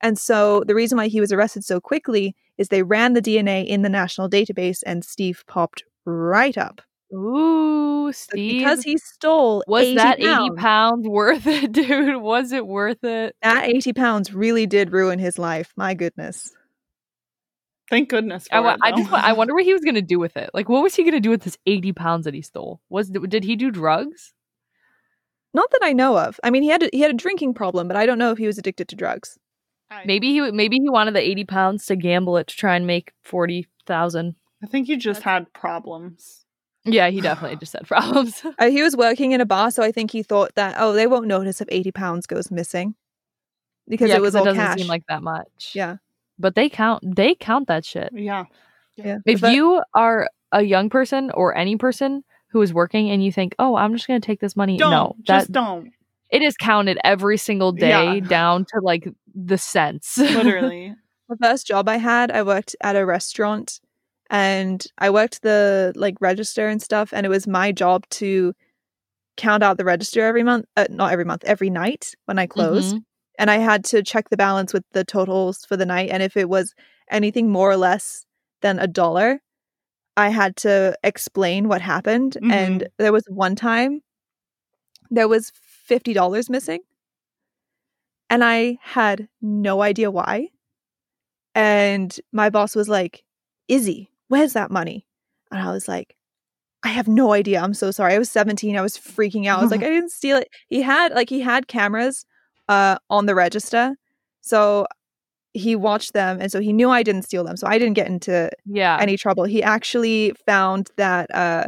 And 0.00 0.18
so 0.18 0.64
the 0.66 0.74
reason 0.74 0.98
why 0.98 1.08
he 1.08 1.20
was 1.20 1.32
arrested 1.32 1.64
so 1.64 1.80
quickly 1.80 2.34
is 2.58 2.68
they 2.68 2.82
ran 2.82 3.12
the 3.12 3.22
DNA 3.22 3.66
in 3.66 3.82
the 3.82 3.88
national 3.88 4.28
database 4.28 4.82
and 4.84 5.04
Steve 5.04 5.44
popped 5.46 5.84
right 6.04 6.58
up. 6.58 6.80
Ooh, 7.12 8.12
Steve. 8.12 8.58
Because 8.58 8.82
he 8.82 8.96
stole 8.96 9.62
was 9.66 9.84
80 9.84 9.94
that 9.96 10.18
80 10.18 10.26
pounds, 10.26 10.60
pounds 10.60 11.08
worth 11.08 11.46
it, 11.46 11.72
dude? 11.72 12.16
Was 12.22 12.52
it 12.52 12.66
worth 12.66 13.04
it? 13.04 13.36
That 13.42 13.64
80 13.68 13.92
pounds 13.92 14.32
really 14.32 14.66
did 14.66 14.92
ruin 14.92 15.18
his 15.18 15.38
life. 15.38 15.72
My 15.76 15.94
goodness. 15.94 16.52
Thank 17.90 18.08
goodness. 18.08 18.48
For 18.48 18.54
I, 18.54 18.72
it, 18.72 18.80
I 18.82 18.92
just 18.92 19.12
I 19.12 19.32
wonder 19.34 19.54
what 19.54 19.64
he 19.64 19.72
was 19.74 19.82
gonna 19.84 20.00
do 20.00 20.18
with 20.18 20.36
it. 20.36 20.50
Like, 20.54 20.68
what 20.68 20.82
was 20.82 20.94
he 20.94 21.04
gonna 21.04 21.20
do 21.20 21.30
with 21.30 21.42
this 21.42 21.58
80 21.66 21.92
pounds 21.92 22.24
that 22.24 22.32
he 22.34 22.40
stole? 22.40 22.80
Was 22.88 23.10
did 23.10 23.44
he 23.44 23.56
do 23.56 23.70
drugs? 23.70 24.32
Not 25.54 25.70
that 25.72 25.80
I 25.82 25.92
know 25.92 26.16
of. 26.18 26.40
I 26.42 26.48
mean, 26.50 26.62
he 26.62 26.70
had 26.70 26.82
a, 26.84 26.88
he 26.92 27.00
had 27.00 27.10
a 27.10 27.14
drinking 27.14 27.52
problem, 27.52 27.88
but 27.88 27.96
I 27.98 28.06
don't 28.06 28.18
know 28.18 28.30
if 28.30 28.38
he 28.38 28.46
was 28.46 28.56
addicted 28.56 28.88
to 28.88 28.96
drugs. 28.96 29.38
I- 29.90 30.04
Maybe 30.06 30.32
he 30.32 30.50
maybe 30.50 30.78
he 30.78 30.88
wanted 30.88 31.14
the 31.14 31.20
80 31.20 31.44
pounds 31.44 31.84
to 31.86 31.96
gamble 31.96 32.38
it 32.38 32.46
to 32.46 32.56
try 32.56 32.74
and 32.76 32.86
make 32.86 33.12
40,000. 33.24 34.36
I 34.62 34.66
think 34.66 34.86
he 34.86 34.96
just 34.96 35.22
had 35.22 35.52
problems. 35.52 36.41
Yeah, 36.84 37.08
he 37.10 37.20
definitely 37.20 37.56
just 37.58 37.72
had 37.74 37.86
problems. 37.86 38.42
Uh, 38.58 38.68
he 38.70 38.82
was 38.82 38.96
working 38.96 39.32
in 39.32 39.40
a 39.40 39.46
bar, 39.46 39.70
so 39.70 39.82
I 39.82 39.92
think 39.92 40.10
he 40.10 40.22
thought 40.22 40.52
that 40.56 40.74
oh, 40.78 40.92
they 40.92 41.06
won't 41.06 41.26
notice 41.26 41.60
if 41.60 41.68
80 41.70 41.92
pounds 41.92 42.26
goes 42.26 42.50
missing 42.50 42.94
because 43.88 44.10
yeah, 44.10 44.16
it 44.16 44.22
was 44.22 44.34
all 44.34 44.42
it 44.42 44.46
doesn't 44.46 44.60
cash. 44.62 44.78
seem 44.78 44.86
like 44.88 45.04
that 45.08 45.22
much. 45.22 45.72
yeah, 45.74 45.96
But 46.38 46.54
they 46.54 46.68
count 46.68 47.02
they 47.16 47.34
count 47.34 47.68
that 47.68 47.84
shit. 47.84 48.10
Yeah. 48.14 48.44
yeah. 48.96 49.18
If 49.26 49.40
But- 49.40 49.52
you 49.54 49.82
are 49.94 50.28
a 50.52 50.62
young 50.62 50.90
person 50.90 51.30
or 51.32 51.56
any 51.56 51.76
person 51.76 52.24
who 52.48 52.60
is 52.62 52.74
working 52.74 53.10
and 53.10 53.24
you 53.24 53.32
think, 53.32 53.54
"Oh, 53.58 53.76
I'm 53.76 53.94
just 53.94 54.06
going 54.06 54.20
to 54.20 54.26
take 54.26 54.40
this 54.40 54.54
money." 54.56 54.76
Don't. 54.76 54.90
no, 54.90 55.16
that 55.26 55.38
just 55.40 55.52
don't. 55.52 55.92
it 56.30 56.42
is 56.42 56.56
counted 56.56 56.98
every 57.04 57.38
single 57.38 57.72
day 57.72 58.16
Yeah. 58.16 58.20
down 58.28 58.64
to 58.66 58.80
like 58.82 59.08
the 59.34 59.56
cents. 59.56 60.18
Literally. 60.18 60.94
the 61.30 61.36
first 61.40 61.66
job 61.66 61.88
I 61.88 61.96
had, 61.96 62.30
I 62.30 62.42
worked 62.42 62.76
at 62.82 62.94
a 62.96 63.06
restaurant 63.06 63.80
and 64.32 64.84
I 64.96 65.10
worked 65.10 65.42
the 65.42 65.92
like 65.94 66.16
register 66.20 66.66
and 66.66 66.82
stuff 66.82 67.12
and 67.12 67.26
it 67.26 67.28
was 67.28 67.46
my 67.46 67.70
job 67.70 68.08
to 68.10 68.54
count 69.36 69.62
out 69.62 69.76
the 69.76 69.84
register 69.84 70.22
every 70.22 70.42
month, 70.42 70.64
uh, 70.76 70.86
not 70.90 71.12
every 71.12 71.24
month, 71.24 71.44
every 71.44 71.70
night 71.70 72.14
when 72.24 72.38
I 72.38 72.46
closed. 72.46 72.96
Mhm. 72.96 73.04
And 73.38 73.50
I 73.50 73.58
had 73.58 73.84
to 73.86 74.02
check 74.02 74.30
the 74.30 74.36
balance 74.36 74.72
with 74.72 74.84
the 74.92 75.04
totals 75.04 75.64
for 75.66 75.76
the 75.76 75.86
night 75.86 76.10
and 76.10 76.22
if 76.22 76.36
it 76.36 76.48
was 76.48 76.74
anything 77.10 77.50
more 77.50 77.70
or 77.70 77.76
less 77.76 78.24
than 78.62 78.78
a 78.78 78.86
dollar, 78.86 79.40
I 80.16 80.28
had 80.30 80.56
to 80.56 80.96
explain 81.02 81.68
what 81.68 81.80
happened 81.82 82.38
and 82.50 82.88
there 82.98 83.12
was 83.12 83.24
one 83.28 83.54
time 83.54 84.00
there 85.10 85.28
was 85.28 85.52
$50 85.90 86.48
missing 86.48 86.80
and 88.30 88.42
I 88.42 88.78
had 88.80 89.28
no 89.42 89.82
idea 89.82 90.10
why. 90.10 90.48
And 91.54 92.18
my 92.32 92.48
boss 92.48 92.74
was 92.74 92.88
like, 92.88 93.24
Izzy, 93.68 94.08
where's 94.32 94.54
that 94.54 94.70
money? 94.70 95.04
And 95.50 95.60
I 95.60 95.70
was 95.72 95.86
like, 95.88 96.16
I 96.82 96.88
have 96.88 97.06
no 97.06 97.32
idea. 97.34 97.60
I'm 97.60 97.74
so 97.74 97.90
sorry. 97.90 98.14
I 98.14 98.18
was 98.18 98.30
17. 98.30 98.76
I 98.76 98.80
was 98.80 98.96
freaking 98.96 99.46
out. 99.46 99.58
I 99.58 99.62
was 99.62 99.70
like, 99.70 99.82
I 99.88 99.90
didn't 99.90 100.10
steal 100.10 100.38
it. 100.38 100.48
He 100.68 100.80
had 100.80 101.12
like 101.12 101.28
he 101.28 101.40
had 101.40 101.68
cameras 101.68 102.24
uh 102.68 102.96
on 103.10 103.26
the 103.26 103.34
register. 103.34 103.94
So 104.40 104.86
he 105.52 105.76
watched 105.76 106.14
them 106.14 106.40
and 106.40 106.50
so 106.50 106.60
he 106.60 106.72
knew 106.72 106.88
I 106.88 107.02
didn't 107.02 107.22
steal 107.24 107.44
them. 107.44 107.58
So 107.58 107.66
I 107.66 107.76
didn't 107.78 107.92
get 107.94 108.06
into 108.06 108.50
Yeah. 108.64 108.96
any 109.00 109.18
trouble. 109.18 109.44
He 109.44 109.62
actually 109.62 110.32
found 110.46 110.90
that 110.96 111.32
uh 111.34 111.64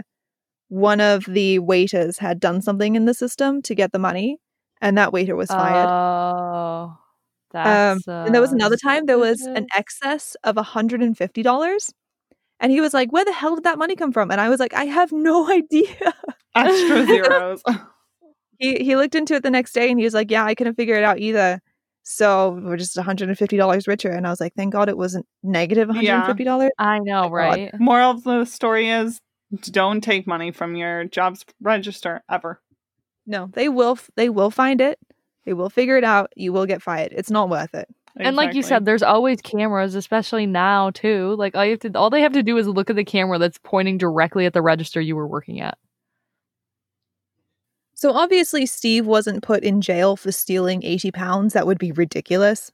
one 0.68 1.00
of 1.00 1.26
the 1.26 1.58
waiters 1.58 2.16
had 2.18 2.40
done 2.40 2.62
something 2.62 2.96
in 2.96 3.04
the 3.04 3.14
system 3.14 3.60
to 3.62 3.74
get 3.74 3.92
the 3.92 3.98
money 3.98 4.38
and 4.80 4.96
that 4.96 5.12
waiter 5.12 5.36
was 5.36 5.48
fired. 5.50 5.88
Oh. 5.90 6.96
Um, 7.54 8.00
and 8.08 8.34
there 8.34 8.40
was 8.40 8.52
another 8.52 8.74
uh, 8.74 8.88
time 8.88 9.06
there 9.06 9.18
was 9.18 9.42
an 9.42 9.68
excess 9.76 10.34
of 10.42 10.56
$150. 10.56 11.90
And 12.60 12.70
he 12.72 12.80
was 12.80 12.94
like, 12.94 13.12
Where 13.12 13.24
the 13.24 13.32
hell 13.32 13.54
did 13.54 13.64
that 13.64 13.78
money 13.78 13.96
come 13.96 14.12
from? 14.12 14.30
And 14.30 14.40
I 14.40 14.48
was 14.48 14.60
like, 14.60 14.74
I 14.74 14.84
have 14.84 15.12
no 15.12 15.50
idea. 15.50 16.14
Extra 16.54 17.04
zeros. 17.06 17.62
he 18.58 18.76
he 18.84 18.96
looked 18.96 19.14
into 19.14 19.34
it 19.34 19.42
the 19.42 19.50
next 19.50 19.72
day 19.72 19.90
and 19.90 19.98
he 19.98 20.04
was 20.04 20.14
like, 20.14 20.30
Yeah, 20.30 20.44
I 20.44 20.54
couldn't 20.54 20.74
figure 20.74 20.94
it 20.96 21.04
out 21.04 21.18
either. 21.18 21.60
So 22.06 22.60
we're 22.62 22.76
just 22.76 22.96
$150 22.96 23.88
richer. 23.88 24.10
And 24.10 24.26
I 24.26 24.30
was 24.30 24.40
like, 24.40 24.54
Thank 24.54 24.72
God 24.72 24.88
it 24.88 24.96
wasn't 24.96 25.26
negative 25.42 25.88
$150. 25.88 26.68
I 26.78 26.98
know, 26.98 27.22
God. 27.22 27.32
right? 27.32 27.80
Moral 27.80 28.10
of 28.10 28.24
the 28.24 28.44
story 28.44 28.90
is 28.90 29.18
don't 29.70 30.00
take 30.00 30.26
money 30.26 30.50
from 30.50 30.74
your 30.76 31.04
jobs 31.04 31.44
register 31.60 32.22
ever. 32.30 32.60
No, 33.26 33.48
they 33.52 33.68
will 33.68 33.92
f- 33.92 34.10
they 34.16 34.28
will 34.28 34.50
find 34.50 34.80
it. 34.80 34.98
They 35.46 35.52
will 35.54 35.70
figure 35.70 35.96
it 35.96 36.04
out. 36.04 36.30
You 36.36 36.52
will 36.52 36.66
get 36.66 36.82
fired. 36.82 37.12
It's 37.14 37.30
not 37.30 37.48
worth 37.48 37.74
it. 37.74 37.88
And 38.16 38.36
like 38.36 38.54
you 38.54 38.62
said, 38.62 38.84
there's 38.84 39.02
always 39.02 39.40
cameras, 39.40 39.94
especially 39.96 40.46
now 40.46 40.90
too. 40.90 41.34
Like 41.36 41.56
all 41.56 41.64
you 41.64 41.72
have 41.72 41.80
to 41.80 41.98
all 41.98 42.10
they 42.10 42.20
have 42.20 42.32
to 42.34 42.42
do 42.42 42.56
is 42.58 42.68
look 42.68 42.90
at 42.90 42.96
the 42.96 43.04
camera 43.04 43.38
that's 43.38 43.58
pointing 43.58 43.98
directly 43.98 44.46
at 44.46 44.52
the 44.52 44.62
register 44.62 45.00
you 45.00 45.16
were 45.16 45.26
working 45.26 45.60
at. 45.60 45.76
So 47.94 48.12
obviously, 48.12 48.66
Steve 48.66 49.06
wasn't 49.06 49.42
put 49.42 49.64
in 49.64 49.80
jail 49.80 50.16
for 50.16 50.30
stealing 50.30 50.84
80 50.84 51.10
pounds. 51.12 51.52
That 51.54 51.66
would 51.66 51.78
be 51.78 51.92
ridiculous. 51.92 52.70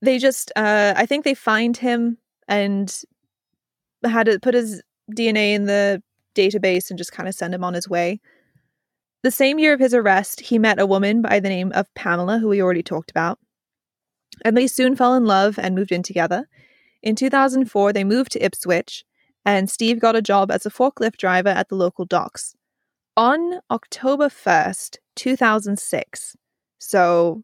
They 0.00 0.18
just, 0.18 0.52
uh, 0.54 0.94
I 0.96 1.06
think 1.06 1.24
they 1.24 1.34
fined 1.34 1.78
him 1.78 2.18
and 2.46 2.94
had 4.04 4.26
to 4.26 4.38
put 4.38 4.54
his 4.54 4.82
DNA 5.12 5.54
in 5.54 5.64
the 5.64 6.02
database 6.34 6.90
and 6.90 6.98
just 6.98 7.12
kind 7.12 7.28
of 7.28 7.34
send 7.34 7.54
him 7.54 7.64
on 7.64 7.74
his 7.74 7.88
way. 7.88 8.20
The 9.22 9.30
same 9.30 9.58
year 9.58 9.72
of 9.72 9.80
his 9.80 9.94
arrest, 9.94 10.40
he 10.40 10.58
met 10.58 10.78
a 10.78 10.86
woman 10.86 11.22
by 11.22 11.40
the 11.40 11.48
name 11.48 11.72
of 11.72 11.92
Pamela, 11.94 12.38
who 12.38 12.48
we 12.48 12.60
already 12.60 12.82
talked 12.82 13.10
about. 13.10 13.38
And 14.44 14.56
they 14.56 14.66
soon 14.66 14.96
fell 14.96 15.14
in 15.14 15.24
love 15.24 15.58
and 15.58 15.74
moved 15.74 15.92
in 15.92 16.02
together. 16.02 16.48
In 17.02 17.14
2004, 17.16 17.92
they 17.92 18.04
moved 18.04 18.32
to 18.32 18.44
Ipswich, 18.44 19.04
and 19.44 19.68
Steve 19.70 20.00
got 20.00 20.16
a 20.16 20.22
job 20.22 20.50
as 20.50 20.64
a 20.64 20.70
forklift 20.70 21.16
driver 21.16 21.50
at 21.50 21.68
the 21.68 21.76
local 21.76 22.04
docks 22.04 22.54
on 23.16 23.60
October 23.70 24.28
1st, 24.28 24.96
2006, 25.14 26.36
so 26.78 27.42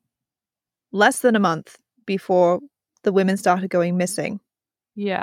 less 0.92 1.20
than 1.20 1.36
a 1.36 1.40
month 1.40 1.76
before 2.06 2.60
the 3.04 3.12
women 3.12 3.36
started 3.36 3.70
going 3.70 3.96
missing, 3.96 4.40
Yeah. 4.96 5.22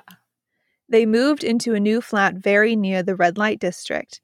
they 0.90 1.06
moved 1.06 1.44
into 1.44 1.74
a 1.76 1.80
new 1.80 2.00
flat 2.02 2.36
very 2.36 2.76
near 2.76 3.04
the 3.04 3.16
red 3.16 3.38
light 3.38 3.60
district. 3.60 4.22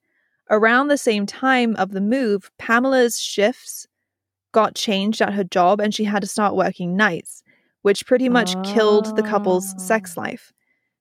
Around 0.50 0.88
the 0.88 0.98
same 0.98 1.26
time 1.26 1.76
of 1.76 1.92
the 1.92 2.02
move, 2.02 2.52
Pamela's 2.58 3.20
shifts 3.20 3.88
got 4.54 4.76
changed 4.76 5.22
at 5.22 5.34
her 5.34 5.44
job 5.44 5.82
and 5.82 5.94
she 5.94 6.06
had 6.06 6.22
to 6.22 6.28
start 6.28 6.56
working 6.56 6.96
nights, 6.96 7.44
which 7.82 8.06
pretty 8.08 8.30
much 8.30 8.56
killed 8.64 9.16
the 9.18 9.24
couple's 9.24 9.76
sex 9.78 10.14
Oh. 10.18 10.22
life. 10.22 10.54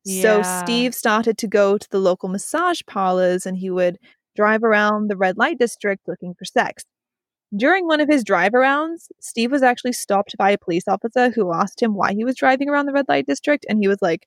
So 0.04 0.42
Steve 0.42 0.94
started 0.96 1.38
to 1.38 1.46
go 1.46 1.78
to 1.78 1.88
the 1.90 2.00
local 2.00 2.28
massage 2.28 2.80
parlors 2.88 3.46
and 3.46 3.56
he 3.58 3.70
would 3.70 3.98
drive 4.34 4.64
around 4.64 5.08
the 5.08 5.16
red 5.16 5.38
light 5.38 5.58
district 5.60 6.08
looking 6.08 6.34
for 6.34 6.44
sex. 6.44 6.84
During 7.56 7.86
one 7.86 8.00
of 8.00 8.08
his 8.08 8.24
drive 8.24 8.52
arounds, 8.52 9.08
Steve 9.20 9.52
was 9.52 9.62
actually 9.62 9.92
stopped 9.92 10.36
by 10.38 10.50
a 10.50 10.58
police 10.58 10.88
officer 10.88 11.30
who 11.30 11.52
asked 11.54 11.80
him 11.82 11.94
why 11.94 12.14
he 12.14 12.24
was 12.24 12.34
driving 12.36 12.68
around 12.68 12.86
the 12.86 12.92
red 12.92 13.06
light 13.08 13.26
district. 13.26 13.66
And 13.68 13.78
he 13.78 13.88
was 13.88 14.02
like, 14.02 14.26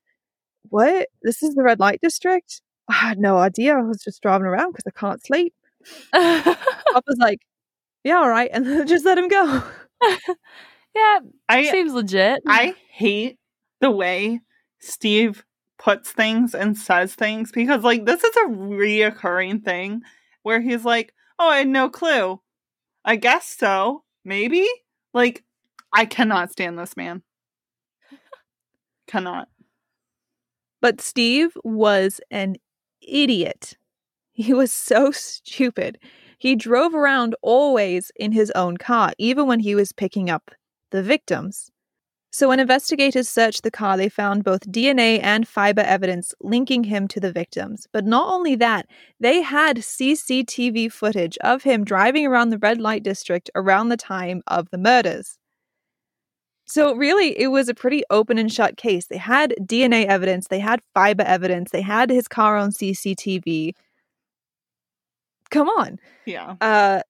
What? 0.70 1.08
This 1.24 1.44
is 1.44 1.56
the 1.56 1.64
red 1.64 1.80
light 1.80 2.00
district? 2.02 2.62
I 2.88 2.94
had 2.94 3.18
no 3.20 3.38
idea. 3.38 3.76
I 3.78 3.82
was 3.82 4.04
just 4.04 4.22
driving 4.22 4.48
around 4.48 4.72
because 4.74 4.86
I 4.88 5.00
can't 5.00 5.26
sleep. 5.26 5.54
I 6.14 6.56
was 7.08 7.18
like, 7.20 7.40
Yeah, 8.06 8.18
all 8.18 8.30
right. 8.30 8.52
And 8.54 8.88
just 8.88 9.04
let 9.04 9.18
him 9.18 9.28
go. 9.28 9.64
yeah, 10.96 11.20
I 11.50 11.66
seems 11.72 11.92
legit. 11.92 12.44
I 12.48 12.76
hate 12.92 13.40
the 13.82 13.90
way 13.90 14.42
Steve 14.80 15.44
puts 15.80 16.12
things 16.12 16.54
and 16.54 16.78
says 16.78 17.16
things 17.16 17.52
because 17.52 17.84
like 17.84 18.06
this 18.06 18.24
is 18.24 18.36
a 18.36 18.50
reoccurring 18.50 19.66
thing 19.66 20.02
where 20.44 20.62
he's 20.62 20.86
like, 20.86 21.16
"Oh, 21.40 21.50
I 21.50 21.58
had 21.58 21.68
no 21.68 21.90
clue. 21.90 22.40
I 23.04 23.16
guess 23.16 23.48
so. 23.48 24.04
Maybe." 24.24 24.68
Like 25.16 25.44
I 25.92 26.06
cannot 26.06 26.52
stand 26.52 26.78
this 26.78 26.96
man. 26.96 27.24
cannot. 29.08 29.50
But 30.80 31.02
Steve 31.02 31.58
was 31.64 32.22
an 32.30 32.58
idiot. 33.02 33.78
He 34.32 34.54
was 34.54 34.72
so 34.72 35.10
stupid. 35.10 35.98
He 36.38 36.56
drove 36.56 36.94
around 36.94 37.36
always 37.42 38.12
in 38.16 38.32
his 38.32 38.52
own 38.52 38.78
car, 38.78 39.14
even 39.18 39.48
when 39.48 39.60
he 39.60 39.76
was 39.76 39.92
picking 39.92 40.30
up 40.30 40.52
the 40.92 41.04
victims. 41.04 41.72
So, 42.32 42.50
when 42.50 42.60
investigators 42.60 43.30
searched 43.30 43.64
the 43.64 43.72
car, 43.72 43.96
they 43.96 44.10
found 44.10 44.44
both 44.44 44.70
DNA 44.70 45.22
and 45.24 45.48
fiber 45.48 45.80
evidence 45.80 46.34
linking 46.42 46.84
him 46.84 47.08
to 47.08 47.22
the 47.22 47.32
victims. 47.32 47.88
But 47.94 48.06
not 48.06 48.28
only 48.34 48.56
that, 48.56 48.88
they 49.22 49.42
had 49.42 49.78
CCTV 49.78 50.92
footage 50.92 51.38
of 51.38 51.64
him 51.64 51.86
driving 51.86 52.26
around 52.28 52.50
the 52.50 52.58
red 52.58 52.82
light 52.82 53.04
district 53.04 53.50
around 53.56 53.88
the 53.88 53.96
time 53.96 54.42
of 54.48 54.70
the 54.70 54.78
murders. 54.78 55.38
So, 56.66 56.94
really, 56.94 57.40
it 57.40 57.48
was 57.48 57.70
a 57.70 57.74
pretty 57.74 58.04
open 58.10 58.38
and 58.38 58.52
shut 58.52 58.76
case. 58.76 59.06
They 59.06 59.18
had 59.18 59.54
DNA 59.62 60.06
evidence, 60.08 60.48
they 60.50 60.60
had 60.60 60.82
fiber 60.94 61.24
evidence, 61.24 61.72
they 61.72 61.82
had 61.82 62.10
his 62.10 62.28
car 62.28 62.58
on 62.58 62.72
CCTV. 62.72 63.72
Come 65.56 65.70
on. 65.70 66.00
Yeah. 66.26 66.56
Uh, 66.60 67.02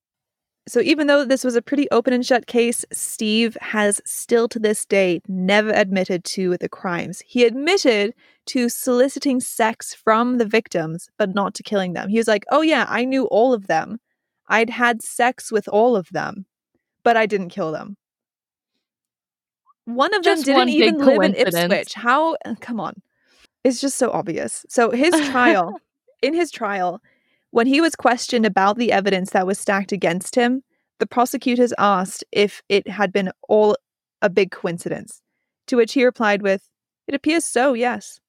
so 0.67 0.79
even 0.81 1.07
though 1.07 1.25
this 1.25 1.43
was 1.43 1.55
a 1.55 1.61
pretty 1.63 1.89
open 1.89 2.13
and 2.13 2.25
shut 2.25 2.45
case, 2.45 2.85
Steve 2.91 3.57
has 3.59 4.01
still 4.05 4.47
to 4.49 4.59
this 4.59 4.85
day 4.85 5.21
never 5.27 5.71
admitted 5.71 6.23
to 6.25 6.57
the 6.57 6.69
crimes. 6.69 7.23
He 7.25 7.43
admitted 7.43 8.13
to 8.47 8.69
soliciting 8.69 9.39
sex 9.39 9.95
from 9.95 10.37
the 10.37 10.45
victims, 10.45 11.09
but 11.17 11.33
not 11.33 11.55
to 11.55 11.63
killing 11.63 11.93
them. 11.93 12.07
He 12.07 12.17
was 12.17 12.27
like, 12.27 12.45
"Oh 12.51 12.61
yeah, 12.61 12.85
I 12.87 13.03
knew 13.03 13.25
all 13.25 13.51
of 13.53 13.65
them. 13.65 13.99
I'd 14.47 14.69
had 14.69 15.01
sex 15.01 15.51
with 15.51 15.67
all 15.67 15.95
of 15.95 16.09
them, 16.09 16.45
but 17.03 17.17
I 17.17 17.25
didn't 17.25 17.49
kill 17.49 17.71
them." 17.71 17.97
One 19.85 20.13
of 20.13 20.23
Just 20.23 20.45
them 20.45 20.55
didn't 20.55 20.69
even 20.69 20.97
live 20.97 21.21
in. 21.21 21.35
Ipswich. 21.35 21.93
How? 21.93 22.35
uh, 22.45 22.55
Come 22.59 22.79
on. 22.79 23.01
It's 23.63 23.81
just 23.81 23.97
so 23.97 24.11
obvious. 24.11 24.65
So 24.69 24.91
his 24.91 25.13
trial, 25.29 25.79
in 26.21 26.33
his 26.33 26.51
trial, 26.51 27.01
when 27.55 27.67
he 27.67 27.79
was 27.79 27.95
questioned 27.95 28.45
about 28.45 28.77
the 28.77 28.91
evidence 28.91 29.29
that 29.29 29.47
was 29.47 29.57
stacked 29.57 29.93
against 29.93 30.35
him, 30.35 30.61
the 30.99 31.07
prosecutors 31.07 31.71
asked 31.77 32.21
if 32.33 32.61
it 32.67 32.85
had 32.85 33.13
been 33.13 33.31
all 33.47 33.77
a 34.21 34.29
big 34.29 34.51
coincidence, 34.51 35.21
to 35.67 35.77
which 35.77 35.93
he 35.93 36.03
replied 36.03 36.41
with, 36.41 36.69
It 37.07 37.15
appears 37.15 37.45
so, 37.45 37.71
yes. 37.71 38.19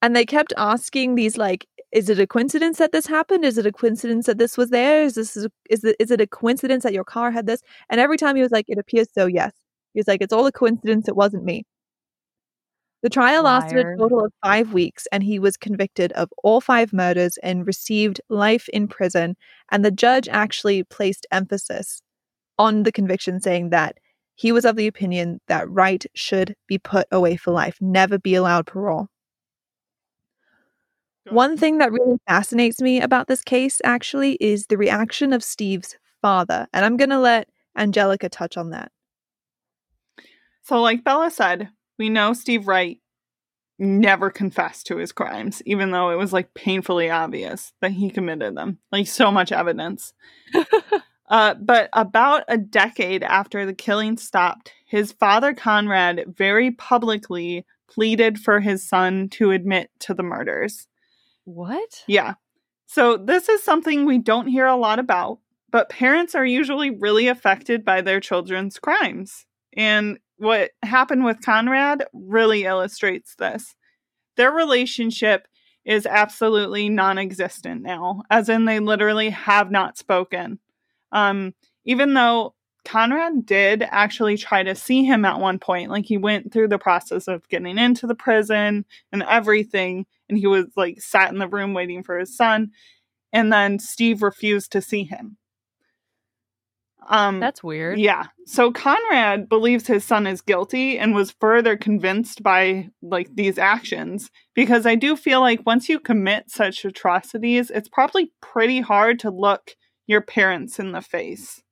And 0.00 0.14
they 0.14 0.24
kept 0.24 0.52
asking 0.56 1.16
these, 1.16 1.36
like, 1.36 1.66
is 1.90 2.08
it 2.08 2.20
a 2.20 2.26
coincidence 2.28 2.78
that 2.78 2.92
this 2.92 3.08
happened? 3.08 3.44
Is 3.44 3.58
it 3.58 3.66
a 3.66 3.72
coincidence 3.72 4.26
that 4.26 4.38
this 4.38 4.56
was 4.56 4.70
there? 4.70 5.02
Is 5.02 5.14
this 5.14 5.36
is 5.36 5.82
it, 5.82 5.96
is 5.98 6.12
it 6.12 6.20
a 6.20 6.28
coincidence 6.28 6.84
that 6.84 6.92
your 6.92 7.02
car 7.02 7.32
had 7.32 7.46
this? 7.48 7.62
And 7.90 8.00
every 8.00 8.16
time 8.16 8.36
he 8.36 8.42
was 8.42 8.52
like, 8.52 8.66
it 8.68 8.78
appears 8.78 9.08
so, 9.12 9.26
yes. 9.26 9.50
He 9.92 9.98
was 9.98 10.06
like, 10.06 10.22
it's 10.22 10.32
all 10.32 10.46
a 10.46 10.52
coincidence. 10.52 11.08
It 11.08 11.16
wasn't 11.16 11.42
me. 11.42 11.64
The 13.02 13.10
trial 13.10 13.42
lasted 13.42 13.84
a 13.84 13.96
total 13.96 14.24
of 14.24 14.32
five 14.44 14.72
weeks, 14.72 15.08
and 15.10 15.24
he 15.24 15.40
was 15.40 15.56
convicted 15.56 16.12
of 16.12 16.32
all 16.44 16.60
five 16.60 16.92
murders 16.92 17.36
and 17.42 17.66
received 17.66 18.20
life 18.28 18.68
in 18.68 18.86
prison. 18.86 19.36
And 19.72 19.84
the 19.84 19.90
judge 19.90 20.28
actually 20.28 20.84
placed 20.84 21.26
emphasis 21.32 22.00
on 22.58 22.84
the 22.84 22.92
conviction, 22.92 23.40
saying 23.40 23.70
that 23.70 23.98
he 24.36 24.52
was 24.52 24.64
of 24.64 24.76
the 24.76 24.86
opinion 24.86 25.40
that 25.48 25.68
Wright 25.68 26.06
should 26.14 26.54
be 26.68 26.78
put 26.78 27.08
away 27.10 27.36
for 27.36 27.50
life, 27.50 27.76
never 27.80 28.18
be 28.18 28.36
allowed 28.36 28.66
parole. 28.66 29.08
One 31.28 31.56
thing 31.56 31.78
that 31.78 31.92
really 31.92 32.18
fascinates 32.28 32.80
me 32.80 33.00
about 33.00 33.26
this 33.26 33.42
case 33.42 33.80
actually 33.84 34.34
is 34.40 34.66
the 34.66 34.76
reaction 34.76 35.32
of 35.32 35.42
Steve's 35.44 35.96
father. 36.20 36.66
And 36.72 36.84
I'm 36.84 36.96
going 36.96 37.10
to 37.10 37.18
let 37.18 37.48
Angelica 37.76 38.28
touch 38.28 38.56
on 38.56 38.70
that. 38.70 38.90
So, 40.62 40.80
like 40.80 41.04
Bella 41.04 41.30
said, 41.30 41.68
we 41.98 42.08
know 42.08 42.32
Steve 42.32 42.66
Wright 42.66 42.98
never 43.78 44.30
confessed 44.30 44.86
to 44.86 44.96
his 44.96 45.12
crimes, 45.12 45.62
even 45.66 45.90
though 45.90 46.10
it 46.10 46.18
was 46.18 46.32
like 46.32 46.54
painfully 46.54 47.10
obvious 47.10 47.72
that 47.80 47.92
he 47.92 48.10
committed 48.10 48.56
them. 48.56 48.78
Like, 48.90 49.06
so 49.06 49.30
much 49.30 49.52
evidence. 49.52 50.12
uh, 51.28 51.54
but 51.54 51.88
about 51.92 52.44
a 52.48 52.56
decade 52.56 53.22
after 53.22 53.66
the 53.66 53.74
killing 53.74 54.16
stopped, 54.16 54.72
his 54.86 55.12
father 55.12 55.52
Conrad 55.52 56.24
very 56.28 56.70
publicly 56.70 57.66
pleaded 57.90 58.38
for 58.38 58.60
his 58.60 58.88
son 58.88 59.28
to 59.30 59.50
admit 59.50 59.90
to 60.00 60.14
the 60.14 60.22
murders. 60.22 60.86
what? 61.44 62.04
Yeah. 62.06 62.34
So 62.86 63.16
this 63.16 63.48
is 63.48 63.62
something 63.62 64.04
we 64.04 64.18
don't 64.18 64.48
hear 64.48 64.66
a 64.66 64.76
lot 64.76 64.98
about, 64.98 65.38
but 65.70 65.88
parents 65.88 66.34
are 66.34 66.44
usually 66.44 66.90
really 66.90 67.26
affected 67.26 67.84
by 67.84 68.02
their 68.02 68.20
children's 68.20 68.78
crimes. 68.78 69.46
And 69.74 70.18
what 70.42 70.72
happened 70.82 71.24
with 71.24 71.40
Conrad 71.40 72.04
really 72.12 72.64
illustrates 72.64 73.36
this. 73.36 73.76
Their 74.36 74.50
relationship 74.50 75.46
is 75.84 76.04
absolutely 76.04 76.88
non 76.88 77.18
existent 77.18 77.82
now, 77.82 78.22
as 78.28 78.48
in 78.48 78.64
they 78.64 78.80
literally 78.80 79.30
have 79.30 79.70
not 79.70 79.96
spoken. 79.96 80.58
Um, 81.12 81.54
even 81.84 82.14
though 82.14 82.54
Conrad 82.84 83.46
did 83.46 83.86
actually 83.88 84.36
try 84.36 84.64
to 84.64 84.74
see 84.74 85.04
him 85.04 85.24
at 85.24 85.38
one 85.38 85.60
point, 85.60 85.90
like 85.90 86.06
he 86.06 86.16
went 86.16 86.52
through 86.52 86.68
the 86.68 86.78
process 86.78 87.28
of 87.28 87.48
getting 87.48 87.78
into 87.78 88.08
the 88.08 88.14
prison 88.14 88.84
and 89.12 89.22
everything, 89.22 90.06
and 90.28 90.38
he 90.38 90.46
was 90.48 90.66
like 90.76 91.00
sat 91.00 91.32
in 91.32 91.38
the 91.38 91.48
room 91.48 91.72
waiting 91.72 92.02
for 92.02 92.18
his 92.18 92.36
son, 92.36 92.72
and 93.32 93.52
then 93.52 93.78
Steve 93.78 94.22
refused 94.22 94.72
to 94.72 94.82
see 94.82 95.04
him. 95.04 95.36
Um, 97.08 97.40
That's 97.40 97.62
weird. 97.62 97.98
yeah. 97.98 98.26
So 98.46 98.70
Conrad 98.70 99.48
believes 99.48 99.86
his 99.86 100.04
son 100.04 100.26
is 100.26 100.40
guilty 100.40 100.98
and 100.98 101.14
was 101.14 101.30
further 101.32 101.76
convinced 101.76 102.42
by 102.42 102.90
like 103.02 103.34
these 103.34 103.58
actions 103.58 104.30
because 104.54 104.86
I 104.86 104.94
do 104.94 105.16
feel 105.16 105.40
like 105.40 105.66
once 105.66 105.88
you 105.88 105.98
commit 105.98 106.50
such 106.50 106.84
atrocities, 106.84 107.70
it's 107.70 107.88
probably 107.88 108.32
pretty 108.40 108.80
hard 108.80 109.18
to 109.20 109.30
look 109.30 109.76
your 110.06 110.20
parents 110.20 110.78
in 110.78 110.92
the 110.92 111.00
face. 111.00 111.62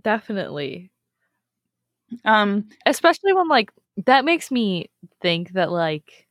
Definitely. 0.00 0.90
Um 2.24 2.68
Especially 2.86 3.32
when 3.32 3.48
like 3.48 3.72
that 4.06 4.24
makes 4.24 4.50
me 4.50 4.90
think 5.20 5.52
that 5.52 5.70
like 5.70 6.21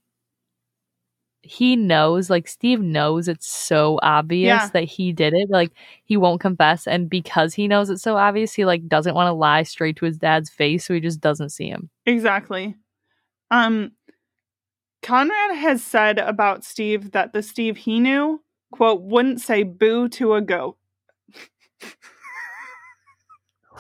he 1.44 1.76
knows, 1.76 2.30
like 2.30 2.48
Steve 2.48 2.82
knows 2.82 3.28
it's 3.28 3.48
so 3.48 4.00
obvious 4.04 4.48
Yeah. 4.48 4.70
that 4.74 4.84
he 4.84 5.12
did 5.12 5.34
it. 5.34 5.50
Like 5.50 5.72
he 6.06 6.18
won't 6.18 6.42
confess, 6.42 6.88
and 6.88 7.10
because 7.10 7.54
he 7.54 7.68
knows 7.68 7.90
it's 7.90 8.04
so 8.04 8.16
obvious, 8.18 8.54
he 8.54 8.66
like 8.66 8.88
doesn't 8.88 9.16
want 9.16 9.28
to 9.28 9.34
lie 9.34 9.64
straight 9.64 9.96
to 9.98 10.06
his 10.06 10.18
dad's 10.18 10.50
face, 10.50 10.86
so 10.86 10.94
he 10.94 11.00
just 11.00 11.20
doesn't 11.22 11.50
see 11.50 11.68
him. 11.68 11.90
exactly. 12.06 12.76
Um 13.50 13.92
Conrad 15.02 15.56
has 15.58 15.84
said 15.84 16.20
about 16.20 16.64
Steve 16.64 17.12
that 17.14 17.34
the 17.34 17.42
Steve 17.42 17.76
he 17.76 18.00
knew, 18.00 18.44
quote, 18.72 19.02
wouldn't 19.02 19.42
say 19.42 19.64
boo 19.64 20.08
to 20.10 20.36
a 20.36 20.42
goat. 20.42 20.78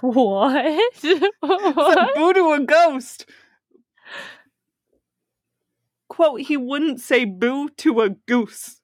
What? 0.01 0.93
What? 1.41 2.15
boo 2.15 2.33
to 2.33 2.51
a 2.53 2.59
ghost. 2.61 3.27
Quote, 6.11 6.41
he 6.41 6.57
wouldn't 6.57 6.99
say 6.99 7.23
boo 7.23 7.69
to 7.77 8.01
a 8.01 8.09
goose. 8.09 8.81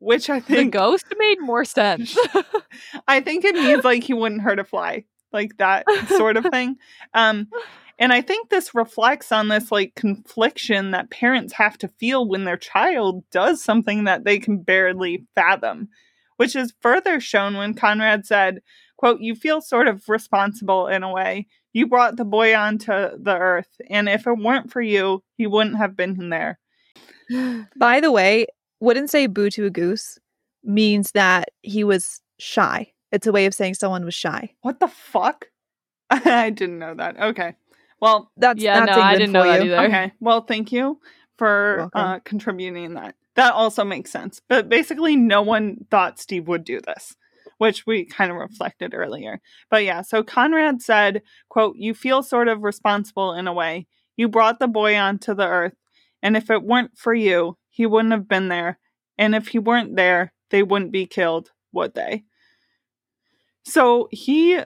Which 0.00 0.28
I 0.28 0.40
think. 0.40 0.72
The 0.72 0.78
ghost 0.78 1.06
made 1.16 1.40
more 1.40 1.64
sense. 1.64 2.18
I 3.06 3.20
think 3.20 3.44
it 3.44 3.54
means 3.54 3.84
like 3.84 4.02
he 4.02 4.12
wouldn't 4.12 4.40
hurt 4.40 4.58
a 4.58 4.64
fly, 4.64 5.04
like 5.32 5.56
that 5.58 5.84
sort 6.08 6.36
of 6.36 6.46
thing. 6.50 6.78
Um, 7.14 7.46
and 7.96 8.12
I 8.12 8.22
think 8.22 8.50
this 8.50 8.74
reflects 8.74 9.30
on 9.30 9.46
this 9.46 9.70
like 9.70 9.94
confliction 9.94 10.90
that 10.90 11.10
parents 11.10 11.52
have 11.52 11.78
to 11.78 11.86
feel 11.86 12.26
when 12.26 12.42
their 12.42 12.56
child 12.56 13.22
does 13.30 13.62
something 13.62 14.02
that 14.02 14.24
they 14.24 14.40
can 14.40 14.58
barely 14.58 15.26
fathom, 15.36 15.90
which 16.38 16.56
is 16.56 16.74
further 16.80 17.20
shown 17.20 17.56
when 17.56 17.74
Conrad 17.74 18.26
said, 18.26 18.62
quote, 18.96 19.20
you 19.20 19.36
feel 19.36 19.60
sort 19.60 19.86
of 19.86 20.08
responsible 20.08 20.88
in 20.88 21.04
a 21.04 21.12
way. 21.12 21.46
You 21.78 21.86
brought 21.86 22.16
the 22.16 22.24
boy 22.24 22.56
onto 22.56 22.86
the 22.86 23.36
earth, 23.38 23.80
and 23.88 24.08
if 24.08 24.26
it 24.26 24.36
weren't 24.36 24.72
for 24.72 24.82
you, 24.82 25.22
he 25.36 25.46
wouldn't 25.46 25.76
have 25.76 25.96
been 25.96 26.28
there. 26.28 26.58
By 27.76 28.00
the 28.00 28.10
way, 28.10 28.48
wouldn't 28.80 29.10
say 29.10 29.28
boo 29.28 29.48
to 29.50 29.66
a 29.66 29.70
goose 29.70 30.18
means 30.64 31.12
that 31.12 31.50
he 31.62 31.84
was 31.84 32.20
shy. 32.40 32.92
It's 33.12 33.28
a 33.28 33.32
way 33.32 33.46
of 33.46 33.54
saying 33.54 33.74
someone 33.74 34.04
was 34.04 34.14
shy. 34.14 34.56
What 34.62 34.80
the 34.80 34.88
fuck? 34.88 35.46
I 36.10 36.50
didn't 36.50 36.80
know 36.80 36.96
that. 36.96 37.16
Okay. 37.20 37.54
Well, 38.00 38.32
That's 38.36 38.60
yeah, 38.60 38.80
that's 38.80 38.96
no, 38.96 39.00
I 39.00 39.12
didn't 39.12 39.28
for 39.28 39.32
know 39.34 39.44
that 39.44 39.62
either. 39.62 39.78
Okay. 39.82 40.12
Well, 40.18 40.40
thank 40.40 40.72
you 40.72 41.00
for 41.36 41.90
uh, 41.94 42.18
contributing 42.24 42.94
that. 42.94 43.14
That 43.36 43.54
also 43.54 43.84
makes 43.84 44.10
sense. 44.10 44.42
But 44.48 44.68
basically, 44.68 45.14
no 45.14 45.42
one 45.42 45.86
thought 45.92 46.18
Steve 46.18 46.48
would 46.48 46.64
do 46.64 46.80
this, 46.80 47.14
which 47.58 47.86
we 47.86 48.04
kind 48.04 48.30
of 48.30 48.36
reflected 48.36 48.94
earlier. 48.94 49.40
But 49.70 49.84
yeah, 49.84 50.02
so 50.02 50.22
Conrad 50.22 50.80
said, 50.80 51.22
quote, 51.48 51.76
You 51.76 51.94
feel 51.94 52.22
sort 52.22 52.48
of 52.48 52.62
responsible 52.62 53.34
in 53.34 53.46
a 53.46 53.52
way. 53.52 53.86
You 54.16 54.28
brought 54.28 54.58
the 54.58 54.68
boy 54.68 54.96
onto 54.96 55.34
the 55.34 55.46
earth, 55.46 55.74
and 56.22 56.36
if 56.36 56.50
it 56.50 56.62
weren't 56.62 56.96
for 56.96 57.14
you, 57.14 57.56
he 57.68 57.86
wouldn't 57.86 58.12
have 58.12 58.28
been 58.28 58.48
there. 58.48 58.78
And 59.18 59.34
if 59.34 59.48
he 59.48 59.58
weren't 59.58 59.96
there, 59.96 60.32
they 60.50 60.62
wouldn't 60.62 60.92
be 60.92 61.06
killed, 61.06 61.50
would 61.72 61.94
they? 61.94 62.24
So 63.64 64.08
he 64.10 64.60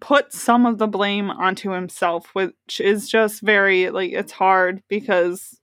put 0.00 0.32
some 0.32 0.66
of 0.66 0.78
the 0.78 0.88
blame 0.88 1.30
onto 1.30 1.70
himself, 1.70 2.28
which 2.34 2.80
is 2.80 3.08
just 3.08 3.40
very, 3.42 3.90
like, 3.90 4.12
it's 4.12 4.32
hard 4.32 4.82
because 4.88 5.58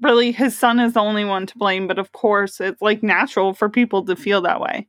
really 0.00 0.32
his 0.32 0.58
son 0.58 0.80
is 0.80 0.94
the 0.94 1.00
only 1.00 1.24
one 1.24 1.46
to 1.46 1.58
blame, 1.58 1.86
but 1.86 1.98
of 1.98 2.12
course 2.12 2.60
it's 2.60 2.80
like 2.80 3.02
natural 3.02 3.54
for 3.54 3.68
people 3.68 4.04
to 4.04 4.16
feel 4.16 4.40
that 4.42 4.60
way. 4.60 4.88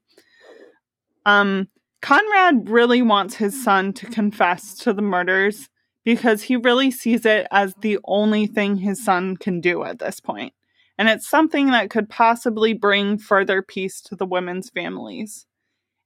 Um, 1.25 1.67
Conrad 2.01 2.69
really 2.69 3.01
wants 3.01 3.35
his 3.35 3.63
son 3.63 3.93
to 3.93 4.07
confess 4.07 4.75
to 4.79 4.93
the 4.93 5.01
murders 5.01 5.69
because 6.03 6.43
he 6.43 6.55
really 6.55 6.89
sees 6.89 7.25
it 7.25 7.47
as 7.51 7.75
the 7.81 7.99
only 8.05 8.47
thing 8.47 8.77
his 8.77 9.03
son 9.03 9.37
can 9.37 9.61
do 9.61 9.83
at 9.83 9.99
this 9.99 10.19
point. 10.19 10.53
And 10.97 11.07
it's 11.09 11.27
something 11.27 11.67
that 11.67 11.89
could 11.89 12.09
possibly 12.09 12.73
bring 12.73 13.17
further 13.17 13.61
peace 13.61 14.01
to 14.01 14.15
the 14.15 14.25
women's 14.25 14.69
families. 14.69 15.45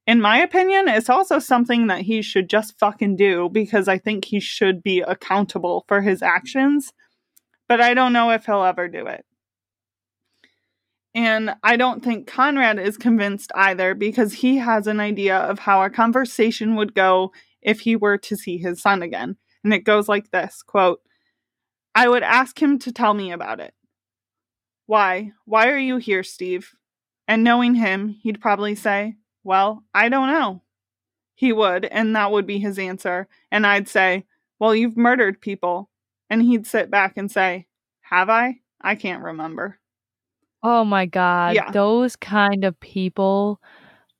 In 0.06 0.20
my 0.20 0.38
opinion, 0.38 0.86
it's 0.88 1.10
also 1.10 1.38
something 1.38 1.88
that 1.88 2.02
he 2.02 2.22
should 2.22 2.48
just 2.48 2.78
fucking 2.78 3.16
do 3.16 3.48
because 3.50 3.88
I 3.88 3.98
think 3.98 4.26
he 4.26 4.38
should 4.38 4.82
be 4.82 5.00
accountable 5.00 5.84
for 5.88 6.02
his 6.02 6.22
actions. 6.22 6.92
But 7.68 7.80
I 7.80 7.94
don't 7.94 8.12
know 8.12 8.30
if 8.30 8.46
he'll 8.46 8.62
ever 8.62 8.86
do 8.86 9.06
it. 9.06 9.24
And 11.16 11.56
I 11.62 11.76
don't 11.76 12.04
think 12.04 12.26
Conrad 12.26 12.78
is 12.78 12.98
convinced 12.98 13.50
either 13.54 13.94
because 13.94 14.34
he 14.34 14.58
has 14.58 14.86
an 14.86 15.00
idea 15.00 15.38
of 15.38 15.58
how 15.60 15.82
a 15.82 15.88
conversation 15.88 16.76
would 16.76 16.94
go 16.94 17.32
if 17.62 17.80
he 17.80 17.96
were 17.96 18.18
to 18.18 18.36
see 18.36 18.58
his 18.58 18.82
son 18.82 19.00
again. 19.00 19.38
And 19.64 19.72
it 19.72 19.84
goes 19.84 20.10
like 20.10 20.30
this 20.30 20.62
quote, 20.62 21.00
I 21.94 22.06
would 22.06 22.22
ask 22.22 22.60
him 22.60 22.78
to 22.80 22.92
tell 22.92 23.14
me 23.14 23.32
about 23.32 23.60
it. 23.60 23.72
Why? 24.84 25.32
Why 25.46 25.70
are 25.70 25.78
you 25.78 25.96
here, 25.96 26.22
Steve? 26.22 26.74
And 27.26 27.42
knowing 27.42 27.76
him, 27.76 28.08
he'd 28.22 28.42
probably 28.42 28.74
say, 28.74 29.16
Well, 29.42 29.84
I 29.94 30.10
don't 30.10 30.28
know. 30.28 30.60
He 31.34 31.50
would, 31.50 31.86
and 31.86 32.14
that 32.14 32.30
would 32.30 32.46
be 32.46 32.58
his 32.58 32.78
answer. 32.78 33.26
And 33.50 33.66
I'd 33.66 33.88
say, 33.88 34.26
Well, 34.58 34.74
you've 34.74 34.98
murdered 34.98 35.40
people. 35.40 35.88
And 36.28 36.42
he'd 36.42 36.66
sit 36.66 36.90
back 36.90 37.16
and 37.16 37.32
say, 37.32 37.68
Have 38.02 38.28
I? 38.28 38.60
I 38.82 38.96
can't 38.96 39.24
remember. 39.24 39.78
Oh 40.68 40.84
my 40.84 41.06
god. 41.06 41.54
Yeah. 41.54 41.70
Those 41.70 42.16
kind 42.16 42.64
of 42.64 42.78
people 42.80 43.60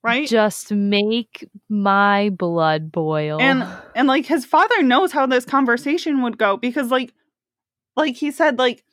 Right? 0.04 0.28
just 0.28 0.70
make 0.70 1.44
my 1.68 2.30
blood 2.30 2.92
boil. 2.92 3.40
and 3.40 3.66
and 3.96 4.06
like 4.06 4.26
his 4.26 4.44
father 4.44 4.80
knows 4.84 5.10
how 5.10 5.26
this 5.26 5.44
conversation 5.44 6.22
would 6.22 6.38
go 6.38 6.56
because 6.56 6.92
like 6.92 7.12
like 7.96 8.14
he 8.14 8.30
said 8.30 8.56
like 8.60 8.84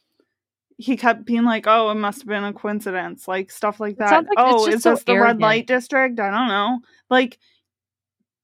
he 0.78 0.98
kept 0.98 1.26
being 1.26 1.44
like 1.44 1.66
oh 1.68 1.92
it 1.92 1.96
must 1.96 2.22
have 2.22 2.28
been 2.28 2.44
a 2.44 2.52
coincidence 2.52 3.28
like 3.28 3.52
stuff 3.52 3.80
like 3.80 3.98
that 3.98 4.24
like 4.26 4.26
it's 4.26 4.34
oh 4.38 4.66
just 4.66 4.78
is 4.78 4.82
so 4.84 4.92
this 4.96 5.04
the 5.04 5.14
red 5.16 5.40
light 5.40 5.68
district 5.68 6.20
i 6.20 6.32
don't 6.32 6.48
know 6.48 6.80
like 7.12 7.38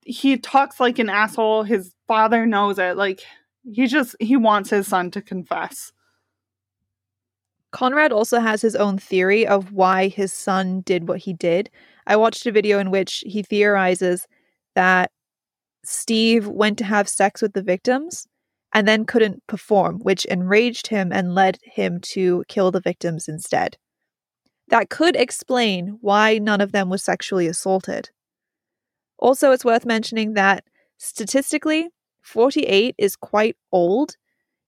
he 0.05 0.37
talks 0.37 0.79
like 0.79 0.99
an 0.99 1.09
asshole 1.09 1.63
his 1.63 1.95
father 2.07 2.45
knows 2.45 2.77
it 2.77 2.95
like 2.95 3.21
he 3.63 3.87
just 3.87 4.15
he 4.19 4.37
wants 4.37 4.69
his 4.69 4.85
son 4.85 5.09
to 5.09 5.23
confess 5.23 5.91
Conrad 7.71 8.11
also 8.11 8.39
has 8.39 8.61
his 8.61 8.75
own 8.75 8.97
theory 8.97 9.45
of 9.45 9.71
why 9.71 10.07
his 10.07 10.33
son 10.33 10.81
did 10.81 11.07
what 11.07 11.19
he 11.19 11.33
did. 11.33 11.69
I 12.07 12.15
watched 12.15 12.45
a 12.45 12.51
video 12.51 12.79
in 12.79 12.89
which 12.89 13.23
he 13.25 13.43
theorizes 13.43 14.25
that 14.75 15.11
Steve 15.83 16.47
went 16.47 16.77
to 16.79 16.83
have 16.83 17.07
sex 17.07 17.41
with 17.41 17.53
the 17.53 17.61
victims 17.61 18.27
and 18.73 18.87
then 18.87 19.05
couldn't 19.05 19.45
perform, 19.47 19.99
which 19.99 20.25
enraged 20.25 20.87
him 20.87 21.11
and 21.11 21.35
led 21.35 21.57
him 21.63 21.99
to 22.01 22.43
kill 22.47 22.71
the 22.71 22.81
victims 22.81 23.27
instead. 23.27 23.77
That 24.67 24.89
could 24.89 25.15
explain 25.15 25.97
why 26.01 26.37
none 26.37 26.61
of 26.61 26.71
them 26.71 26.89
was 26.89 27.03
sexually 27.03 27.47
assaulted. 27.47 28.09
Also, 29.17 29.51
it's 29.51 29.65
worth 29.65 29.85
mentioning 29.85 30.33
that 30.33 30.63
statistically, 30.97 31.89
48 32.21 32.95
is 32.97 33.15
quite 33.15 33.57
old 33.71 34.15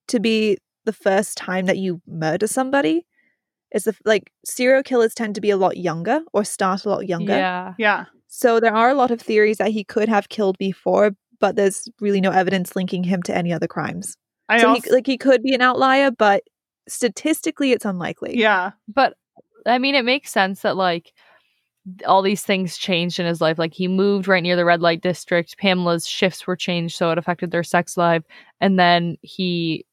to 0.08 0.18
be 0.18 0.58
the 0.84 0.92
first 0.92 1.36
time 1.36 1.66
that 1.66 1.78
you 1.78 2.00
murder 2.06 2.46
somebody. 2.46 3.06
Is 3.74 3.84
the 3.84 3.96
like 4.04 4.30
serial 4.44 4.82
killers 4.82 5.14
tend 5.14 5.34
to 5.36 5.40
be 5.40 5.48
a 5.48 5.56
lot 5.56 5.78
younger 5.78 6.20
or 6.34 6.44
start 6.44 6.84
a 6.84 6.90
lot 6.90 7.08
younger. 7.08 7.32
yeah. 7.32 7.74
yeah 7.78 8.04
So 8.28 8.60
there 8.60 8.74
are 8.74 8.90
a 8.90 8.94
lot 8.94 9.10
of 9.10 9.18
theories 9.18 9.56
that 9.56 9.70
he 9.70 9.82
could 9.82 10.10
have 10.10 10.28
killed 10.28 10.58
before, 10.58 11.12
but 11.40 11.56
there's 11.56 11.88
really 11.98 12.20
no 12.20 12.30
evidence 12.32 12.76
linking 12.76 13.02
him 13.02 13.22
to 13.22 13.34
any 13.34 13.50
other 13.50 13.66
crimes. 13.66 14.14
i 14.50 14.58
so 14.58 14.68
also 14.68 14.82
he, 14.82 14.90
like 14.90 15.06
he 15.06 15.16
could 15.16 15.42
be 15.42 15.54
an 15.54 15.62
outlier, 15.62 16.10
but 16.10 16.42
statistically 16.86 17.72
it's 17.72 17.86
unlikely. 17.86 18.38
yeah 18.38 18.72
But 18.88 19.14
I 19.64 19.78
mean, 19.78 19.94
it 19.94 20.04
makes 20.04 20.30
sense 20.30 20.60
that 20.62 20.76
like 20.76 21.12
all 22.06 22.22
these 22.22 22.42
things 22.42 22.76
changed 22.76 23.18
in 23.18 23.26
his 23.26 23.40
life. 23.40 23.58
Like 23.58 23.74
he 23.74 23.88
moved 23.88 24.28
right 24.28 24.42
near 24.42 24.56
the 24.56 24.64
red 24.64 24.80
light 24.82 25.00
district. 25.00 25.56
Pamela's 25.58 26.06
shifts 26.06 26.46
were 26.46 26.56
changed, 26.56 26.96
so 26.96 27.10
it 27.10 27.18
affected 27.18 27.50
their 27.50 27.64
sex 27.64 27.96
life. 27.96 28.22
And 28.60 28.78
then 28.78 29.16
he 29.22 29.86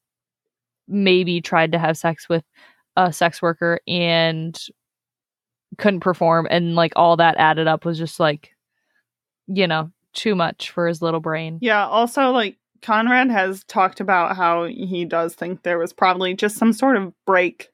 maybe 0.90 1.40
tried 1.40 1.72
to 1.72 1.78
have 1.78 1.96
sex 1.96 2.28
with 2.28 2.44
a 2.96 3.12
sex 3.12 3.40
worker 3.40 3.78
and 3.86 4.58
couldn't 5.78 6.00
perform. 6.00 6.46
And 6.50 6.74
like 6.74 6.92
all 6.96 7.16
that 7.16 7.36
added 7.38 7.66
up 7.68 7.84
was 7.84 7.96
just 7.98 8.18
like, 8.20 8.50
you 9.46 9.66
know, 9.66 9.90
too 10.12 10.34
much 10.34 10.70
for 10.70 10.86
his 10.88 11.00
little 11.00 11.20
brain. 11.20 11.58
Yeah, 11.60 11.86
also 11.86 12.30
like 12.30 12.56
Conrad 12.82 13.30
has 13.30 13.62
talked 13.64 14.00
about 14.00 14.36
how 14.36 14.64
he 14.64 15.04
does 15.04 15.34
think 15.34 15.62
there 15.62 15.78
was 15.78 15.92
probably 15.92 16.34
just 16.34 16.56
some 16.56 16.72
sort 16.72 16.96
of 16.96 17.12
break 17.26 17.68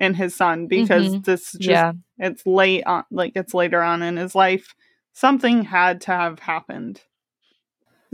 in 0.00 0.14
his 0.14 0.34
son 0.34 0.66
because 0.66 1.14
Mhm. 1.14 1.24
this 1.24 1.52
just 1.52 1.60
yeah. 1.70 1.92
it's 2.18 2.44
late 2.46 2.84
on 2.84 3.04
like 3.10 3.32
it's 3.36 3.54
later 3.54 3.82
on 3.82 4.02
in 4.02 4.16
his 4.16 4.34
life. 4.34 4.74
Something 5.12 5.62
had 5.64 6.00
to 6.02 6.10
have 6.12 6.38
happened. 6.40 7.02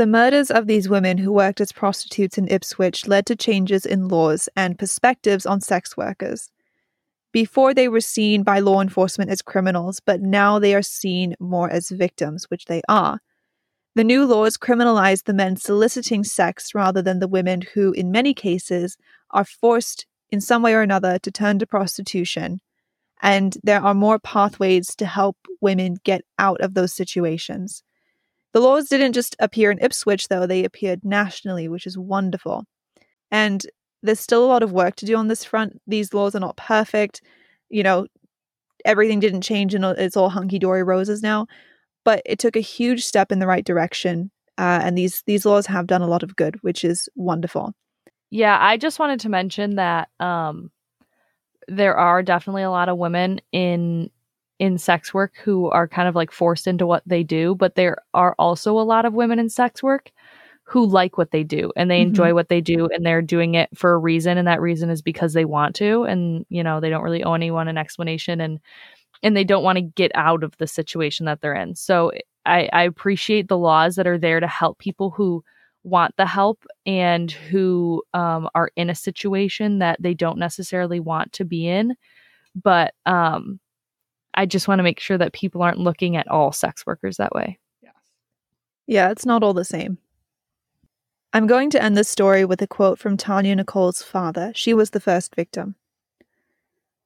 The 0.00 0.06
murders 0.06 0.50
of 0.50 0.66
these 0.66 0.88
women 0.88 1.18
who 1.18 1.30
worked 1.30 1.60
as 1.60 1.72
prostitutes 1.72 2.38
in 2.38 2.48
Ipswich 2.48 3.06
led 3.06 3.26
to 3.26 3.36
changes 3.36 3.84
in 3.84 4.08
laws 4.08 4.48
and 4.56 4.78
perspectives 4.78 5.44
on 5.44 5.60
sex 5.60 5.94
workers. 5.94 6.50
Before 7.32 7.74
they 7.74 7.86
were 7.86 8.00
seen 8.00 8.42
by 8.42 8.60
law 8.60 8.80
enforcement 8.80 9.30
as 9.30 9.42
criminals, 9.42 10.00
but 10.00 10.22
now 10.22 10.58
they 10.58 10.74
are 10.74 10.80
seen 10.80 11.34
more 11.38 11.68
as 11.68 11.90
victims, 11.90 12.46
which 12.48 12.64
they 12.64 12.80
are. 12.88 13.20
The 13.94 14.02
new 14.02 14.24
laws 14.24 14.56
criminalize 14.56 15.24
the 15.24 15.34
men 15.34 15.56
soliciting 15.56 16.24
sex 16.24 16.74
rather 16.74 17.02
than 17.02 17.18
the 17.18 17.28
women 17.28 17.60
who, 17.74 17.92
in 17.92 18.10
many 18.10 18.32
cases, 18.32 18.96
are 19.32 19.44
forced 19.44 20.06
in 20.30 20.40
some 20.40 20.62
way 20.62 20.72
or 20.72 20.80
another 20.80 21.18
to 21.18 21.30
turn 21.30 21.58
to 21.58 21.66
prostitution. 21.66 22.62
And 23.20 23.54
there 23.62 23.82
are 23.82 23.92
more 23.92 24.18
pathways 24.18 24.96
to 24.96 25.04
help 25.04 25.36
women 25.60 25.98
get 26.04 26.22
out 26.38 26.62
of 26.62 26.72
those 26.72 26.94
situations. 26.94 27.82
The 28.52 28.60
laws 28.60 28.88
didn't 28.88 29.12
just 29.12 29.36
appear 29.38 29.70
in 29.70 29.78
Ipswich, 29.78 30.28
though, 30.28 30.46
they 30.46 30.64
appeared 30.64 31.04
nationally, 31.04 31.68
which 31.68 31.86
is 31.86 31.96
wonderful. 31.96 32.64
And 33.30 33.64
there's 34.02 34.20
still 34.20 34.44
a 34.44 34.48
lot 34.48 34.62
of 34.62 34.72
work 34.72 34.96
to 34.96 35.06
do 35.06 35.16
on 35.16 35.28
this 35.28 35.44
front. 35.44 35.80
These 35.86 36.12
laws 36.14 36.34
are 36.34 36.40
not 36.40 36.56
perfect. 36.56 37.22
You 37.68 37.82
know, 37.82 38.06
everything 38.84 39.20
didn't 39.20 39.42
change 39.42 39.74
and 39.74 39.84
it's 39.84 40.16
all 40.16 40.30
hunky 40.30 40.58
dory 40.58 40.82
roses 40.82 41.22
now. 41.22 41.46
But 42.04 42.22
it 42.24 42.38
took 42.38 42.56
a 42.56 42.60
huge 42.60 43.04
step 43.04 43.30
in 43.30 43.38
the 43.38 43.46
right 43.46 43.64
direction. 43.64 44.30
Uh, 44.58 44.80
and 44.82 44.96
these, 44.96 45.22
these 45.26 45.46
laws 45.46 45.66
have 45.66 45.86
done 45.86 46.02
a 46.02 46.08
lot 46.08 46.22
of 46.22 46.34
good, 46.34 46.56
which 46.62 46.82
is 46.84 47.08
wonderful. 47.14 47.74
Yeah, 48.30 48.56
I 48.60 48.76
just 48.76 48.98
wanted 48.98 49.20
to 49.20 49.28
mention 49.28 49.76
that 49.76 50.08
um 50.18 50.70
there 51.68 51.96
are 51.96 52.22
definitely 52.22 52.62
a 52.62 52.70
lot 52.70 52.88
of 52.88 52.98
women 52.98 53.40
in 53.52 54.10
in 54.60 54.78
sex 54.78 55.14
work 55.14 55.34
who 55.44 55.70
are 55.70 55.88
kind 55.88 56.08
of 56.08 56.16
like 56.16 56.32
forced 56.32 56.68
into 56.68 56.86
what 56.86 57.02
they 57.06 57.24
do, 57.24 57.56
but 57.56 57.76
there 57.76 57.98
are 58.14 58.36
also 58.38 58.78
a 58.78 58.82
lot 58.82 59.06
of 59.06 59.14
women 59.14 59.40
in 59.40 59.50
sex 59.50 59.82
work 59.82 60.12
who 60.64 60.86
like 60.86 61.18
what 61.18 61.32
they 61.32 61.44
do 61.44 61.72
and 61.76 61.90
they 61.90 62.00
Mhm. 62.00 62.08
enjoy 62.08 62.34
what 62.34 62.48
they 62.48 62.60
do 62.60 62.88
and 62.94 63.04
they're 63.06 63.22
doing 63.22 63.54
it 63.56 63.68
for 63.76 63.92
a 63.92 63.98
reason 63.98 64.38
and 64.38 64.48
that 64.48 64.60
reason 64.60 64.90
is 64.90 65.02
because 65.02 65.32
they 65.34 65.44
want 65.46 65.76
to 65.76 66.04
and 66.04 66.46
you 66.50 66.62
know, 66.64 66.80
they 66.80 66.90
don't 66.90 67.02
really 67.04 67.24
owe 67.24 67.34
anyone 67.34 67.68
an 67.68 67.78
explanation 67.78 68.40
and 68.40 68.60
and 69.22 69.36
they 69.36 69.44
don't 69.44 69.64
want 69.64 69.76
to 69.76 69.82
get 69.82 70.10
out 70.14 70.42
of 70.44 70.56
the 70.58 70.66
situation 70.66 71.26
that 71.26 71.40
they're 71.40 71.54
in. 71.54 71.74
So 71.74 72.12
I, 72.46 72.68
I 72.72 72.82
appreciate 72.84 73.48
the 73.48 73.58
laws 73.58 73.96
that 73.96 74.06
are 74.06 74.18
there 74.18 74.40
to 74.40 74.46
help 74.46 74.78
people 74.78 75.10
who 75.10 75.44
want 75.84 76.16
the 76.16 76.26
help 76.26 76.64
and 76.86 77.30
who 77.30 78.02
um, 78.14 78.48
are 78.54 78.70
in 78.76 78.90
a 78.90 78.94
situation 78.94 79.78
that 79.80 80.00
they 80.00 80.14
don't 80.14 80.38
necessarily 80.38 81.00
want 81.00 81.32
to 81.34 81.44
be 81.44 81.66
in. 81.68 81.96
But 82.54 82.94
um, 83.06 83.60
I 84.34 84.46
just 84.46 84.68
want 84.68 84.78
to 84.78 84.84
make 84.84 85.00
sure 85.00 85.18
that 85.18 85.32
people 85.32 85.62
aren't 85.62 85.78
looking 85.78 86.16
at 86.16 86.28
all 86.28 86.52
sex 86.52 86.86
workers 86.86 87.16
that 87.16 87.32
way. 87.32 87.58
Yes. 87.82 87.94
Yeah, 88.86 89.10
it's 89.10 89.26
not 89.26 89.42
all 89.42 89.54
the 89.54 89.64
same. 89.64 89.98
I'm 91.32 91.46
going 91.46 91.70
to 91.70 91.82
end 91.82 91.96
this 91.96 92.08
story 92.08 92.44
with 92.44 92.60
a 92.60 92.66
quote 92.66 92.98
from 92.98 93.16
Tania 93.16 93.54
Nicol's 93.54 94.02
father. 94.02 94.52
She 94.54 94.74
was 94.74 94.90
the 94.90 95.00
first 95.00 95.34
victim. 95.34 95.76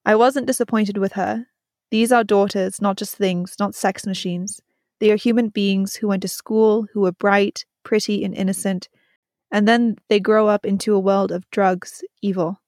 I 0.07 0.15
wasn't 0.15 0.47
disappointed 0.47 0.99
with 0.99 1.13
her. 1.13 1.47
These 1.91 2.11
are 2.11 2.25
daughters, 2.25 2.81
not 2.81 2.97
just 2.97 3.17
things, 3.17 3.57
not 3.59 3.75
sex 3.75 4.07
machines. 4.07 4.61
They 4.99 5.11
are 5.11 5.17
human 5.17 5.49
beings 5.49 5.95
who 5.95 6.09
went 6.09 6.23
to 6.23 6.29
school, 6.29 6.87
who 6.93 7.03
were 7.03 7.13
bright, 7.13 7.65
pretty, 7.83 8.25
and 8.25 8.35
innocent, 8.35 8.89
and 9.51 9.69
then 9.69 9.97
they 10.09 10.19
grow 10.19 10.49
up 10.49 10.65
into 10.67 10.95
a 10.95 11.01
world 11.01 11.31
of 11.31 11.49
drugs, 11.51 12.03
evil. 12.23 12.61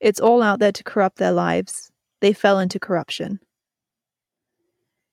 It's 0.00 0.20
all 0.20 0.42
out 0.42 0.58
there 0.58 0.72
to 0.72 0.84
corrupt 0.84 1.18
their 1.18 1.32
lives. 1.32 1.90
They 2.20 2.32
fell 2.32 2.58
into 2.58 2.78
corruption. 2.78 3.40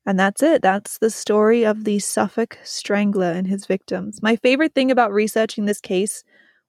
And 0.06 0.20
that's 0.20 0.42
it. 0.42 0.62
That's 0.62 0.98
the 0.98 1.12
story 1.12 1.64
of 1.64 1.84
the 1.84 2.00
Suffolk 2.00 2.58
Strangler 2.64 3.32
and 3.32 3.46
his 3.46 3.66
victims. 3.66 4.20
My 4.22 4.36
favorite 4.36 4.74
thing 4.74 4.90
about 4.90 5.14
researching 5.14 5.66
this 5.66 5.80
case 5.80 6.24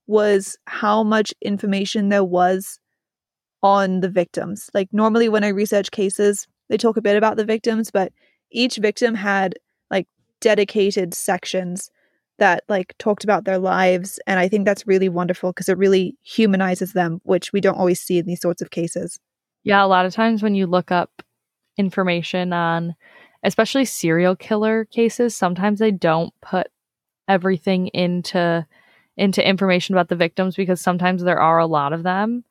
was 0.07 0.59
how 0.67 1.03
much 1.03 1.33
information 1.41 2.11
there 2.11 2.25
was 2.25 2.79
on 3.63 4.01
the 4.01 4.11
victims. 4.11 4.69
Like, 4.75 4.89
normally, 4.93 5.29
when 5.29 5.45
I 5.45 5.49
research 5.49 5.91
cases, 5.93 6.47
they 6.69 6.77
talk 6.77 6.97
a 6.97 7.03
bit 7.03 7.17
about 7.17 7.37
the 7.37 7.45
victims, 7.45 7.91
but 7.91 8.13
each 8.51 8.77
victim 8.77 9.15
had 9.15 9.55
like 9.91 10.07
dedicated 10.41 11.15
sections 11.15 11.91
that 12.39 12.65
like 12.69 12.95
talked 12.99 13.25
about 13.25 13.45
their 13.45 13.59
lives 13.59 14.19
and 14.27 14.41
i 14.41 14.49
think 14.49 14.65
that's 14.65 14.87
really 14.87 15.09
wonderful 15.09 15.51
because 15.51 15.69
it 15.69 15.79
really 15.79 16.17
humanizes 16.23 16.93
them 16.93 17.21
which 17.25 17.53
we 17.53 17.61
don't 17.61 17.79
always 17.79 18.01
see 18.01 18.19
in 18.19 18.27
these 18.27 18.41
sorts 18.41 18.63
of 18.63 18.71
cases 18.71 19.19
yeah 19.65 19.85
a 19.85 19.87
lot 19.87 20.07
of 20.07 20.15
times 20.15 20.43
when 20.43 20.55
you 20.55 20.67
look 20.67 20.91
up 20.91 21.23
information 21.79 22.53
on 22.53 22.95
especially 23.43 23.85
serial 23.85 24.37
killer 24.37 24.85
cases 24.87 25.37
sometimes 25.37 25.79
they 25.79 25.91
don't 25.91 26.33
put 26.41 26.69
everything 27.29 27.89
into 27.89 28.67
into 29.17 29.47
information 29.47 29.95
about 29.95 30.09
the 30.09 30.17
victims 30.17 30.57
because 30.57 30.81
sometimes 30.81 31.23
there 31.23 31.41
are 31.41 31.59
a 31.59 31.67
lot 31.67 31.93
of 31.93 32.03
them 32.03 32.45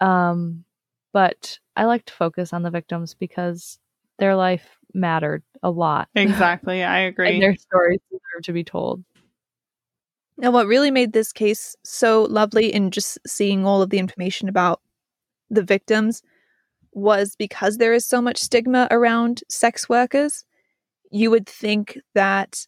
um 0.00 0.64
but 1.12 1.58
i 1.76 1.84
like 1.84 2.04
to 2.04 2.12
focus 2.12 2.52
on 2.52 2.62
the 2.62 2.70
victims 2.70 3.14
because 3.14 3.78
their 4.18 4.36
life 4.36 4.78
mattered 4.92 5.42
a 5.62 5.70
lot 5.70 6.08
Exactly. 6.14 6.82
I 6.82 7.00
agree. 7.00 7.28
and 7.28 7.42
their 7.42 7.56
stories 7.56 8.00
deserve 8.10 8.42
to 8.44 8.52
be 8.52 8.64
told 8.64 9.04
Now, 10.38 10.50
what 10.50 10.66
really 10.66 10.90
made 10.90 11.12
this 11.12 11.32
case 11.32 11.76
so 11.84 12.22
lovely 12.24 12.72
in 12.72 12.90
just 12.90 13.18
seeing 13.26 13.66
all 13.66 13.82
of 13.82 13.90
the 13.90 13.98
information 13.98 14.48
about 14.48 14.80
the 15.50 15.62
victims 15.62 16.22
was 16.92 17.36
because 17.36 17.76
there 17.76 17.92
is 17.92 18.06
so 18.06 18.20
much 18.20 18.38
stigma 18.38 18.88
around 18.90 19.42
sex 19.48 19.88
workers. 19.88 20.44
You 21.10 21.30
would 21.30 21.48
think 21.48 21.98
that 22.14 22.66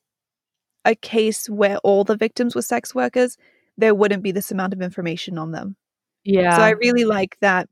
a 0.85 0.95
case 0.95 1.49
where 1.49 1.79
all 1.79 2.05
the 2.05 2.17
victims 2.17 2.55
were 2.55 2.63
sex 2.63 2.95
workers, 2.95 3.37
there 3.77 3.95
wouldn't 3.95 4.23
be 4.23 4.33
this 4.33 4.51
amount 4.51 4.73
of 4.73 4.83
information 4.83 5.39
on 5.39 5.53
them. 5.53 5.77
yeah 6.25 6.57
So 6.57 6.63
I 6.63 6.71
really 6.71 7.05
like 7.05 7.37
that 7.41 7.69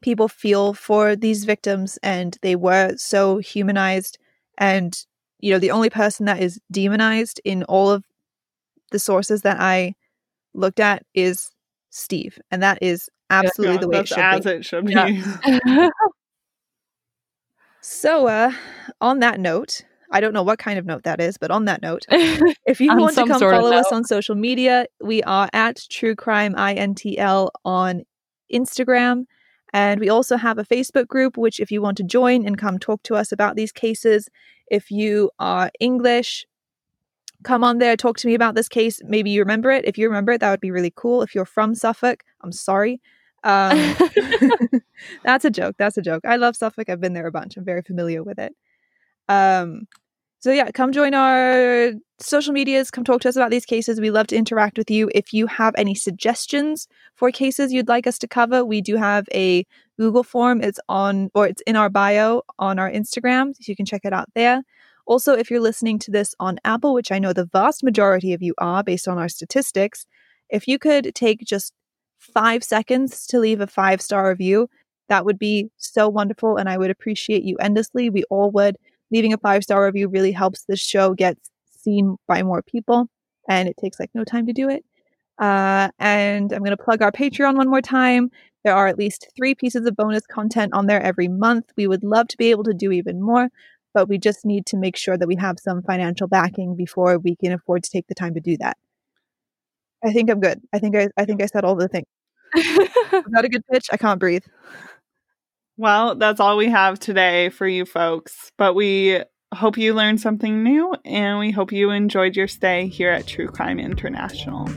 people 0.00 0.28
feel 0.28 0.74
for 0.74 1.16
these 1.16 1.44
victims 1.44 1.98
and 2.02 2.36
they 2.42 2.56
were 2.56 2.96
so 2.96 3.38
humanized 3.38 4.18
and 4.56 5.04
you 5.40 5.52
know 5.52 5.58
the 5.58 5.70
only 5.70 5.90
person 5.90 6.26
that 6.26 6.40
is 6.40 6.60
demonized 6.70 7.40
in 7.44 7.64
all 7.64 7.90
of 7.90 8.04
the 8.90 8.98
sources 8.98 9.42
that 9.42 9.60
I 9.60 9.94
looked 10.54 10.80
at 10.80 11.04
is 11.14 11.50
Steve 11.90 12.38
and 12.50 12.62
that 12.62 12.78
is 12.80 13.08
absolutely 13.30 13.74
Yeah, 13.74 13.80
the 13.80 13.88
way 13.88 13.98
it 14.00 14.08
should 14.08 14.18
as 14.18 14.44
be. 14.44 14.50
it 14.50 14.64
should 14.64 14.88
Yeah. 14.90 15.06
be. 15.06 15.22
So 17.80 18.26
uh 18.26 18.52
on 19.00 19.20
that 19.20 19.38
note, 19.40 19.82
I 20.10 20.20
don't 20.20 20.34
know 20.34 20.42
what 20.42 20.58
kind 20.58 20.78
of 20.78 20.84
note 20.86 21.04
that 21.04 21.20
is, 21.20 21.38
but 21.38 21.50
on 21.50 21.64
that 21.66 21.80
note, 21.82 22.04
if 22.10 22.80
you 22.80 22.90
want 22.96 23.14
to 23.14 23.26
come 23.26 23.40
follow 23.40 23.72
us 23.72 23.92
on 23.92 24.04
social 24.04 24.34
media, 24.34 24.86
we 25.00 25.22
are 25.22 25.48
at 25.52 25.80
True 25.90 26.14
Crime 26.14 26.54
INTL 26.54 27.50
on 27.64 28.02
Instagram. 28.52 29.24
And 29.74 30.00
we 30.00 30.08
also 30.08 30.36
have 30.38 30.56
a 30.58 30.64
Facebook 30.64 31.06
group, 31.08 31.36
which, 31.36 31.60
if 31.60 31.70
you 31.70 31.82
want 31.82 31.98
to 31.98 32.02
join 32.02 32.46
and 32.46 32.56
come 32.56 32.78
talk 32.78 33.02
to 33.04 33.14
us 33.14 33.32
about 33.32 33.54
these 33.54 33.70
cases, 33.70 34.28
if 34.68 34.90
you 34.90 35.30
are 35.38 35.70
English, 35.78 36.46
come 37.44 37.62
on 37.62 37.76
there, 37.78 37.94
talk 37.96 38.16
to 38.18 38.26
me 38.26 38.34
about 38.34 38.54
this 38.54 38.68
case. 38.68 39.00
Maybe 39.04 39.28
you 39.30 39.40
remember 39.42 39.70
it. 39.70 39.84
If 39.84 39.98
you 39.98 40.08
remember 40.08 40.32
it, 40.32 40.40
that 40.40 40.50
would 40.50 40.60
be 40.60 40.70
really 40.70 40.92
cool. 40.96 41.20
If 41.22 41.34
you're 41.34 41.44
from 41.44 41.74
Suffolk, 41.74 42.24
I'm 42.42 42.50
sorry. 42.52 43.00
Um, 43.44 43.96
that's 45.24 45.44
a 45.44 45.50
joke. 45.50 45.76
That's 45.78 45.96
a 45.96 46.02
joke. 46.02 46.24
I 46.24 46.36
love 46.36 46.56
Suffolk. 46.56 46.88
I've 46.88 47.00
been 47.00 47.12
there 47.12 47.26
a 47.26 47.32
bunch. 47.32 47.56
I'm 47.56 47.64
very 47.64 47.82
familiar 47.82 48.22
with 48.22 48.38
it. 48.38 48.54
Um, 49.28 49.86
so 50.40 50.52
yeah, 50.52 50.70
come 50.70 50.92
join 50.92 51.14
our 51.14 51.92
social 52.20 52.52
medias. 52.52 52.92
Come 52.92 53.02
talk 53.02 53.20
to 53.22 53.28
us 53.28 53.34
about 53.34 53.50
these 53.50 53.66
cases. 53.66 54.00
We 54.00 54.10
love 54.10 54.28
to 54.28 54.36
interact 54.36 54.78
with 54.78 54.88
you. 54.88 55.10
If 55.12 55.32
you 55.32 55.48
have 55.48 55.74
any 55.76 55.96
suggestions 55.96 56.86
for 57.16 57.32
cases 57.32 57.72
you'd 57.72 57.88
like 57.88 58.06
us 58.06 58.18
to 58.20 58.28
cover, 58.28 58.64
we 58.64 58.80
do 58.80 58.96
have 58.96 59.26
a 59.34 59.66
Google 59.98 60.22
form. 60.22 60.62
It's 60.62 60.78
on 60.88 61.30
or 61.34 61.48
it's 61.48 61.62
in 61.62 61.74
our 61.74 61.90
bio 61.90 62.42
on 62.58 62.78
our 62.78 62.90
Instagram, 62.90 63.54
so 63.56 63.64
you 63.66 63.74
can 63.74 63.86
check 63.86 64.02
it 64.04 64.12
out 64.12 64.28
there. 64.36 64.62
Also, 65.06 65.32
if 65.32 65.50
you're 65.50 65.60
listening 65.60 65.98
to 66.00 66.10
this 66.12 66.34
on 66.38 66.60
Apple, 66.64 66.94
which 66.94 67.10
I 67.10 67.18
know 67.18 67.32
the 67.32 67.46
vast 67.46 67.82
majority 67.82 68.32
of 68.32 68.42
you 68.42 68.54
are 68.58 68.84
based 68.84 69.08
on 69.08 69.18
our 69.18 69.28
statistics, 69.28 70.06
if 70.50 70.68
you 70.68 70.78
could 70.78 71.14
take 71.14 71.40
just 71.40 71.72
five 72.18 72.62
seconds 72.62 73.26
to 73.28 73.38
leave 73.38 73.60
a 73.60 73.66
five 73.66 74.00
star 74.00 74.28
review, 74.28 74.68
that 75.08 75.24
would 75.24 75.38
be 75.38 75.70
so 75.76 76.08
wonderful. 76.08 76.56
And 76.56 76.68
I 76.68 76.76
would 76.76 76.90
appreciate 76.90 77.42
you 77.42 77.56
endlessly. 77.58 78.10
We 78.10 78.24
all 78.24 78.50
would. 78.52 78.76
Leaving 79.10 79.32
a 79.32 79.38
five 79.38 79.62
star 79.62 79.84
review 79.84 80.08
really 80.08 80.32
helps 80.32 80.64
this 80.64 80.80
show 80.80 81.14
get 81.14 81.38
seen 81.70 82.16
by 82.26 82.42
more 82.42 82.62
people. 82.62 83.08
And 83.48 83.68
it 83.68 83.76
takes 83.78 83.98
like 83.98 84.10
no 84.14 84.24
time 84.24 84.46
to 84.46 84.52
do 84.52 84.68
it. 84.68 84.84
Uh, 85.38 85.88
and 85.98 86.52
I'm 86.52 86.60
going 86.60 86.76
to 86.76 86.82
plug 86.82 87.00
our 87.00 87.12
Patreon 87.12 87.56
one 87.56 87.70
more 87.70 87.80
time. 87.80 88.30
There 88.64 88.74
are 88.74 88.88
at 88.88 88.98
least 88.98 89.28
three 89.36 89.54
pieces 89.54 89.86
of 89.86 89.96
bonus 89.96 90.26
content 90.26 90.74
on 90.74 90.86
there 90.86 91.00
every 91.00 91.28
month. 91.28 91.66
We 91.76 91.86
would 91.86 92.02
love 92.02 92.28
to 92.28 92.36
be 92.36 92.50
able 92.50 92.64
to 92.64 92.74
do 92.74 92.90
even 92.90 93.22
more, 93.22 93.48
but 93.94 94.08
we 94.08 94.18
just 94.18 94.44
need 94.44 94.66
to 94.66 94.76
make 94.76 94.96
sure 94.96 95.16
that 95.16 95.28
we 95.28 95.36
have 95.36 95.60
some 95.60 95.82
financial 95.82 96.26
backing 96.26 96.74
before 96.74 97.18
we 97.18 97.36
can 97.36 97.52
afford 97.52 97.84
to 97.84 97.90
take 97.90 98.08
the 98.08 98.14
time 98.14 98.34
to 98.34 98.40
do 98.40 98.56
that. 98.58 98.76
I 100.04 100.12
think 100.12 100.30
I'm 100.30 100.40
good. 100.40 100.60
I 100.72 100.78
think 100.78 100.96
I, 100.96 101.08
I 101.16 101.24
think 101.24 101.42
I 101.42 101.46
said 101.46 101.64
all 101.64 101.74
the 101.74 101.88
things. 101.88 102.06
not 103.28 103.44
a 103.44 103.48
good 103.48 103.62
pitch? 103.70 103.86
I 103.92 103.96
can't 103.96 104.20
breathe. 104.20 104.44
Well, 105.76 106.16
that's 106.16 106.40
all 106.40 106.56
we 106.56 106.68
have 106.70 106.98
today 106.98 107.50
for 107.50 107.66
you 107.66 107.84
folks. 107.84 108.50
But 108.58 108.74
we 108.74 109.20
hope 109.54 109.78
you 109.78 109.94
learned 109.94 110.20
something 110.20 110.62
new 110.62 110.94
and 111.04 111.38
we 111.38 111.50
hope 111.50 111.72
you 111.72 111.90
enjoyed 111.90 112.36
your 112.36 112.48
stay 112.48 112.88
here 112.88 113.10
at 113.10 113.26
True 113.26 113.48
Crime 113.48 113.78
International. 113.78 114.68